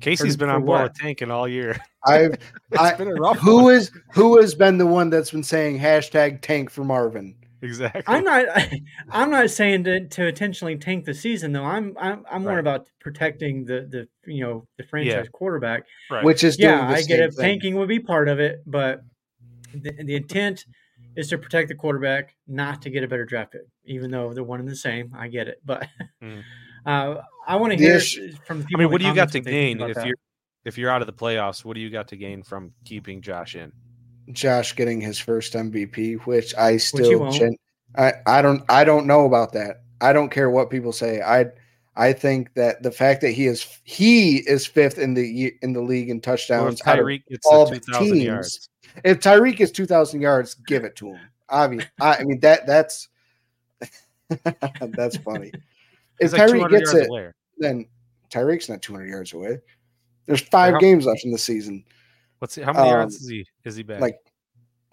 Casey's 0.00 0.34
For- 0.34 0.38
been 0.40 0.48
on 0.50 0.64
board 0.64 0.80
what? 0.80 0.92
with 0.92 0.98
tanking 0.98 1.30
all 1.30 1.48
year. 1.48 1.76
I've 2.04 2.34
It's 2.34 2.80
I, 2.80 2.94
been 2.94 3.08
a 3.08 3.14
rough 3.14 3.38
who 3.38 3.64
one. 3.64 3.74
is 3.74 3.90
who 4.12 4.38
has 4.40 4.54
been 4.54 4.78
the 4.78 4.86
one 4.86 5.10
that's 5.10 5.30
been 5.30 5.42
saying 5.42 5.78
hashtag 5.78 6.40
tank 6.40 6.70
for 6.70 6.84
Marvin? 6.84 7.34
exactly. 7.60 8.02
I'm 8.06 8.22
not. 8.22 8.44
I'm 9.10 9.30
not 9.30 9.50
saying 9.50 9.82
to, 9.84 10.06
to 10.08 10.28
intentionally 10.28 10.76
tank 10.76 11.04
the 11.04 11.14
season 11.14 11.52
though. 11.52 11.64
I'm. 11.64 11.96
I'm. 11.98 12.24
I'm 12.30 12.42
more 12.42 12.52
Right. 12.52 12.58
about 12.60 12.86
protecting 13.00 13.64
the 13.64 13.88
the 14.24 14.32
you 14.32 14.44
know 14.44 14.64
the 14.78 14.84
franchise 14.84 15.28
quarterback. 15.32 15.82
right. 16.10 16.24
Which 16.24 16.44
is 16.44 16.58
yeah, 16.58 16.76
doing 16.78 16.88
the 16.90 16.96
I 16.96 17.02
get 17.02 17.20
it. 17.20 17.34
thing. 17.34 17.44
Tanking 17.44 17.74
would 17.76 17.88
be 17.88 17.98
part 17.98 18.28
of 18.28 18.38
it, 18.38 18.62
but 18.66 19.02
the, 19.74 19.90
the 20.04 20.14
intent 20.14 20.64
is 21.16 21.28
to 21.30 21.38
protect 21.38 21.66
the 21.68 21.74
quarterback, 21.74 22.36
not 22.46 22.80
to 22.82 22.90
get 22.90 23.02
a 23.02 23.08
better 23.08 23.24
draft 23.24 23.50
pick. 23.52 23.62
Even 23.84 24.12
though 24.12 24.32
they're 24.32 24.44
one 24.44 24.60
and 24.60 24.68
the 24.68 24.76
same, 24.76 25.12
I 25.18 25.26
get 25.26 25.48
it. 25.48 25.60
But 25.64 25.88
Mhm. 26.22 26.42
Uh, 26.86 27.22
I 27.46 27.56
want 27.56 27.72
to 27.72 27.78
hear 27.78 27.96
issue- 27.96 28.32
from 28.46 28.60
the 28.62 28.66
I 28.74 28.78
mean, 28.78 28.90
what 28.90 29.00
do 29.00 29.06
you 29.06 29.14
got 29.14 29.30
to 29.32 29.38
what 29.38 29.44
they 29.44 29.50
think 29.52 29.78
gain 29.78 29.88
if 29.90 29.96
that. 29.96 30.06
you're 30.06 30.16
if 30.64 30.76
you're 30.78 30.90
out 30.90 31.00
of 31.00 31.06
the 31.06 31.12
playoffs? 31.12 31.64
What 31.64 31.74
do 31.74 31.80
you 31.80 31.90
got 31.90 32.08
to 32.08 32.16
gain 32.16 32.42
from 32.42 32.72
keeping 32.84 33.20
Josh 33.22 33.54
in? 33.56 33.72
Josh 34.32 34.74
getting 34.76 35.00
his 35.00 35.18
first 35.18 35.54
MVP, 35.54 36.26
which 36.26 36.54
I 36.56 36.76
still 36.76 37.20
won't. 37.20 37.34
gen- 37.34 37.56
I, 37.96 38.12
I 38.26 38.42
don't 38.42 38.62
I 38.68 38.84
don't 38.84 39.06
know 39.06 39.24
about 39.24 39.52
that. 39.54 39.82
I 40.00 40.12
don't 40.12 40.28
care 40.30 40.50
what 40.50 40.68
people 40.70 40.92
say. 40.92 41.22
I 41.22 41.46
I 41.96 42.12
think 42.12 42.52
that 42.54 42.82
the 42.82 42.90
fact 42.92 43.22
that 43.22 43.30
he 43.30 43.46
is 43.46 43.66
he 43.84 44.36
is 44.38 44.66
fifth 44.66 44.98
in 44.98 45.14
the 45.14 45.54
in 45.62 45.72
the 45.72 45.80
league 45.80 46.10
in 46.10 46.16
Well, 46.16 46.18
if 46.18 46.22
touchdowns. 46.22 46.82
out 46.86 46.98
Tyreek 46.98 47.22
gets 47.26 47.46
all 47.46 47.64
the 47.66 47.74
the 47.76 47.80
two 47.80 47.92
thousand 47.92 48.08
teams, 48.12 48.24
yards, 48.24 48.68
If 49.04 49.20
Tyreek 49.20 49.60
is 49.60 49.72
two 49.72 49.86
thousand 49.86 50.20
yards, 50.20 50.54
give 50.54 50.84
it 50.84 50.94
to 50.96 51.14
him. 51.14 51.20
Obvious. 51.48 51.86
I, 52.00 52.16
I 52.16 52.24
mean 52.24 52.40
that 52.40 52.66
that's 52.66 53.08
that's 54.80 55.16
funny. 55.18 55.52
If 56.20 56.32
like 56.32 56.42
Tyreek 56.42 56.70
gets 56.70 56.94
it, 56.94 57.08
away. 57.08 57.30
then 57.58 57.86
Tyreek's 58.30 58.68
not 58.68 58.82
two 58.82 58.92
hundred 58.92 59.08
yards 59.08 59.32
away. 59.32 59.58
There's 60.26 60.40
five 60.40 60.74
how- 60.74 60.80
games 60.80 61.06
left 61.06 61.24
in 61.24 61.30
the 61.30 61.38
season. 61.38 61.84
What's 62.38 62.56
how 62.56 62.72
many 62.72 62.88
yards 62.88 63.16
Um, 63.16 63.20
is 63.22 63.28
he 63.28 63.46
is 63.64 63.76
he 63.76 63.82
back? 63.82 64.00
Like 64.00 64.18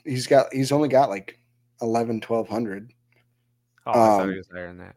he's 0.03 0.27
got 0.27 0.51
he's 0.53 0.71
only 0.71 0.87
got 0.89 1.09
like 1.09 1.39
11 1.81 2.21
1200 2.25 2.93
oh, 3.85 3.91
I 3.91 3.93
thought 3.93 4.21
um, 4.21 4.29
he 4.31 4.37
was 4.37 4.47
higher 4.51 4.67
than 4.67 4.77
that. 4.77 4.95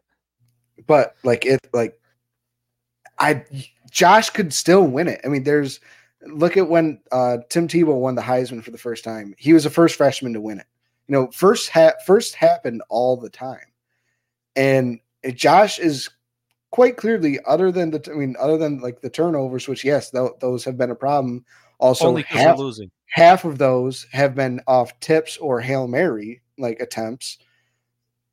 but 0.87 1.15
like 1.23 1.45
it 1.45 1.59
like 1.73 1.99
i 3.19 3.43
josh 3.91 4.29
could 4.29 4.53
still 4.53 4.85
win 4.87 5.07
it 5.09 5.19
i 5.25 5.27
mean 5.27 5.43
there's 5.43 5.81
look 6.27 6.55
at 6.55 6.69
when 6.69 7.01
uh 7.11 7.37
tim 7.49 7.67
tebow 7.67 7.99
won 7.99 8.15
the 8.15 8.21
heisman 8.21 8.63
for 8.63 8.71
the 8.71 8.77
first 8.77 9.03
time 9.03 9.33
he 9.37 9.51
was 9.51 9.65
the 9.65 9.69
first 9.69 9.95
freshman 9.97 10.31
to 10.31 10.39
win 10.39 10.59
it 10.59 10.67
you 11.07 11.13
know 11.13 11.29
first 11.31 11.69
ha- 11.69 11.91
first 12.05 12.33
happened 12.35 12.81
all 12.87 13.17
the 13.17 13.29
time 13.29 13.65
and 14.55 14.99
josh 15.33 15.79
is 15.79 16.09
quite 16.71 16.97
clearly 16.97 17.39
other 17.47 17.71
than 17.71 17.91
the 17.91 18.09
i 18.11 18.15
mean 18.15 18.35
other 18.39 18.57
than 18.57 18.79
like 18.79 19.01
the 19.01 19.09
turnovers 19.09 19.67
which 19.67 19.83
yes 19.83 20.11
tho- 20.11 20.35
those 20.39 20.63
have 20.63 20.77
been 20.77 20.91
a 20.91 20.95
problem 20.95 21.43
also 21.79 22.15
half, 22.17 22.59
losing. 22.59 22.91
half 23.07 23.45
of 23.45 23.57
those 23.57 24.05
have 24.11 24.35
been 24.35 24.61
off 24.67 24.97
tips 24.99 25.37
or 25.37 25.59
hail 25.59 25.87
mary 25.87 26.41
like 26.59 26.79
attempts. 26.79 27.37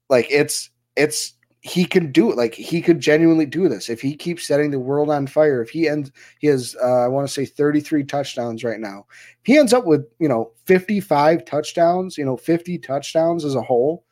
Like 0.08 0.26
it's 0.30 0.70
it's 0.96 1.34
he 1.60 1.84
can 1.84 2.12
do 2.12 2.30
it 2.30 2.36
like 2.36 2.54
he 2.54 2.80
could 2.80 3.00
genuinely 3.00 3.46
do 3.46 3.68
this. 3.68 3.88
If 3.88 4.00
he 4.00 4.14
keeps 4.14 4.46
setting 4.46 4.70
the 4.70 4.78
world 4.78 5.10
on 5.10 5.26
fire 5.26 5.62
if 5.62 5.70
he 5.70 5.88
ends 5.88 6.12
he 6.38 6.48
has 6.48 6.76
uh, 6.82 7.04
i 7.04 7.08
want 7.08 7.26
to 7.26 7.32
say 7.32 7.44
33 7.44 8.04
touchdowns 8.04 8.62
right 8.62 8.80
now. 8.80 9.06
If 9.40 9.46
he 9.46 9.58
ends 9.58 9.72
up 9.72 9.86
with 9.86 10.06
you 10.18 10.28
know 10.28 10.52
55 10.66 11.44
touchdowns 11.44 12.18
you 12.18 12.24
know 12.24 12.36
50 12.36 12.78
touchdowns 12.78 13.44
as 13.44 13.54
a 13.54 13.62
whole 13.62 14.04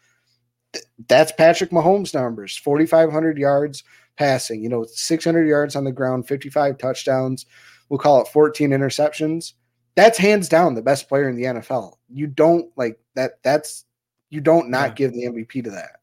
th- 0.72 0.84
that's 1.08 1.32
patrick 1.32 1.70
mahomes 1.70 2.14
numbers 2.14 2.56
4500 2.56 3.38
yards 3.38 3.84
passing 4.16 4.62
you 4.62 4.68
know 4.68 4.84
600 4.84 5.46
yards 5.46 5.74
on 5.76 5.84
the 5.84 5.92
ground 5.92 6.26
55 6.28 6.78
touchdowns 6.78 7.46
we'll 7.88 7.98
call 7.98 8.20
it 8.22 8.28
14 8.28 8.70
interceptions 8.70 9.54
that's 9.96 10.18
hands 10.18 10.48
down 10.48 10.74
the 10.74 10.82
best 10.82 11.08
player 11.08 11.28
in 11.28 11.36
the 11.36 11.44
NFL. 11.44 11.92
You 12.08 12.26
don't 12.26 12.68
like 12.76 12.98
that. 13.14 13.40
That's 13.44 13.84
you 14.28 14.40
don't 14.40 14.68
not 14.68 14.88
Yeah. 14.90 14.94
give 14.94 15.12
the 15.12 15.24
MVP 15.26 15.62
to 15.62 15.70
that. 15.70 16.00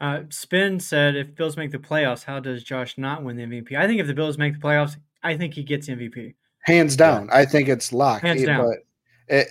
Uh, 0.00 0.24
Spin 0.28 0.78
said, 0.78 1.16
"If 1.16 1.34
Bills 1.34 1.56
make 1.56 1.70
the 1.70 1.78
playoffs, 1.78 2.24
how 2.24 2.38
does 2.40 2.62
Josh 2.62 2.98
not 2.98 3.24
win 3.24 3.36
the 3.36 3.44
MVP?" 3.44 3.74
I 3.74 3.86
think 3.86 4.00
if 4.00 4.06
the 4.06 4.12
Bills 4.12 4.36
make 4.36 4.52
the 4.52 4.60
playoffs, 4.60 4.96
I 5.22 5.36
think 5.38 5.54
he 5.54 5.62
gets 5.62 5.88
MVP. 5.88 6.34
Hands 6.64 6.94
down, 6.94 7.30
I 7.32 7.46
think 7.46 7.68
it's 7.68 7.92
locked. 7.92 8.26
Hands 8.26 8.44
down. 8.44 8.66
But 8.66 8.78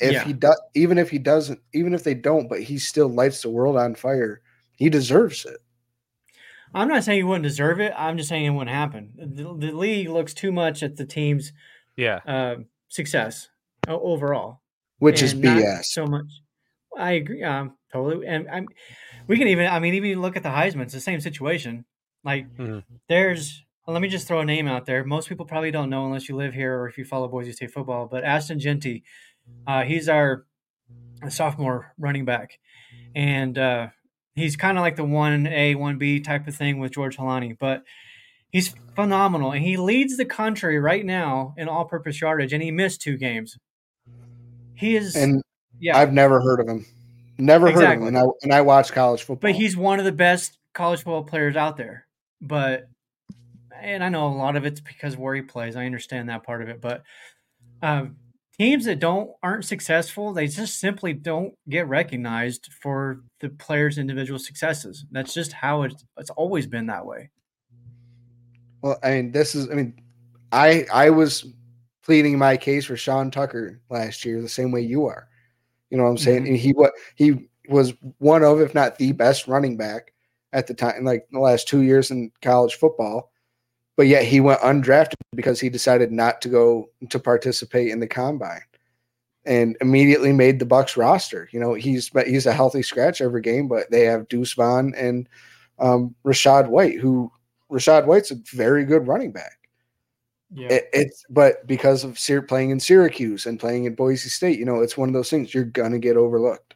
if 0.01 0.11
Yeah. 0.13 0.23
he 0.23 0.33
does, 0.33 0.61
even 0.75 0.99
if 0.99 1.09
he 1.09 1.17
doesn't, 1.17 1.59
even 1.73 1.93
if 1.95 2.03
they 2.03 2.13
don't, 2.13 2.47
but 2.47 2.61
he 2.61 2.77
still 2.77 3.07
lights 3.07 3.41
the 3.41 3.49
world 3.49 3.77
on 3.77 3.95
fire, 3.95 4.41
he 4.75 4.89
deserves 4.89 5.45
it. 5.45 5.57
I'm 6.75 6.87
not 6.87 7.03
saying 7.03 7.19
he 7.19 7.23
wouldn't 7.23 7.43
deserve 7.43 7.79
it. 7.79 7.93
I'm 7.97 8.17
just 8.17 8.29
saying 8.29 8.45
it 8.45 8.49
wouldn't 8.49 8.75
happen. 8.75 9.13
The, 9.17 9.43
the 9.67 9.71
league 9.71 10.09
looks 10.09 10.33
too 10.33 10.51
much 10.51 10.83
at 10.83 10.97
the 10.97 11.05
team's 11.05 11.53
Yeah, 11.95 12.17
uh, 12.27 12.55
success 12.89 13.49
overall. 13.87 14.61
Which 14.99 15.21
is 15.21 15.33
and 15.33 15.41
not 15.41 15.57
BS. 15.63 15.85
So 15.85 16.05
much. 16.05 16.27
I 16.97 17.11
agree. 17.13 17.43
Um, 17.43 17.77
totally. 17.91 18.25
And 18.27 18.47
I'm, 18.49 18.67
we 19.27 19.37
can 19.37 19.47
even, 19.47 19.67
I 19.67 19.79
mean, 19.79 19.93
even 19.93 20.21
look 20.21 20.35
at 20.37 20.43
the 20.43 20.49
Heisman. 20.49 20.81
It's 20.83 20.93
the 20.93 21.01
same 21.01 21.19
situation. 21.21 21.85
Like, 22.23 22.47
Mhm. 22.57 22.83
there's 23.09 23.61
let 23.87 24.01
me 24.01 24.07
just 24.07 24.27
throw 24.27 24.39
a 24.39 24.45
name 24.45 24.67
out 24.67 24.85
there. 24.87 25.03
Most 25.03 25.29
people 25.29 25.45
probably 25.45 25.69
don't 25.69 25.91
know 25.91 26.05
unless 26.05 26.27
you 26.27 26.35
live 26.35 26.53
here 26.55 26.75
or 26.79 26.87
if 26.89 26.97
you 26.97 27.05
follow 27.05 27.27
Boise 27.27 27.51
State 27.51 27.71
football. 27.71 28.07
But 28.07 28.23
Ashton 28.23 28.59
Jeanty, 28.59 29.03
uh, 29.67 29.83
he's 29.83 30.09
our 30.09 30.45
sophomore 31.29 31.93
running 31.97 32.25
back, 32.25 32.57
and 33.15 33.57
uh, 33.57 33.87
he's 34.35 34.55
kind 34.55 34.77
of 34.77 34.81
like 34.81 34.95
the 34.95 35.05
one 35.05 35.47
A, 35.47 35.75
one 35.75 35.97
B 35.97 36.19
type 36.19 36.47
of 36.47 36.55
thing 36.55 36.79
with 36.79 36.91
George 36.91 37.17
Holani. 37.17 37.57
But 37.57 37.83
he's 38.51 38.73
phenomenal, 38.95 39.51
and 39.51 39.63
he 39.63 39.77
leads 39.77 40.17
the 40.17 40.25
country 40.25 40.79
right 40.79 41.05
now 41.05 41.53
in 41.57 41.67
all-purpose 41.67 42.21
yardage, 42.21 42.53
and 42.53 42.63
he 42.63 42.71
missed 42.71 43.01
two 43.01 43.17
games. 43.17 43.57
He 44.75 44.95
is, 44.95 45.15
And 45.15 45.41
yeah, 45.79 45.97
I've 45.97 46.13
never 46.13 46.41
heard 46.41 46.59
of 46.59 46.67
him. 46.67 46.85
Never 47.37 47.71
heard 47.71 47.83
of 47.83 48.01
him. 48.01 48.07
And 48.07 48.17
I 48.17 48.23
and 48.43 48.53
I 48.53 48.61
watch 48.61 48.91
college 48.91 49.21
football. 49.21 49.51
but 49.51 49.55
he's 49.55 49.75
one 49.75 49.99
of 49.99 50.05
the 50.05 50.11
best 50.11 50.57
college 50.73 50.99
football 50.99 51.23
players 51.23 51.55
out 51.55 51.77
there. 51.77 52.07
But 52.41 52.87
and 53.81 54.03
I 54.03 54.09
know 54.09 54.27
a 54.27 54.29
lot 54.29 54.55
of 54.55 54.65
it's 54.65 54.79
because 54.79 55.13
of 55.13 55.19
where 55.19 55.35
he 55.35 55.41
plays. 55.41 55.75
I 55.75 55.85
understand 55.85 56.29
that 56.29 56.43
part 56.43 56.61
of 56.61 56.69
it, 56.69 56.81
but 56.81 57.03
um, 57.81 58.15
teams 58.57 58.85
that 58.85 58.99
don't 58.99 59.31
aren't 59.43 59.65
successful, 59.65 60.33
they 60.33 60.47
just 60.47 60.79
simply 60.79 61.13
don't 61.13 61.53
get 61.69 61.87
recognized 61.87 62.69
for 62.81 63.21
the 63.39 63.49
players' 63.49 63.97
individual 63.97 64.39
successes. 64.39 65.05
That's 65.11 65.33
just 65.33 65.53
how 65.53 65.83
it's 65.83 66.05
it's 66.17 66.29
always 66.31 66.67
been 66.67 66.87
that 66.87 67.05
way. 67.05 67.29
Well, 68.81 68.99
I 69.03 69.11
mean, 69.11 69.31
this 69.31 69.55
is. 69.55 69.69
I 69.69 69.73
mean, 69.73 69.93
I 70.51 70.85
I 70.93 71.09
was 71.09 71.45
pleading 72.03 72.37
my 72.37 72.55
case 72.55 72.85
for 72.85 72.95
Sean 72.95 73.31
Tucker 73.31 73.81
last 73.89 74.23
year 74.25 74.41
the 74.41 74.49
same 74.49 74.71
way 74.71 74.81
you 74.81 75.05
are. 75.05 75.27
You 75.89 75.97
know 75.97 76.03
what 76.03 76.11
I'm 76.11 76.17
saying? 76.17 76.43
Mhm. 76.43 76.47
And 76.49 76.57
he 76.57 76.71
what 76.71 76.93
he 77.15 77.47
was 77.67 77.93
one 78.19 78.43
of, 78.43 78.61
if 78.61 78.75
not 78.75 78.97
the 78.97 79.11
best 79.11 79.47
running 79.47 79.75
back 79.75 80.13
at 80.53 80.67
the 80.67 80.73
time, 80.73 81.03
like 81.03 81.27
the 81.31 81.39
last 81.39 81.67
two 81.67 81.81
years 81.81 82.11
in 82.11 82.31
college 82.41 82.75
football. 82.75 83.31
But 83.97 84.07
yet 84.07 84.25
he 84.25 84.41
went 84.41 84.59
undrafted 84.59 85.15
because 85.35 85.59
he 85.59 85.69
decided 85.69 86.11
not 86.11 86.41
to 86.41 86.49
go 86.49 86.89
to 87.09 87.19
participate 87.19 87.89
in 87.89 87.99
the 87.99 88.07
combine, 88.07 88.61
and 89.45 89.77
immediately 89.79 90.33
made 90.33 90.59
the 90.59 90.65
Bucks 90.65 90.97
roster. 90.97 91.47
You 91.51 91.59
know, 91.59 91.73
he's 91.73 92.09
but 92.09 92.27
he's 92.27 92.45
a 92.45 92.53
healthy 92.53 92.81
scratch 92.81 93.21
every 93.21 93.41
game, 93.41 93.67
but 93.67 93.89
they 93.91 94.01
have 94.01 94.27
Deuce 94.27 94.53
Vaughn 94.53 94.93
and 94.95 95.29
um, 95.79 96.13
Rachaad 96.25 96.67
White, 96.67 96.99
who 96.99 97.31
Rachaad 97.71 98.05
White's 98.05 98.31
a 98.31 98.35
very 98.53 98.83
good 98.85 99.07
running 99.07 99.31
back. 99.31 99.59
Yeah. 100.53 100.73
It, 100.73 100.89
it's 100.93 101.25
but 101.29 101.65
because 101.67 102.03
of 102.03 102.19
Syr- 102.19 102.41
playing 102.41 102.69
in 102.69 102.79
Syracuse 102.79 103.45
and 103.45 103.59
playing 103.59 103.85
in 103.85 103.95
Boise 103.95 104.29
State, 104.29 104.59
you 104.59 104.65
know, 104.65 104.81
it's 104.81 104.97
one 104.97 105.09
of 105.09 105.13
those 105.13 105.29
things 105.29 105.53
you're 105.53 105.63
gonna 105.63 105.99
get 105.99 106.17
overlooked. 106.17 106.75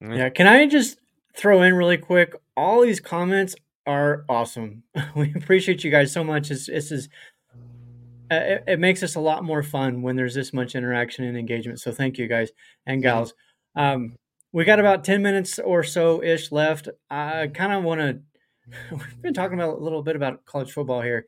Yeah, 0.00 0.28
can 0.28 0.46
I 0.46 0.66
just 0.66 0.98
throw 1.34 1.62
in 1.62 1.74
really 1.74 1.96
quick? 1.96 2.34
All 2.56 2.82
these 2.82 3.00
comments 3.00 3.54
are 3.86 4.24
awesome. 4.28 4.82
we 5.16 5.32
appreciate 5.34 5.84
you 5.84 5.90
guys 5.90 6.12
so 6.12 6.24
much. 6.24 6.50
It's, 6.50 6.68
it's 6.68 6.88
just, 6.88 7.08
uh, 8.30 8.36
it, 8.36 8.64
it 8.66 8.80
makes 8.80 9.02
us 9.02 9.14
a 9.14 9.20
lot 9.20 9.44
more 9.44 9.62
fun 9.62 10.02
when 10.02 10.16
there's 10.16 10.34
this 10.34 10.52
much 10.52 10.74
interaction 10.74 11.24
and 11.24 11.36
engagement. 11.36 11.80
So 11.80 11.92
thank 11.92 12.18
you 12.18 12.26
guys 12.26 12.50
and 12.86 13.02
gals. 13.02 13.34
Um, 13.76 14.16
we 14.52 14.64
got 14.64 14.80
about 14.80 15.04
10 15.04 15.20
minutes 15.22 15.58
or 15.58 15.82
so 15.82 16.22
ish 16.22 16.52
left. 16.52 16.88
I 17.10 17.50
kind 17.52 17.72
of 17.72 17.82
want 17.82 18.00
to, 18.00 18.20
we've 18.90 19.22
been 19.22 19.34
talking 19.34 19.58
about 19.58 19.78
a 19.78 19.82
little 19.82 20.02
bit 20.02 20.16
about 20.16 20.44
college 20.44 20.72
football 20.72 21.02
here. 21.02 21.26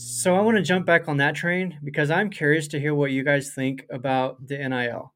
So 0.00 0.36
I 0.36 0.40
want 0.40 0.56
to 0.56 0.62
jump 0.62 0.86
back 0.86 1.08
on 1.08 1.16
that 1.16 1.34
train 1.34 1.78
because 1.82 2.08
I'm 2.08 2.30
curious 2.30 2.68
to 2.68 2.78
hear 2.78 2.94
what 2.94 3.10
you 3.10 3.24
guys 3.24 3.52
think 3.52 3.84
about 3.90 4.46
the 4.46 4.56
NIL. 4.56 5.12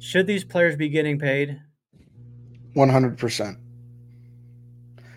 Should 0.00 0.26
these 0.26 0.42
players 0.42 0.74
be 0.74 0.88
getting 0.88 1.20
paid? 1.20 1.60
One 2.74 2.88
hundred 2.88 3.16
percent. 3.16 3.58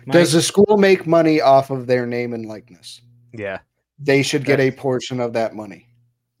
Mike? 0.06 0.12
Does 0.14 0.32
the 0.32 0.42
school 0.42 0.76
make 0.76 1.06
money 1.06 1.40
off 1.40 1.70
of 1.70 1.86
their 1.86 2.06
name 2.06 2.32
and 2.32 2.46
likeness? 2.46 3.00
Yeah, 3.32 3.60
They 3.98 4.22
should 4.22 4.44
get 4.44 4.60
a 4.60 4.70
portion 4.70 5.20
of 5.20 5.32
that 5.34 5.54
money. 5.54 5.86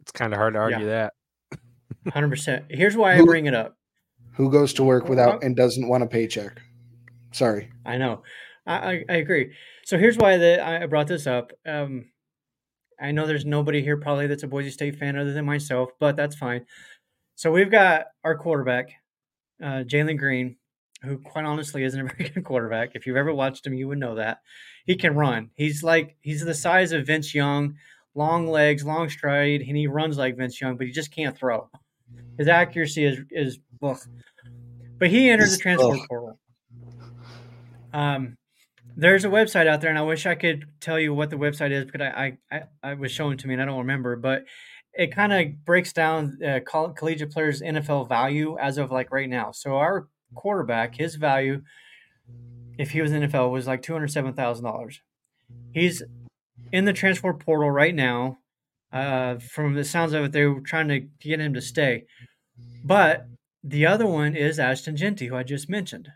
it's 0.00 0.12
kind 0.12 0.32
of 0.32 0.38
hard 0.38 0.54
to 0.54 0.60
argue 0.60 0.86
that. 0.86 1.12
Hundred 2.12 2.28
percent. 2.30 2.64
Here's 2.68 2.96
why 2.96 3.14
I 3.14 3.22
bring 3.22 3.46
it 3.46 3.54
up. 3.54 3.76
Who 4.32 4.50
goes 4.50 4.72
to 4.74 4.82
work 4.84 5.08
without 5.08 5.42
and 5.44 5.54
doesn't 5.54 5.86
want 5.88 6.02
a 6.02 6.06
paycheck? 6.06 6.60
Sorry. 7.32 7.70
I 7.86 7.96
know. 7.98 8.22
I, 8.66 8.74
I, 8.74 9.04
I 9.08 9.12
agree. 9.16 9.52
So 9.84 9.98
here's 9.98 10.16
why 10.16 10.36
that 10.36 10.60
I 10.60 10.86
brought 10.86 11.06
this 11.06 11.26
up. 11.26 11.52
Um, 11.66 12.06
I 13.00 13.12
know 13.12 13.26
there's 13.26 13.44
nobody 13.44 13.82
here 13.82 13.96
probably 13.96 14.26
that's 14.26 14.42
a 14.42 14.48
Boise 14.48 14.70
State 14.70 14.96
fan 14.96 15.16
other 15.16 15.32
than 15.32 15.44
myself, 15.44 15.90
but 16.00 16.16
that's 16.16 16.36
fine. 16.36 16.66
So 17.36 17.50
we've 17.50 17.70
got 17.70 18.06
our 18.24 18.36
quarterback, 18.36 18.90
uh, 19.62 19.82
Jalen 19.84 20.18
Green, 20.18 20.56
who 21.02 21.18
quite 21.18 21.44
honestly 21.44 21.84
isn't 21.84 22.00
a 22.00 22.04
very 22.16 22.30
good 22.30 22.44
quarterback. 22.44 22.90
If 22.94 23.06
you've 23.06 23.16
ever 23.16 23.34
watched 23.34 23.66
him, 23.66 23.74
you 23.74 23.88
would 23.88 23.98
know 23.98 24.14
that 24.16 24.38
he 24.86 24.96
can 24.96 25.14
run. 25.14 25.50
He's 25.54 25.82
like 25.82 26.16
he's 26.20 26.44
the 26.44 26.54
size 26.54 26.92
of 26.92 27.06
Vince 27.06 27.34
Young, 27.34 27.76
long 28.14 28.46
legs, 28.46 28.84
long 28.84 29.08
stride, 29.08 29.62
and 29.62 29.76
he 29.76 29.86
runs 29.86 30.18
like 30.18 30.36
Vince 30.36 30.60
Young, 30.60 30.76
but 30.76 30.86
he 30.86 30.92
just 30.92 31.12
can't 31.12 31.36
throw. 31.36 31.68
His 32.38 32.48
accuracy 32.48 33.04
is 33.04 33.18
is 33.30 33.58
ugh. 33.82 33.98
But 34.98 35.10
he 35.10 35.30
entered 35.30 35.50
the 35.50 35.56
transfer 35.56 35.94
Ugh. 35.94 36.00
portal. 36.08 36.38
Um, 37.92 38.36
there's 38.96 39.24
a 39.24 39.28
website 39.28 39.66
out 39.66 39.80
there, 39.80 39.90
and 39.90 39.98
I 39.98 40.02
wish 40.02 40.26
I 40.26 40.34
could 40.34 40.66
tell 40.80 40.98
you 40.98 41.12
what 41.12 41.30
the 41.30 41.36
website 41.36 41.72
is 41.72 41.84
because 41.84 42.00
I 42.00 42.38
I, 42.50 42.62
I, 42.82 42.94
was 42.94 43.10
shown 43.10 43.36
to 43.38 43.46
me 43.48 43.54
and 43.54 43.62
I 43.62 43.66
don't 43.66 43.78
remember, 43.78 44.16
but 44.16 44.44
it 44.94 45.14
kind 45.14 45.32
of 45.32 45.64
breaks 45.64 45.92
down 45.92 46.38
uh, 46.46 46.60
coll- 46.60 46.90
collegiate 46.90 47.30
players' 47.30 47.62
NFL 47.62 48.08
value 48.08 48.56
as 48.58 48.78
of 48.78 48.90
like 48.90 49.10
right 49.10 49.28
now. 49.28 49.50
So 49.52 49.76
our 49.76 50.08
quarterback, 50.34 50.96
his 50.96 51.16
value, 51.16 51.62
if 52.78 52.90
he 52.90 53.02
was 53.02 53.12
in 53.12 53.22
NFL, 53.22 53.52
was 53.52 53.66
like 53.66 53.82
two 53.82 53.92
hundred 53.92 54.08
seven 54.08 54.34
thousand 54.34 54.64
dollars. 54.64 55.00
He's 55.72 56.02
in 56.72 56.84
the 56.84 56.92
transfer 56.92 57.32
portal 57.32 57.70
right 57.70 57.94
now. 57.94 58.38
Uh, 58.92 59.38
from 59.38 59.74
the 59.74 59.84
sounds 59.84 60.12
of 60.12 60.24
it, 60.24 60.32
they 60.32 60.44
were 60.44 60.60
trying 60.60 60.88
to 60.88 61.00
get 61.00 61.40
him 61.40 61.54
to 61.54 61.60
stay. 61.60 62.04
But 62.84 63.26
the 63.64 63.86
other 63.86 64.06
one 64.06 64.36
is 64.36 64.58
Ashton 64.58 64.96
Jeanty, 64.96 65.26
who 65.26 65.36
I 65.36 65.44
just 65.44 65.70
mentioned. 65.70 66.08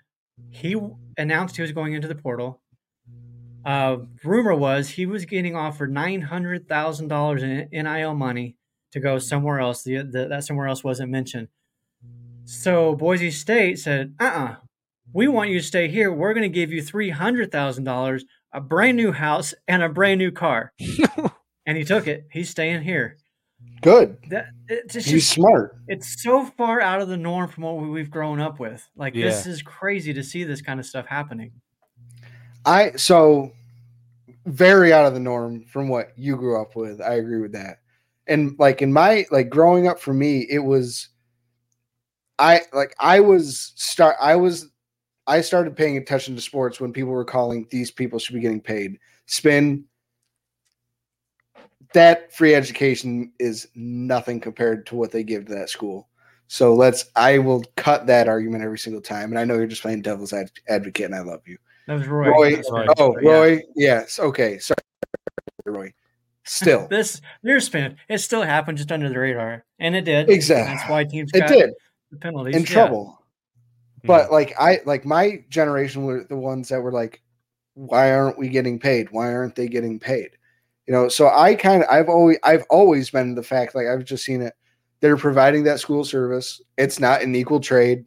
He 0.50 0.76
announced 1.16 1.56
he 1.56 1.62
was 1.62 1.72
going 1.72 1.94
into 1.94 2.08
the 2.08 2.14
portal. 2.14 2.60
Uh, 3.64 3.98
rumor 4.22 4.54
was 4.54 4.90
he 4.90 5.06
was 5.06 5.24
getting 5.24 5.56
offered 5.56 5.92
nine 5.92 6.22
hundred 6.22 6.68
thousand 6.68 7.08
dollars 7.08 7.42
in 7.42 7.68
NIL 7.72 8.14
money 8.14 8.56
to 8.92 9.00
go 9.00 9.18
somewhere 9.18 9.58
else. 9.58 9.82
The, 9.82 9.98
the, 9.98 10.28
that 10.28 10.44
somewhere 10.44 10.68
else 10.68 10.84
wasn't 10.84 11.10
mentioned. 11.10 11.48
So 12.46 12.94
Boise 12.94 13.30
State 13.30 13.78
said, 13.78 14.14
"Uh, 14.20 14.24
uh 14.24 14.56
we 15.12 15.28
want 15.28 15.50
you 15.50 15.58
to 15.58 15.64
stay 15.66 15.88
here. 15.88 16.12
We're 16.12 16.34
going 16.34 16.50
to 16.50 16.54
give 16.54 16.72
you 16.72 16.82
three 16.82 17.10
hundred 17.10 17.52
thousand 17.52 17.84
dollars, 17.84 18.24
a 18.52 18.60
brand 18.60 18.96
new 18.96 19.12
house, 19.12 19.52
and 19.68 19.82
a 19.82 19.88
brand 19.88 20.18
new 20.18 20.30
car." 20.30 20.72
and 21.66 21.76
he 21.76 21.84
took 21.84 22.06
it. 22.06 22.26
He's 22.30 22.48
staying 22.48 22.82
here. 22.82 23.18
Good. 23.82 24.16
That 24.30 24.46
it's 24.68 24.94
just, 24.94 25.08
He's 25.08 25.28
smart. 25.28 25.76
it's 25.88 26.22
so 26.22 26.44
far 26.44 26.80
out 26.80 27.00
of 27.00 27.08
the 27.08 27.16
norm 27.16 27.48
from 27.48 27.64
what 27.64 27.76
we- 27.76 27.90
we've 27.90 28.10
grown 28.10 28.40
up 28.40 28.58
with. 28.58 28.88
Like 28.96 29.14
this 29.14 29.46
is 29.46 29.60
crazy 29.62 30.14
to 30.14 30.22
see 30.22 30.44
this 30.44 30.62
kind 30.62 30.80
of 30.80 30.86
stuff 30.86 31.06
happening. 31.06 31.52
I 32.64 32.92
so 32.92 33.52
very 34.46 34.92
out 34.92 35.06
of 35.06 35.14
the 35.14 35.20
norm 35.20 35.64
from 35.64 35.88
what 35.88 36.12
you 36.16 36.36
grew 36.36 36.60
up 36.60 36.76
with. 36.76 37.00
I 37.00 37.14
agree 37.14 37.40
with 37.40 37.52
that. 37.52 37.78
And 38.26 38.56
like 38.58 38.82
in 38.82 38.92
my 38.92 39.26
like 39.30 39.50
growing 39.50 39.88
up 39.88 40.00
for 40.00 40.14
me, 40.14 40.46
it 40.48 40.60
was 40.60 41.08
I 42.38 42.62
like 42.72 42.94
I 43.00 43.20
was 43.20 43.72
start 43.76 44.16
I 44.20 44.36
was 44.36 44.70
I 45.26 45.40
started 45.40 45.76
paying 45.76 45.96
attention 45.96 46.34
to 46.36 46.40
sports 46.40 46.80
when 46.80 46.92
people 46.92 47.10
were 47.10 47.24
calling 47.24 47.66
these 47.70 47.90
people 47.90 48.18
should 48.18 48.34
be 48.34 48.40
getting 48.40 48.60
paid. 48.60 48.98
Spin 49.26 49.84
that 51.94 52.32
free 52.34 52.54
education 52.54 53.32
is 53.38 53.68
nothing 53.74 54.40
compared 54.40 54.86
to 54.86 54.96
what 54.96 55.12
they 55.12 55.22
give 55.22 55.46
to 55.46 55.54
that 55.54 55.70
school. 55.70 56.08
So 56.48 56.74
let's 56.74 57.06
I 57.16 57.38
will 57.38 57.64
cut 57.76 58.06
that 58.06 58.28
argument 58.28 58.62
every 58.62 58.78
single 58.78 59.00
time. 59.00 59.30
And 59.30 59.38
I 59.38 59.44
know 59.44 59.54
you're 59.54 59.66
just 59.66 59.82
playing 59.82 60.02
devil's 60.02 60.32
ad- 60.32 60.50
advocate 60.68 61.06
and 61.06 61.14
I 61.14 61.20
love 61.20 61.40
you. 61.46 61.58
That 61.86 61.94
was 61.94 62.06
Roy. 62.06 62.28
Roy, 62.28 62.62
right. 62.70 62.88
Oh, 62.98 63.16
yeah. 63.20 63.30
Roy. 63.30 63.62
Yes. 63.74 64.18
Okay. 64.18 64.58
Sorry, 64.58 64.76
Roy. 65.64 65.92
Still, 66.44 66.86
This 66.90 67.20
your 67.42 67.60
spin. 67.60 67.96
It 68.08 68.18
still 68.18 68.42
happened 68.42 68.78
just 68.78 68.92
under 68.92 69.08
the 69.08 69.18
radar, 69.18 69.64
and 69.80 69.96
it 69.96 70.02
did. 70.02 70.30
Exactly. 70.30 70.76
That's 70.76 70.88
why 70.88 71.04
teams 71.04 71.32
it 71.34 71.40
got 71.40 71.48
did 71.48 71.70
the 72.10 72.18
penalties. 72.18 72.56
in 72.56 72.62
Yeah. 72.62 72.68
trouble. 72.68 73.22
Hmm. 74.02 74.06
But 74.08 74.32
like 74.32 74.54
I 74.58 74.80
like 74.86 75.04
my 75.04 75.44
generation 75.48 76.04
were 76.04 76.24
the 76.24 76.36
ones 76.36 76.68
that 76.68 76.80
were 76.80 76.92
like, 76.92 77.22
why 77.74 78.12
aren't 78.12 78.38
we 78.38 78.48
getting 78.48 78.78
paid? 78.78 79.10
Why 79.10 79.32
aren't 79.32 79.54
they 79.54 79.68
getting 79.68 79.98
paid? 79.98 80.30
You 80.86 80.92
know, 80.94 81.08
so 81.08 81.28
I 81.28 81.54
kind 81.54 81.82
of 81.82 81.88
I've 81.90 82.08
always 82.08 82.38
I've 82.42 82.64
always 82.70 83.10
been 83.10 83.34
the 83.34 83.42
fact 83.42 83.74
like 83.74 83.86
I've 83.86 84.04
just 84.04 84.24
seen 84.24 84.40
it. 84.42 84.54
They're 85.00 85.16
providing 85.16 85.64
that 85.64 85.80
school 85.80 86.04
service. 86.04 86.60
It's 86.78 86.98
not 87.00 87.22
an 87.22 87.34
equal 87.34 87.60
trade. 87.60 88.04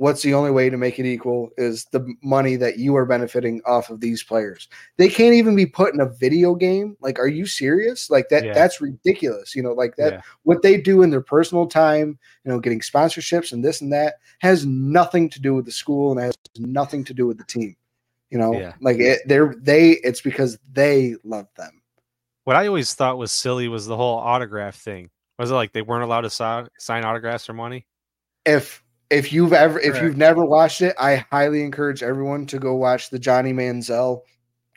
What's 0.00 0.22
the 0.22 0.32
only 0.32 0.50
way 0.50 0.70
to 0.70 0.78
make 0.78 0.98
it 0.98 1.04
equal 1.04 1.50
is 1.58 1.84
the 1.92 2.14
money 2.22 2.56
that 2.56 2.78
you 2.78 2.96
are 2.96 3.04
benefiting 3.04 3.60
off 3.66 3.90
of 3.90 4.00
these 4.00 4.22
players. 4.22 4.66
They 4.96 5.10
can't 5.10 5.34
even 5.34 5.54
be 5.54 5.66
put 5.66 5.92
in 5.92 6.00
a 6.00 6.08
video 6.08 6.54
game. 6.54 6.96
Like, 7.02 7.18
are 7.18 7.28
you 7.28 7.44
serious? 7.44 8.08
Like 8.08 8.30
that 8.30 8.46
Yeah. 8.46 8.54
that's 8.54 8.80
ridiculous. 8.80 9.54
You 9.54 9.62
know, 9.62 9.74
like 9.74 9.96
that 9.96 10.14
Yeah. 10.14 10.20
what 10.44 10.62
they 10.62 10.80
do 10.80 11.02
in 11.02 11.10
their 11.10 11.20
personal 11.20 11.66
time, 11.66 12.18
you 12.46 12.50
know, 12.50 12.58
getting 12.60 12.80
sponsorships 12.80 13.52
and 13.52 13.62
this 13.62 13.82
and 13.82 13.92
that 13.92 14.14
has 14.38 14.64
nothing 14.64 15.28
to 15.28 15.38
do 15.38 15.54
with 15.54 15.66
the 15.66 15.70
school 15.70 16.12
and 16.12 16.18
has 16.18 16.34
nothing 16.56 17.04
to 17.04 17.12
do 17.12 17.26
with 17.26 17.36
the 17.36 17.44
team. 17.44 17.76
You 18.30 18.38
know, 18.38 18.54
Yeah. 18.58 18.72
like 18.80 18.96
it, 19.00 19.20
they're 19.26 19.54
they. 19.58 19.98
It's 20.02 20.22
because 20.22 20.58
they 20.72 21.16
love 21.24 21.48
them. 21.58 21.82
What 22.44 22.56
I 22.56 22.68
always 22.68 22.94
thought 22.94 23.18
was 23.18 23.32
silly 23.32 23.68
was 23.68 23.84
the 23.84 23.98
whole 23.98 24.16
autograph 24.16 24.76
thing. 24.76 25.10
Was 25.38 25.50
it 25.50 25.54
like 25.54 25.74
they 25.74 25.82
weren't 25.82 26.04
allowed 26.04 26.22
to 26.22 26.30
sign, 26.30 26.68
sign 26.78 27.04
autographs 27.04 27.44
for 27.44 27.52
money? 27.52 27.86
If 28.46 28.82
if 29.10 29.32
you've 29.32 29.52
ever 29.52 29.78
if 29.80 29.92
Correct. 29.92 30.02
you've 30.04 30.16
never 30.16 30.44
watched 30.44 30.80
it, 30.82 30.94
I 30.98 31.16
highly 31.30 31.62
encourage 31.62 32.02
everyone 32.02 32.46
to 32.46 32.58
go 32.58 32.74
watch 32.74 33.10
the 33.10 33.18
Johnny 33.18 33.52
Manziel 33.52 34.22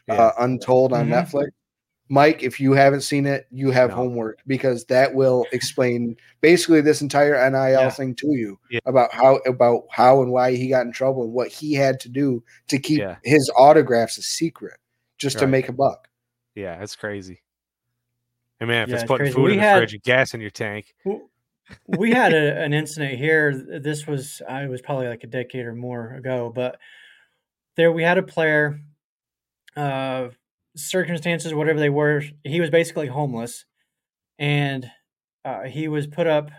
Yeah. 0.08 0.16
uh, 0.16 0.32
Untold 0.40 0.92
on 0.94 1.08
Mhm. 1.08 1.12
Netflix. 1.26 1.48
Mike, 2.10 2.44
if 2.44 2.60
you 2.60 2.74
haven't 2.74 3.02
seen 3.02 3.26
it, 3.26 3.48
you 3.50 3.72
have 3.72 3.90
No. 3.92 3.96
homework 3.96 4.40
because 4.46 4.86
that 4.86 5.16
will 5.16 5.46
explain 5.54 6.18
basically 6.42 6.82
this 6.82 7.02
entire 7.02 7.34
NIL 7.36 7.82
Yeah. 7.84 7.90
thing 7.90 8.14
to 8.16 8.28
you 8.28 8.60
Yeah. 8.70 8.82
about 8.86 9.14
how 9.14 9.38
about 9.48 9.86
how 9.90 10.22
and 10.22 10.32
why 10.32 10.52
he 10.56 10.68
got 10.68 10.86
in 10.86 10.92
trouble 10.92 11.24
and 11.24 11.34
what 11.34 11.48
he 11.48 11.74
had 11.74 12.00
to 12.02 12.10
do 12.10 12.44
to 12.68 12.78
keep 12.78 13.00
Yeah. 13.00 13.16
his 13.24 13.50
autographs 13.56 14.18
a 14.18 14.22
secret 14.22 14.80
just 15.18 15.40
to 15.40 15.48
make 15.48 15.70
a 15.70 15.74
buck. 15.74 16.10
Yeah, 16.56 16.78
that's 16.78 16.96
crazy. 16.96 17.42
And 18.60 18.68
man, 18.70 18.84
if 18.84 18.90
Yeah, 18.90 18.96
it's 18.96 19.04
it's 19.04 19.08
putting 19.08 19.26
crazy. 19.26 19.36
food 19.36 19.44
We 19.46 19.52
in 19.54 19.58
the 19.58 19.64
had- 19.64 19.78
fridge 19.78 19.94
and 19.94 20.04
gas 20.04 20.34
in 20.34 20.42
your 20.42 20.50
tank, 20.52 20.94
W- 21.06 21.28
we 21.88 22.12
had 22.12 22.34
a, 22.34 22.62
an 22.62 22.74
incident 22.74 23.18
here. 23.18 23.80
This 23.82 24.08
was 24.08 24.42
I 24.48 24.68
was 24.68 24.82
probably 24.82 25.08
like 25.08 25.24
a 25.24 25.28
decade 25.28 25.66
or 25.66 25.76
more 25.76 26.14
ago, 26.14 26.52
but 26.54 26.80
there 27.76 27.92
we 27.92 28.04
had 28.04 28.18
a 28.18 28.24
player. 28.24 28.80
Uh, 29.76 30.30
circumstances, 30.76 31.54
whatever 31.54 31.80
they 31.80 31.90
were, 31.90 32.24
he 32.44 32.60
was 32.60 32.70
basically 32.70 33.08
homeless, 33.08 33.66
and 34.38 34.90
uh, 35.46 35.64
he 35.64 35.88
was 35.88 36.08
put 36.08 36.28
up 36.28 36.52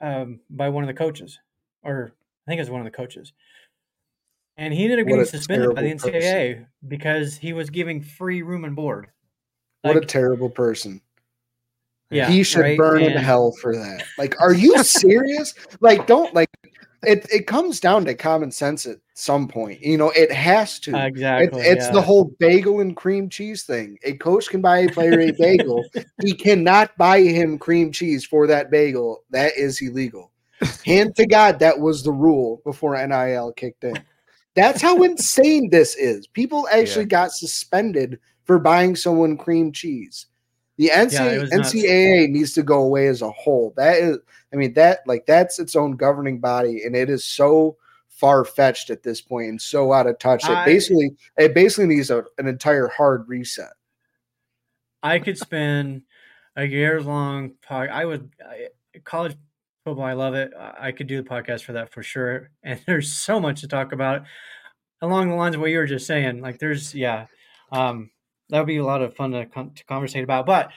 um, 0.00 0.40
by 0.50 0.68
one 0.68 0.82
of 0.82 0.88
the 0.88 0.94
coaches, 0.94 1.38
or 1.82 2.12
I 2.46 2.50
think 2.50 2.58
it 2.58 2.62
was 2.62 2.70
one 2.70 2.80
of 2.80 2.86
the 2.86 2.96
coaches, 2.96 3.32
and 4.56 4.72
he 4.72 4.84
ended 4.84 5.00
up 5.00 5.06
getting 5.06 5.24
suspended 5.24 5.74
by 5.74 5.82
the 5.82 5.94
NCAA 5.94 6.66
because 6.86 7.36
he 7.36 7.52
was 7.52 7.70
giving 7.70 8.02
free 8.02 8.42
room 8.42 8.64
and 8.64 8.74
board. 8.74 9.08
What 9.82 9.96
a 9.96 10.00
terrible 10.00 10.50
person. 10.50 11.00
Yeah, 12.10 12.28
he 12.28 12.42
should 12.42 12.60
right? 12.60 12.78
burn 12.78 13.02
in 13.02 13.16
hell 13.16 13.52
for 13.60 13.74
that. 13.74 14.04
Like, 14.18 14.40
are 14.40 14.54
you 14.54 14.82
serious? 14.84 15.54
like, 15.80 16.06
don't 16.06 16.34
like 16.34 16.50
it. 17.02 17.26
It 17.32 17.46
comes 17.46 17.80
down 17.80 18.04
to 18.04 18.14
common 18.14 18.50
sense 18.50 18.86
at 18.86 18.98
some 19.14 19.48
point. 19.48 19.80
You 19.82 19.96
know, 19.96 20.10
it 20.10 20.30
has 20.30 20.78
to. 20.80 20.94
It- 20.94 21.06
Exactly. 21.06 21.62
it's 21.62 21.86
yeah. 21.86 21.92
the 21.92 22.02
whole 22.02 22.32
bagel 22.38 22.80
and 22.80 22.96
cream 22.96 23.28
cheese 23.28 23.64
thing. 23.64 23.98
A 24.04 24.12
coach 24.14 24.48
can 24.48 24.60
buy 24.60 24.78
a 24.80 24.88
player 24.88 25.18
a 25.20 25.32
bagel. 25.32 25.84
he 26.22 26.32
cannot 26.32 26.96
buy 26.96 27.20
him 27.22 27.58
cream 27.58 27.90
cheese 27.92 28.24
for 28.24 28.46
that 28.46 28.70
bagel. 28.70 29.24
That 29.30 29.56
is 29.56 29.80
illegal. 29.80 30.30
Hand 30.84 31.16
to 31.16 31.26
God, 31.26 31.58
that 31.58 31.78
was 31.78 32.02
the 32.02 32.12
rule 32.12 32.62
before 32.64 32.96
NIL 33.06 33.52
kicked 33.52 33.84
in. 33.84 34.02
That's 34.54 34.80
how 34.80 35.02
insane 35.02 35.68
this 35.68 35.94
is. 35.96 36.26
People 36.26 36.66
actually 36.72 37.04
got 37.04 37.32
suspended 37.32 38.18
for 38.44 38.58
buying 38.58 38.96
someone 38.96 39.36
cream 39.36 39.70
cheese. 39.70 40.26
The 40.78 40.90
NCAA, 40.90 41.50
nuts. 41.50 41.72
NCAA 41.72 42.28
needs 42.28 42.52
to 42.52 42.62
go 42.62 42.82
away 42.82 43.06
as 43.06 43.22
a 43.22 43.30
whole. 43.30 43.72
That 43.76 43.96
is, 43.96 44.18
I 44.52 44.56
mean, 44.56 44.74
that 44.74 45.00
like 45.06 45.24
that's 45.26 45.58
its 45.58 45.74
own 45.74 45.92
governing 45.92 46.38
body, 46.38 46.82
and 46.84 46.94
it 46.94 47.08
is 47.08 47.24
so 47.24 47.76
far 48.08 48.44
fetched 48.44 48.90
at 48.90 49.02
this 49.02 49.20
point 49.20 49.48
and 49.48 49.60
so 49.60 49.92
out 49.92 50.06
of 50.06 50.18
touch. 50.18 50.44
It 50.44 50.50
I- 50.50 50.64
basically, 50.64 51.10
it 51.36 51.54
basically 51.54 51.86
needs 51.86 52.10
a, 52.10 52.24
an 52.38 52.46
entire 52.46 52.88
hard 52.88 53.28
reset. 53.28 53.72
I 55.02 55.18
could 55.18 55.38
spend 55.38 56.02
a 56.56 56.64
year 56.64 57.00
long 57.00 57.52
pod. 57.66 57.88
I 57.90 58.04
would 58.04 58.30
I, 58.44 58.68
college 59.04 59.36
football. 59.84 60.04
I 60.04 60.14
love 60.14 60.34
it. 60.34 60.52
I 60.58 60.88
I 60.88 60.92
could 60.92 61.06
do 61.06 61.22
the 61.22 61.28
podcast 61.28 61.62
for 61.62 61.74
that 61.74 61.92
for 61.92 62.02
sure. 62.02 62.50
And 62.62 62.80
there's 62.86 63.12
so 63.12 63.40
much 63.40 63.60
to 63.60 63.68
talk 63.68 63.92
about 63.92 64.24
along 65.00 65.28
the 65.28 65.36
lines 65.36 65.54
of 65.54 65.60
what 65.60 65.70
you 65.70 65.78
were 65.78 65.86
just 65.86 66.06
saying. 66.06 66.40
Like 66.40 66.58
there's 66.58 66.94
yeah, 66.94 67.26
um, 67.72 68.10
that 68.50 68.58
would 68.58 68.66
be 68.66 68.76
a 68.76 68.84
lot 68.84 69.02
of 69.02 69.14
fun 69.16 69.32
to, 69.32 69.46
con- 69.46 69.72
to 69.74 69.84
conversate 69.84 70.24
about. 70.24 70.46
But 70.46 70.70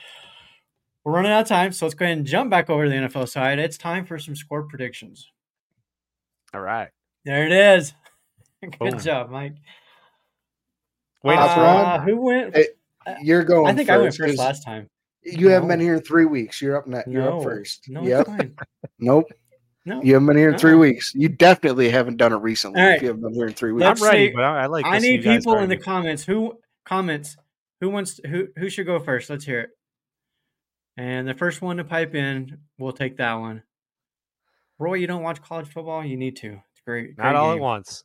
we're 1.04 1.12
running 1.12 1.32
out 1.32 1.42
of 1.42 1.48
time, 1.48 1.72
so 1.72 1.86
let's 1.86 1.94
go 1.94 2.04
ahead 2.04 2.18
and 2.18 2.26
jump 2.26 2.50
back 2.50 2.68
over 2.70 2.84
to 2.84 2.90
the 2.90 2.96
NFL 2.96 3.28
side. 3.28 3.58
It's 3.58 3.78
time 3.78 4.04
for 4.06 4.18
some 4.18 4.36
score 4.36 4.64
predictions. 4.64 5.30
all 6.54 6.60
right. 6.60 6.88
There 7.24 7.44
it 7.46 7.52
is. 7.52 7.94
Good 8.62 8.78
Boom. 8.78 8.98
job, 8.98 9.30
Mike. 9.30 9.54
Wait, 11.22 11.36
uh, 11.36 11.38
rod? 11.56 12.00
who 12.08 12.16
went? 12.20 12.56
Hey, 12.56 12.68
You're 13.22 13.44
going. 13.44 13.66
I 13.66 13.74
think 13.74 13.88
first 13.88 13.94
I 13.98 13.98
went 14.02 14.14
first 14.16 14.20
'cause 14.30 14.38
last 14.38 14.64
time. 14.64 14.88
You 15.22 15.48
haven't 15.48 15.68
been 15.68 15.80
here 15.80 15.96
in 15.96 16.00
three 16.02 16.24
weeks. 16.24 16.62
You're 16.62 16.76
up 16.78 16.86
next. 16.86 17.08
You're 17.08 17.22
No, 17.24 17.38
up 17.38 17.42
first. 17.42 17.84
no, 17.88 18.02
yep. 18.02 18.26
fine. 18.26 18.56
Nope. 18.98 19.26
No, 19.84 20.02
You 20.02 20.14
haven't 20.14 20.26
been 20.28 20.36
here 20.38 20.50
in 20.50 20.58
three 20.58 20.74
weeks. 20.74 21.14
You 21.14 21.28
definitely 21.28 21.88
haven't 21.90 22.16
done 22.18 22.32
it 22.32 22.36
recently. 22.36 22.80
All 22.80 22.88
If 22.88 23.02
you 23.02 23.08
haven't 23.08 23.22
been 23.22 23.34
here 23.34 23.46
in 23.46 23.52
three 23.54 23.72
weeks. 23.72 23.86
I'm 24.00 24.06
ready, 24.06 24.28
see. 24.28 24.34
but 24.34 24.44
I, 24.44 24.62
I 24.62 24.66
like. 24.66 24.84
I 24.86 24.98
need 24.98 25.22
people 25.22 25.56
in 25.58 25.68
the 25.70 25.76
comments 25.76 26.24
who 26.24 26.58
comments 26.86 27.36
who 27.80 27.90
wants 27.90 28.20
who 28.26 28.48
who 28.56 28.68
should 28.70 28.86
go 28.86 28.98
first. 29.00 29.28
Let's 29.30 29.44
hear 29.44 29.60
it. 29.60 29.70
And 30.96 31.26
the 31.28 31.34
first 31.34 31.62
one 31.62 31.76
to 31.78 31.84
pipe 31.84 32.14
in, 32.14 32.58
we'll 32.78 32.92
take 32.92 33.16
that 33.18 33.34
one. 33.34 33.62
Roy, 34.78 34.94
you 34.94 35.06
don't 35.06 35.22
watch 35.22 35.40
college 35.42 35.68
football? 35.68 36.04
You 36.04 36.16
need 36.16 36.36
to. 36.36 36.52
It's 36.72 36.80
great. 36.86 37.16
Not 37.16 37.24
great 37.24 37.34
all 37.36 37.50
at 37.52 37.54
game. 37.54 37.62
once. 37.62 38.04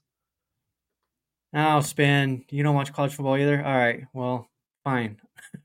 Now, 1.53 1.79
spin. 1.79 2.43
You 2.49 2.63
don't 2.63 2.75
watch 2.75 2.91
college 2.93 3.13
football 3.15 3.37
either. 3.37 3.63
All 3.63 3.77
right. 3.77 4.03
Well, 4.13 4.49
fine. 4.83 5.17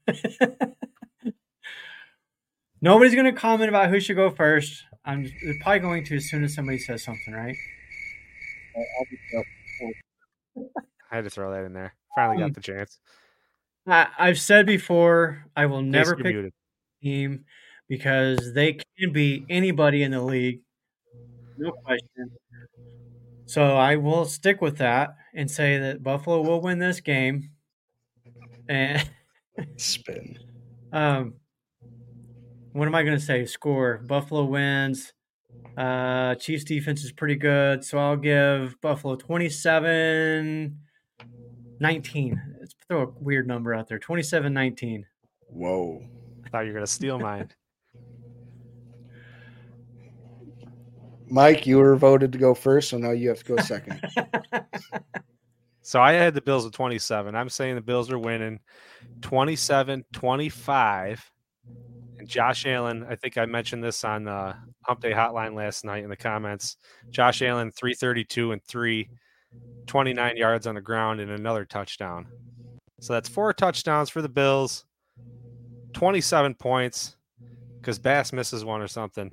Nobody's 2.81 3.15
going 3.15 3.33
to 3.33 3.39
comment 3.39 3.69
about 3.69 3.91
who 3.91 4.01
should 4.01 4.17
go 4.17 4.31
first. 4.31 4.85
I'm 5.05 5.27
probably 5.63 5.81
going 5.81 6.05
to 6.05 6.17
as 6.17 6.29
soon 6.31 6.45
as 6.45 6.55
somebody 6.55 6.79
says 6.79 7.03
something, 7.05 7.35
right? 7.35 7.57
I 11.11 11.17
had 11.17 11.25
to 11.25 11.31
throw 11.31 11.51
that 11.53 11.65
in 11.65 11.73
there. 11.73 11.95
Finally 12.15 12.37
Hmm. 12.37 12.43
got 12.49 12.55
the 12.55 12.61
chance. 12.61 12.99
I, 13.87 14.09
I've 14.19 14.39
said 14.39 14.67
before, 14.67 15.47
I 15.57 15.67
will 15.67 15.83
never 15.83 16.17
pick 16.17 16.27
muted. 16.27 16.53
team 17.03 17.45
because 17.89 18.53
they 18.55 18.79
can 18.99 19.13
be 19.13 19.45
anybody 19.49 20.03
in 20.03 20.13
the 20.13 20.23
league. 20.23 20.61
No 21.59 21.73
question. 21.73 22.31
So 23.47 23.77
I 23.77 23.97
will 23.97 24.27
stick 24.27 24.61
with 24.61 24.79
that 24.79 25.17
and 25.35 25.51
say 25.51 25.79
that 25.79 26.03
Buffalo 26.03 26.41
will 26.41 26.61
win 26.61 26.79
this 26.79 27.01
game. 27.01 27.51
And 28.69 29.11
Spin. 29.77 30.39
um, 30.93 31.35
what 32.73 32.87
am 32.87 32.95
I 32.95 33.03
going 33.03 33.19
to 33.19 33.25
say? 33.25 33.45
Score 33.47 33.99
Buffalo 34.07 34.45
wins. 34.45 35.13
Uh, 35.77 36.37
Chiefs 36.37 36.65
defense 36.65 37.03
is 37.03 37.13
pretty 37.13 37.37
good. 37.37 37.85
So 37.85 37.99
I'll 37.99 38.17
give 38.17 38.81
Buffalo 38.81 39.17
27 39.17 40.79
19. 41.81 42.50
Let's 42.91 42.99
throw 42.99 43.09
a 43.09 43.23
weird 43.23 43.47
number 43.47 43.73
out 43.73 43.87
there 43.87 44.01
27 44.01 44.53
19. 44.53 45.07
Whoa. 45.47 46.03
Thought 46.51 46.63
you 46.63 46.69
were 46.69 46.75
gonna 46.75 46.89
steal 46.89 47.21
mine. 47.21 47.49
Mike, 51.29 51.69
you 51.69 51.79
were 51.79 51.95
voted 51.95 52.33
to 52.33 52.39
go 52.39 52.53
first, 52.53 52.89
so 52.89 52.99
now 52.99 53.13
you 53.13 53.29
have 53.29 53.45
to 53.45 53.47
go 53.55 53.63
second. 53.63 54.03
So 55.83 56.01
I 56.01 56.13
had 56.13 56.35
the 56.35 56.41
Bills 56.41 56.67
at 56.67 56.73
27. 56.73 57.35
I'm 57.35 57.49
saying 57.49 57.75
the 57.75 57.81
Bills 57.81 58.13
are 58.13 58.19
winning 58.19 58.61
27 59.23 60.05
25. 60.13 61.33
And 62.19 62.29
Josh 62.29 62.65
Allen, 62.65 63.05
I 63.09 63.17
think 63.17 63.37
I 63.37 63.47
mentioned 63.47 63.83
this 63.83 64.05
on 64.05 64.23
the 64.23 64.55
Hump 64.83 65.01
Day 65.01 65.11
Hotline 65.11 65.57
last 65.57 65.85
night 65.85 66.05
in 66.05 66.11
the 66.11 66.17
comments. 66.17 66.77
Josh 67.11 67.43
Allen, 67.43 67.73
332 67.73 68.53
and 68.53 68.63
3, 68.63 69.09
29 69.89 70.37
yards 70.37 70.69
on 70.69 70.77
the 70.77 70.81
ground, 70.81 71.19
and 71.19 71.33
another 71.33 71.65
touchdown. 71.65 72.29
So 73.01 73.15
that's 73.15 73.29
four 73.29 73.53
touchdowns 73.53 74.11
for 74.11 74.23
the 74.23 74.29
Bills, 74.29 74.85
27 75.95 76.55
points 76.55 77.17
because 77.81 77.99
Bass 77.99 78.33
misses 78.33 78.65
one 78.65 78.81
or 78.83 78.89
something. 78.89 79.31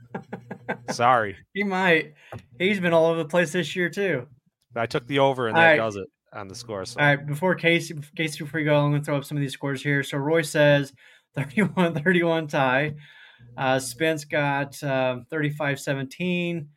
Sorry. 0.90 1.36
He 1.54 1.62
might. 1.62 2.14
He's 2.58 2.80
been 2.80 2.92
all 2.92 3.06
over 3.06 3.18
the 3.22 3.28
place 3.28 3.52
this 3.52 3.74
year 3.76 3.88
too. 3.88 4.26
I 4.74 4.86
took 4.86 5.06
the 5.06 5.18
over, 5.18 5.48
and 5.48 5.56
All 5.56 5.62
that 5.62 5.70
right. 5.70 5.76
does 5.76 5.96
it 5.96 6.06
on 6.32 6.48
the 6.48 6.54
score. 6.54 6.84
So 6.84 7.00
All 7.00 7.06
right, 7.06 7.26
before 7.26 7.54
Casey, 7.54 7.94
Casey, 8.16 8.44
before 8.44 8.60
you 8.60 8.66
go, 8.66 8.76
I'm 8.76 8.90
going 8.90 9.02
to 9.02 9.04
throw 9.04 9.16
up 9.16 9.24
some 9.24 9.36
of 9.36 9.40
these 9.40 9.52
scores 9.52 9.82
here. 9.82 10.02
So 10.02 10.16
Roy 10.18 10.42
says 10.42 10.92
31 11.34 11.94
31 12.02 12.46
tie. 12.48 12.94
Uh, 13.56 13.78
Spence 13.78 14.24
got 14.24 14.82
um, 14.84 15.26
35 15.30 15.80
17. 15.80 16.68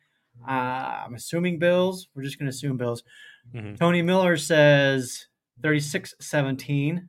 Uh, 0.46 0.50
I'm 0.50 1.14
assuming 1.14 1.58
Bills. 1.58 2.08
We're 2.14 2.22
just 2.24 2.38
going 2.38 2.46
to 2.46 2.54
assume 2.54 2.76
Bills. 2.76 3.02
Mhm. 3.54 3.78
Tony 3.78 4.02
Miller 4.02 4.36
says 4.36 5.26
36 5.62 6.14
17. 6.20 7.08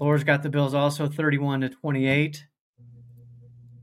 Laura's 0.00 0.24
got 0.24 0.42
the 0.42 0.48
Bills 0.48 0.74
also 0.74 1.08
31 1.08 1.62
to 1.62 1.68
28. 1.68 2.46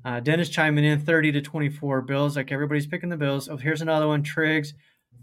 Uh, 0.06 0.20
Dennis 0.20 0.50
chiming 0.50 0.86
in 0.86 1.00
30 1.00 1.32
to 1.34 1.42
24 1.42 2.02
Bills. 2.04 2.36
Like 2.38 2.52
everybody's 2.52 2.88
picking 2.88 3.10
the 3.10 3.18
Bills. 3.18 3.50
Oh, 3.50 3.58
here's 3.58 3.82
another 3.82 4.08
one. 4.08 4.24
Triggs 4.24 4.74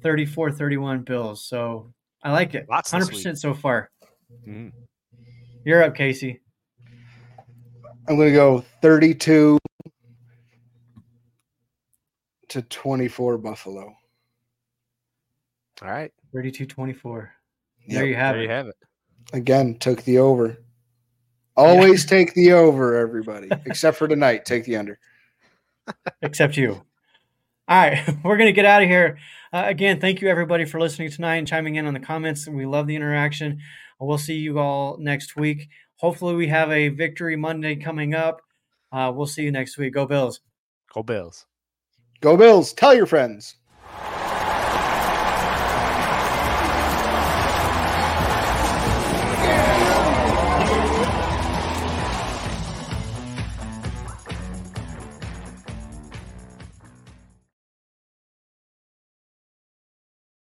34 0.02 0.52
31 0.52 1.02
Bills. 1.02 1.44
So 1.44 1.92
I 2.22 2.32
like 2.32 2.54
it. 2.54 2.66
Lots 2.68 2.90
100% 2.92 3.38
so 3.38 3.54
far. 3.54 3.90
Mhm. 4.46 4.72
You're 5.64 5.82
up, 5.84 5.94
Casey. 5.94 6.40
I'm 8.08 8.16
going 8.16 8.28
to 8.30 8.34
go 8.34 8.64
32 8.82 9.58
to 12.48 12.62
24 12.62 13.38
Buffalo. 13.38 13.94
all 15.80 15.88
right. 15.88 16.12
32 16.34 16.66
24. 16.66 17.32
There 17.88 18.04
Yep. 18.04 18.08
you 18.08 18.14
have 18.16 18.34
there 18.34 18.42
it. 18.42 18.44
you 18.46 18.50
have 18.50 18.66
it. 18.68 18.76
Again, 19.32 19.76
took 19.78 20.02
the 20.02 20.18
over. 20.18 20.58
Always 21.56 22.06
take 22.06 22.32
the 22.34 22.52
over, 22.52 22.96
everybody, 22.96 23.48
except 23.66 23.98
for 23.98 24.08
tonight. 24.08 24.44
Take 24.46 24.64
the 24.64 24.76
under. 24.76 24.98
except 26.22 26.56
you. 26.56 26.82
All 27.68 27.78
right, 27.78 28.02
we're 28.24 28.36
going 28.36 28.48
to 28.48 28.52
get 28.52 28.64
out 28.64 28.82
of 28.82 28.88
here. 28.88 29.18
Uh, 29.52 29.64
again, 29.66 30.00
thank 30.00 30.20
you 30.22 30.28
everybody 30.28 30.64
for 30.64 30.80
listening 30.80 31.10
tonight 31.10 31.36
and 31.36 31.46
chiming 31.46 31.76
in 31.76 31.86
on 31.86 31.92
the 31.94 32.00
comments. 32.00 32.48
We 32.48 32.64
love 32.66 32.86
the 32.86 32.96
interaction. 32.96 33.58
We'll 34.00 34.18
see 34.18 34.34
you 34.36 34.58
all 34.58 34.96
next 34.98 35.36
week. 35.36 35.68
Hopefully, 35.96 36.34
we 36.34 36.48
have 36.48 36.70
a 36.70 36.88
victory 36.88 37.36
Monday 37.36 37.76
coming 37.76 38.14
up. 38.14 38.40
Uh, 38.90 39.12
we'll 39.14 39.26
see 39.26 39.42
you 39.42 39.52
next 39.52 39.76
week. 39.78 39.94
Go 39.94 40.06
Bills. 40.06 40.40
Go 40.92 41.02
Bills. 41.02 41.46
Go 42.20 42.36
Bills. 42.36 42.72
Tell 42.72 42.94
your 42.94 43.06
friends. 43.06 43.56